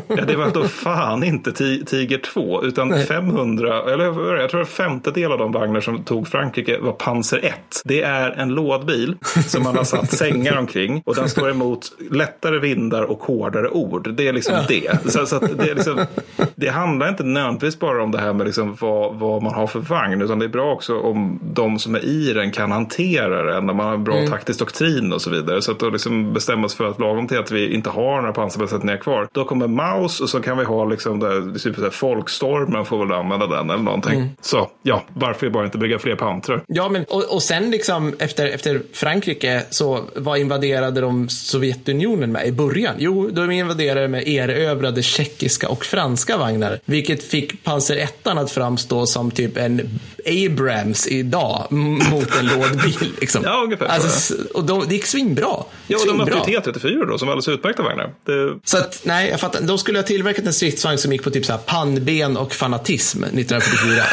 ja, 0.08 0.24
det 0.26 0.36
var 0.36 0.50
då 0.50 0.64
fan 0.64 1.24
inte 1.24 1.52
Tiger 1.52 2.18
2 2.18 2.64
utan 2.64 2.88
Nej. 2.88 3.06
500, 3.06 3.92
eller 3.92 4.04
jag 4.40 4.50
tror 4.50 4.60
en 4.60 4.66
femtedel 4.66 5.32
av 5.32 5.38
de 5.38 5.52
vagnar 5.52 5.80
som 5.80 6.04
tog 6.04 6.28
Frankrike 6.28 6.78
var 6.78 6.92
Panzer 6.92 7.44
1. 7.44 7.54
Det 7.84 8.02
är 8.02 8.30
en 8.30 8.48
lådbil 8.48 9.16
som 9.46 9.62
man 9.62 9.76
har 9.76 9.84
satt 9.84 10.12
sängar 10.12 10.58
omkring 10.58 11.02
och 11.06 11.14
den 11.14 11.28
står 11.28 11.50
emot 11.50 11.92
lättare 12.10 12.58
vindar 12.58 13.02
och 13.02 13.22
hårdare 13.22 13.68
ord. 13.68 14.14
Det 14.14 14.28
är 14.28 14.32
liksom 14.32 14.54
ja. 14.54 14.64
det. 14.68 15.12
Så, 15.12 15.26
så 15.26 15.38
det, 15.38 15.74
liksom, 15.74 16.06
det 16.54 16.68
handlar 16.68 17.08
inte 17.08 17.24
nödvändigtvis 17.24 17.78
bara 17.78 18.02
om 18.02 18.10
det 18.10 18.18
här 18.18 18.32
med 18.32 18.46
liksom 18.46 18.76
vad, 18.80 19.14
vad, 19.14 19.42
man 19.42 19.54
har 19.54 19.66
för 19.66 19.80
vagn 19.80 20.22
utan 20.22 20.38
det 20.38 20.44
är 20.44 20.48
bra 20.48 20.72
också 20.72 21.00
om 21.00 21.40
de 21.42 21.78
som 21.78 21.94
är 21.94 22.04
i 22.04 22.32
den 22.32 22.50
kan 22.50 22.72
hantera 22.72 23.54
den 23.54 23.66
när 23.66 23.74
man 23.74 23.86
har 23.86 23.94
en 23.94 24.04
bra 24.04 24.16
mm. 24.16 24.30
taktisk 24.30 24.58
doktrin 24.58 25.12
och 25.12 25.22
så 25.22 25.30
vidare. 25.30 25.62
Så 25.62 25.72
att 25.72 25.78
då 25.78 25.90
liksom 25.90 26.32
bestämmas 26.32 26.74
för 26.74 26.88
att 26.88 27.00
lagom 27.00 27.28
till 27.28 27.38
att 27.38 27.50
vi 27.50 27.74
inte 27.74 27.90
har 27.90 28.20
några 28.20 28.32
pansarbesättningar 28.32 28.96
kvar 28.96 29.28
då 29.32 29.44
kommer 29.44 29.61
med 29.62 29.70
Maus 29.70 30.20
och 30.20 30.30
så 30.30 30.40
kan 30.40 30.58
vi 30.58 30.64
ha 30.64 30.84
liksom 30.84 31.20
där, 31.20 31.58
typ 31.58 31.76
där 31.76 31.90
folkstormen 31.90 32.84
får 32.84 33.06
väl 33.06 33.12
använda 33.12 33.46
den 33.46 33.70
eller 33.70 33.82
någonting. 33.82 34.14
Mm. 34.14 34.28
Så 34.40 34.70
ja, 34.82 35.02
varför 35.14 35.50
bara 35.50 35.64
inte 35.64 35.78
bygga 35.78 35.98
fler 35.98 36.16
pantrar? 36.16 36.62
Ja, 36.66 36.88
men 36.88 37.04
och, 37.04 37.34
och 37.34 37.42
sen 37.42 37.70
liksom 37.70 38.14
efter, 38.18 38.46
efter 38.46 38.82
Frankrike 38.92 39.62
så 39.70 40.00
vad 40.16 40.38
invaderade 40.38 41.00
de 41.00 41.28
Sovjetunionen 41.28 42.32
med 42.32 42.46
i 42.46 42.52
början? 42.52 42.94
Jo, 42.98 43.28
de 43.32 43.50
invaderade 43.50 44.08
med 44.08 44.28
erövrade 44.28 45.02
tjeckiska 45.02 45.68
och 45.68 45.84
franska 45.84 46.36
vagnar, 46.36 46.80
vilket 46.84 47.24
fick 47.24 47.64
Panzer 47.64 47.96
1 47.96 48.26
att 48.26 48.50
framstå 48.50 49.06
som 49.06 49.30
typ 49.30 49.56
en 49.56 50.00
Abrams 50.26 51.06
idag 51.08 51.66
mot 51.70 52.38
en 52.40 52.46
lådbil. 52.46 53.14
Liksom. 53.20 53.42
Ja, 53.44 53.62
ungefär 53.64 53.86
alltså, 53.86 54.34
Och 54.54 54.64
de, 54.64 54.84
det 54.88 54.94
gick 54.94 55.06
svinbra. 55.06 55.56
Ja, 55.86 55.98
och 55.98 56.06
de 56.06 56.20
hade 56.20 56.50
ju 56.52 56.58
T34 56.58 57.06
då 57.06 57.18
som 57.18 57.28
var 57.28 57.32
alldeles 57.32 57.48
utmärkta 57.48 57.82
vagnar. 57.82 58.14
Det... 58.24 58.58
Så 58.64 58.78
att, 58.78 59.00
nej, 59.04 59.30
jag 59.30 59.40
fattar. 59.40 59.51
De 59.60 59.78
skulle 59.78 59.98
ha 59.98 60.02
tillverkat 60.02 60.46
en 60.46 60.52
stridsvagn 60.52 60.98
som 60.98 61.12
gick 61.12 61.22
på 61.22 61.30
typ 61.30 61.44
så 61.46 61.52
här 61.52 61.58
pannben 61.58 62.36
och 62.36 62.54
fanatism 62.54 63.24
1944. 63.24 64.04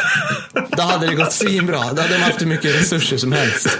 då 0.76 0.82
hade 0.82 1.06
det 1.06 1.14
gått 1.14 1.32
svinbra. 1.32 1.78
Då 1.78 2.02
hade 2.02 2.14
de 2.14 2.18
haft 2.18 2.40
hur 2.40 2.46
mycket 2.46 2.80
resurser 2.80 3.16
som 3.16 3.32
helst. 3.32 3.78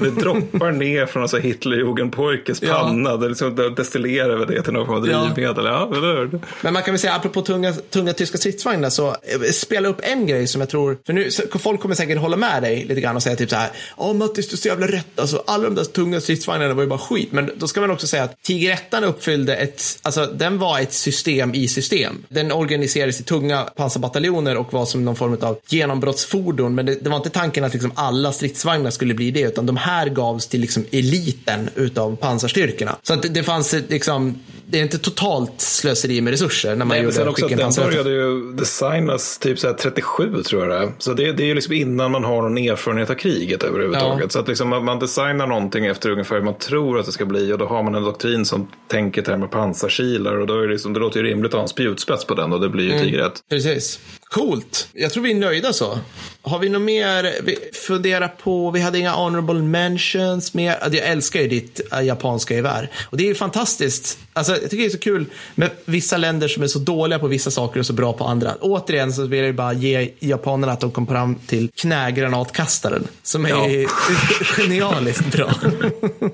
Det 0.00 0.10
droppar 0.10 0.72
ner 0.72 1.06
från 1.06 1.22
en 1.22 1.42
Hitlerjugendpojkes 1.42 2.62
Ja. 2.62 2.74
panna. 2.74 3.16
Det, 3.16 3.28
liksom, 3.28 3.74
destillerar 3.76 4.46
det 4.46 4.62
till 4.62 4.72
någon 4.72 4.86
form 4.86 4.96
av 4.96 5.08
Ja. 5.08 5.24
drivmedel. 5.34 5.64
Ja, 5.64 5.88
hur? 5.92 6.40
Men 6.60 6.72
man 6.72 6.82
kan 6.82 6.94
väl 6.94 6.98
säga, 7.00 7.14
apropå 7.14 7.42
tunga, 7.42 7.72
tunga 7.72 8.12
tyska 8.12 8.38
stridsvagnar, 8.38 8.90
så 8.90 9.08
eh, 9.08 9.50
spela 9.52 9.88
upp 9.88 10.00
en 10.02 10.26
grej 10.26 10.46
som 10.46 10.60
jag 10.60 10.70
tror, 10.70 10.98
för 11.06 11.12
nu, 11.12 11.30
folk 11.58 11.80
kommer 11.80 11.94
säkert 11.94 12.18
hålla 12.18 12.36
med 12.36 12.62
dig 12.62 12.84
lite 12.88 13.00
grann 13.00 13.16
och 13.16 13.22
säga 13.22 13.36
typ 13.36 13.50
så 13.50 13.56
här, 13.56 13.70
ja 13.98 14.12
Mattis, 14.12 14.48
du 14.48 14.54
är 14.54 14.58
så 14.58 14.68
jävla 14.68 14.86
rätt, 14.86 15.20
alltså 15.20 15.42
alla 15.46 15.64
de 15.64 15.74
där 15.74 15.84
tunga 15.84 16.20
stridsvagnarna 16.20 16.74
var 16.74 16.82
ju 16.82 16.88
bara 16.88 16.98
skit. 16.98 17.28
Men 17.32 17.50
då 17.56 17.68
ska 17.68 17.80
man 17.80 17.90
också 17.90 18.06
säga 18.06 18.22
att 18.24 18.42
Tiger 18.42 18.72
1 18.72 19.02
uppfyllde 19.04 19.56
ett, 19.56 19.82
alltså 20.02 20.26
den 20.26 20.58
var 20.58 20.78
ett 20.80 20.85
system 20.92 21.54
i 21.54 21.68
system. 21.68 22.24
Den 22.28 22.52
organiserades 22.52 23.20
i 23.20 23.22
tunga 23.22 23.62
pansarbataljoner 23.62 24.56
och 24.56 24.72
var 24.72 24.86
som 24.86 25.04
någon 25.04 25.16
form 25.16 25.36
av 25.40 25.58
genombrottsfordon, 25.68 26.74
men 26.74 26.86
det, 26.86 26.94
det 26.94 27.10
var 27.10 27.16
inte 27.16 27.30
tanken 27.30 27.64
att 27.64 27.72
liksom 27.72 27.92
alla 27.94 28.32
stridsvagnar 28.32 28.90
skulle 28.90 29.14
bli 29.14 29.30
det, 29.30 29.40
utan 29.40 29.66
de 29.66 29.76
här 29.76 30.06
gavs 30.08 30.46
till 30.46 30.60
liksom 30.60 30.84
eliten 30.90 31.70
utav 31.74 32.16
pansarstyrkorna. 32.16 32.96
Så 33.02 33.12
att 33.12 33.22
det, 33.22 33.28
det 33.28 33.42
fanns 33.42 33.74
ett, 33.74 33.90
liksom, 33.90 34.40
det 34.66 34.78
är 34.78 34.82
inte 34.82 34.98
totalt 34.98 35.60
slöseri 35.60 36.20
med 36.20 36.30
resurser 36.30 36.76
när 36.76 36.84
man 36.84 36.88
Nej, 36.88 37.12
sen 37.12 37.20
gjorde 37.20 37.30
också 37.30 37.44
att 37.44 37.50
skicken 37.50 37.72
den 37.74 37.84
började 37.84 38.10
ju 38.10 38.52
designas 38.52 39.38
typ 39.38 39.58
så 39.58 39.66
här 39.66 39.74
37 39.74 40.42
tror 40.42 40.66
jag 40.66 40.82
det. 40.82 40.92
Så 40.98 41.12
det, 41.12 41.32
det 41.32 41.42
är 41.42 41.46
ju 41.46 41.54
liksom 41.54 41.74
innan 41.74 42.10
man 42.10 42.24
har 42.24 42.42
någon 42.42 42.58
erfarenhet 42.58 43.10
av 43.10 43.14
kriget 43.14 43.62
överhuvudtaget. 43.62 44.22
Ja. 44.22 44.28
Så 44.28 44.38
att 44.38 44.48
liksom 44.48 44.68
man, 44.68 44.98
designar 44.98 45.46
någonting 45.46 45.86
efter 45.86 46.10
ungefär 46.10 46.36
hur 46.36 46.42
man 46.42 46.58
tror 46.58 46.98
att 46.98 47.06
det 47.06 47.12
ska 47.12 47.24
bli 47.24 47.52
och 47.52 47.58
då 47.58 47.66
har 47.66 47.82
man 47.82 47.94
en 47.94 48.04
doktrin 48.04 48.44
som 48.44 48.68
tänker 48.88 49.22
termer 49.22 49.46
pansarkilar 49.46 50.36
och 50.40 50.46
då 50.46 50.60
är 50.60 50.68
det, 50.68 50.75
liksom, 50.76 50.92
det 50.92 51.00
låter 51.00 51.20
ju 51.20 51.26
rimligt 51.26 51.48
att 51.48 51.58
ha 51.58 51.62
en 51.62 51.68
spjutspets 51.68 52.24
på 52.24 52.34
den 52.34 52.52
och 52.52 52.60
det 52.60 52.68
blir 52.68 52.84
ju 52.84 52.92
Mm. 52.92 53.26
1. 53.26 53.32
Precis. 53.50 54.00
Coolt. 54.30 54.88
Jag 54.92 55.12
tror 55.12 55.22
vi 55.22 55.30
är 55.30 55.34
nöjda 55.34 55.72
så. 55.72 55.98
Har 56.42 56.58
vi 56.58 56.68
något 56.68 56.82
mer? 56.82 57.34
Vi 57.42 57.56
funderar 57.72 58.28
på, 58.28 58.70
vi 58.70 58.80
hade 58.80 58.98
inga 58.98 59.12
honorable 59.12 59.54
mentions 59.62 60.54
mer. 60.54 60.78
Jag 60.82 60.94
älskar 60.96 61.40
ju 61.40 61.48
ditt 61.48 61.80
äh, 61.92 62.02
japanska 62.02 62.54
gevär. 62.54 62.90
Och 63.10 63.16
det 63.16 63.24
är 63.24 63.28
ju 63.28 63.34
fantastiskt. 63.34 64.18
Alltså, 64.32 64.52
jag 64.52 64.62
tycker 64.62 64.76
det 64.76 64.84
är 64.84 64.90
så 64.90 64.98
kul 64.98 65.26
med 65.54 65.70
vissa 65.84 66.16
länder 66.16 66.48
som 66.48 66.62
är 66.62 66.66
så 66.66 66.78
dåliga 66.78 67.18
på 67.18 67.26
vissa 67.26 67.50
saker 67.50 67.80
och 67.80 67.86
så 67.86 67.92
bra 67.92 68.12
på 68.12 68.24
andra. 68.24 68.54
Återigen 68.60 69.12
så 69.12 69.26
vill 69.26 69.38
jag 69.38 69.46
ju 69.46 69.52
bara 69.52 69.72
ge 69.72 70.10
japanerna 70.18 70.72
att 70.72 70.80
de 70.80 70.90
kom 70.90 71.06
fram 71.06 71.34
till 71.34 71.70
knägranatkastaren. 71.74 73.06
Som 73.22 73.44
är 73.46 73.48
Ja. 73.50 73.88
genialiskt 74.56 75.32
bra. 75.32 75.50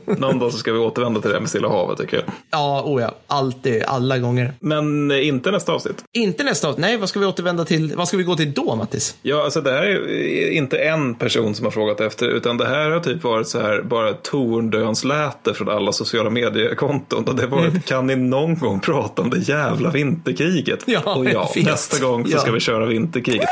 Någon 0.18 0.38
dag 0.38 0.53
så 0.53 0.59
ska 0.59 0.72
vi 0.72 0.78
återvända 0.78 1.20
till 1.20 1.30
det 1.30 1.40
med 1.40 1.49
Stilla 1.49 1.68
havet 1.68 1.99
tycker 1.99 2.16
jag. 2.16 2.24
ja, 2.51 2.82
oh 2.86 3.03
ja. 3.03 3.14
Alltid, 3.26 3.82
alla 3.82 4.18
gånger. 4.18 4.53
Men 4.61 5.11
eh, 5.11 5.28
inte 5.28 5.51
nästa 5.51 5.72
avsnitt. 5.72 6.05
Inte 6.12 6.45
nästa 6.45 6.68
avsnitt. 6.68 6.80
Nej, 6.80 6.97
vad 6.97 7.09
ska 7.09 7.20
vi 7.20 7.26
återvända 7.26 7.64
till? 7.64 7.82
Vad 7.97 8.09
ska 8.09 8.16
vi 8.16 8.22
gå 8.22 8.37
till 8.37 8.53
då, 8.53 8.74
Mattis? 8.76 9.16
Ja, 9.22 9.45
alltså 9.45 9.61
det 9.61 9.70
här 9.70 9.83
är 9.83 10.51
inte 10.51 10.78
en 10.78 11.14
person 11.14 11.55
som 11.55 11.64
har 11.66 11.70
frågat 11.70 12.01
efter, 12.01 12.28
utan 12.28 12.57
det 12.57 12.66
här 12.68 12.91
har 12.91 13.01
typ 13.01 13.22
varit 13.24 13.49
så 13.49 13.61
här, 13.61 13.83
bara 13.83 14.12
torndönsläte 14.12 15.55
från 15.55 15.68
alla 15.68 15.93
sociala 15.93 16.30
mediekonton. 16.30 17.24
Och 17.24 17.35
det 17.37 17.47
var 17.47 17.59
Mm. 17.62 17.80
kan 17.80 18.07
ni 18.07 18.16
någon 18.16 18.59
gång 18.59 18.80
prata 18.80 19.22
om 19.22 19.30
det 19.30 19.39
jävla 19.39 19.91
vinterkriget? 19.91 20.83
Ja, 20.87 21.14
och 21.14 21.24
ja, 21.26 21.51
nästa 21.57 22.05
gång 22.07 22.24
så 22.26 22.33
Ja. 22.33 22.39
ska 22.39 22.53
vi 22.53 22.61
köra 22.61 22.87
vinterkriget. 22.87 23.49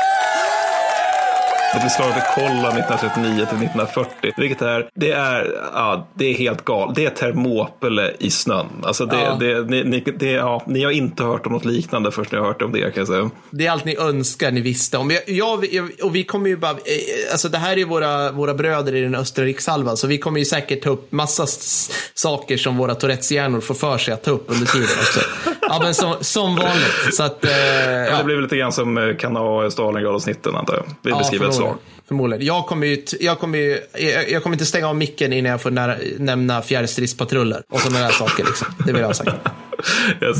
Det 1.73 1.79
blir 1.79 1.89
slaget 1.89 2.15
vid 2.15 2.23
Kolla 2.35 2.69
1939 2.69 3.35
till 3.35 3.43
1940. 3.43 4.33
Vilket 4.37 4.61
är, 4.61 4.89
det 4.95 5.11
är, 5.11 5.55
ja, 5.73 6.07
det 6.13 6.25
är 6.25 6.33
helt 6.33 6.65
galet. 6.65 6.95
Det 6.95 7.05
är 7.05 7.09
Termopyle 7.09 8.11
i 8.19 8.31
snön. 8.31 8.65
Alltså 8.83 9.05
det, 9.05 9.21
Ja. 9.21 9.37
det, 9.39 9.61
ni, 9.69 9.83
ni, 9.83 9.99
det, 10.19 10.31
ja, 10.31 10.63
ni 10.67 10.83
har 10.83 10.91
inte 10.91 11.23
hört 11.23 11.45
om 11.45 11.51
något 11.53 11.65
liknande 11.65 12.11
först 12.11 12.31
när 12.31 12.39
jag 12.39 12.43
har 12.43 12.47
hört 12.53 12.61
om 12.61 12.71
det 12.71 12.79
kan 12.81 12.91
jag 12.95 13.07
säga. 13.07 13.29
Det 13.49 13.67
är 13.67 13.71
allt 13.71 13.85
ni 13.85 13.97
önskar 13.97 14.51
ni 14.51 14.61
visste 14.61 14.97
om. 14.97 15.11
Jag, 15.27 15.65
jag, 15.71 15.89
och 16.03 16.15
vi 16.15 16.23
kommer 16.23 16.49
ju 16.49 16.57
bara, 16.57 16.71
eh, 16.71 16.77
alltså 17.31 17.49
det 17.49 17.57
här 17.57 17.77
är 17.79 17.85
våra, 17.85 18.31
våra 18.31 18.53
bröder 18.53 18.95
i 18.95 19.01
den 19.01 19.15
östra 19.15 19.45
rikshalvan, 19.45 19.97
så 19.97 20.07
vi 20.07 20.17
kommer 20.17 20.39
ju 20.39 20.45
säkert 20.45 20.83
ta 20.83 20.89
upp 20.89 21.11
massa 21.11 21.45
saker 22.13 22.57
som 22.57 22.77
våra 22.77 22.95
Tourettes-hjärnor 22.95 23.61
får 23.61 23.75
för 23.75 23.97
sig 23.97 24.13
att 24.13 24.23
ta 24.23 24.31
upp 24.31 24.45
under 24.47 24.65
tiden 24.65 24.87
också. 25.01 25.19
Ja, 25.61 25.79
men 25.83 25.93
som, 25.93 26.13
som 26.21 26.55
vanligt. 26.55 27.13
Så 27.15 27.23
att, 27.23 27.45
eh, 27.45 27.51
Ja. 27.51 27.91
ja. 27.91 28.17
Det 28.17 28.23
blir 28.23 28.35
väl 28.35 28.43
lite 28.43 28.57
grann 28.57 28.71
som 28.71 28.97
eh, 28.97 29.15
Kana 29.15 29.69
Stalingrad-snitten 29.71 30.55
antar 30.55 30.73
jag. 30.75 30.85
Vi 31.01 31.11
beskriver 31.17 31.47
ett 31.47 31.55
slag. 31.61 31.77
förmodligen. 32.07 32.45
Jag 32.45 32.65
kommer 32.65 32.87
ju, 32.87 33.05
jag 33.19 33.39
kommer 33.39 33.57
ju, 33.57 33.79
jag, 33.93 34.31
jag 34.31 34.43
kommer 34.43 34.55
inte 34.55 34.65
stänga 34.65 34.87
av 34.87 34.95
micken 34.95 35.33
innan 35.33 35.51
jag 35.51 35.61
får 35.61 35.71
nära, 35.71 35.95
nämna 36.17 36.61
fjärrstridspatruller 36.61 37.63
och 37.69 37.79
sådana 37.79 37.99
där 38.05 38.11
saker 38.11 38.43
liksom. 38.43 38.67
Det 38.85 38.91
vill 38.91 39.01
jag 39.01 39.07
ha 39.07 39.13
sagt. 39.13 39.31
Yes. 40.21 40.37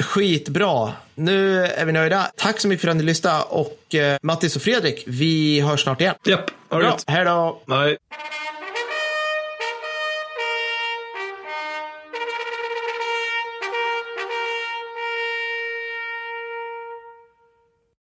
Skitbra. 0.00 0.92
Nu 1.14 1.64
är 1.64 1.84
vi 1.84 1.92
nöjda. 1.92 2.30
Tack 2.36 2.60
så 2.60 2.68
mycket 2.68 2.80
för 2.80 2.88
att 2.88 2.96
ni 2.96 3.02
lyssnade 3.02 3.44
och 3.48 3.94
eh, 3.94 4.18
Mattis 4.22 4.56
och 4.56 4.62
Fredrik, 4.62 5.04
vi 5.06 5.60
hörs 5.60 5.82
snart 5.82 6.00
igen. 6.00 6.14
Japp, 6.24 6.50
ha 6.70 6.78
det 6.78 7.04
hej 7.06 7.24
då. 7.24 7.62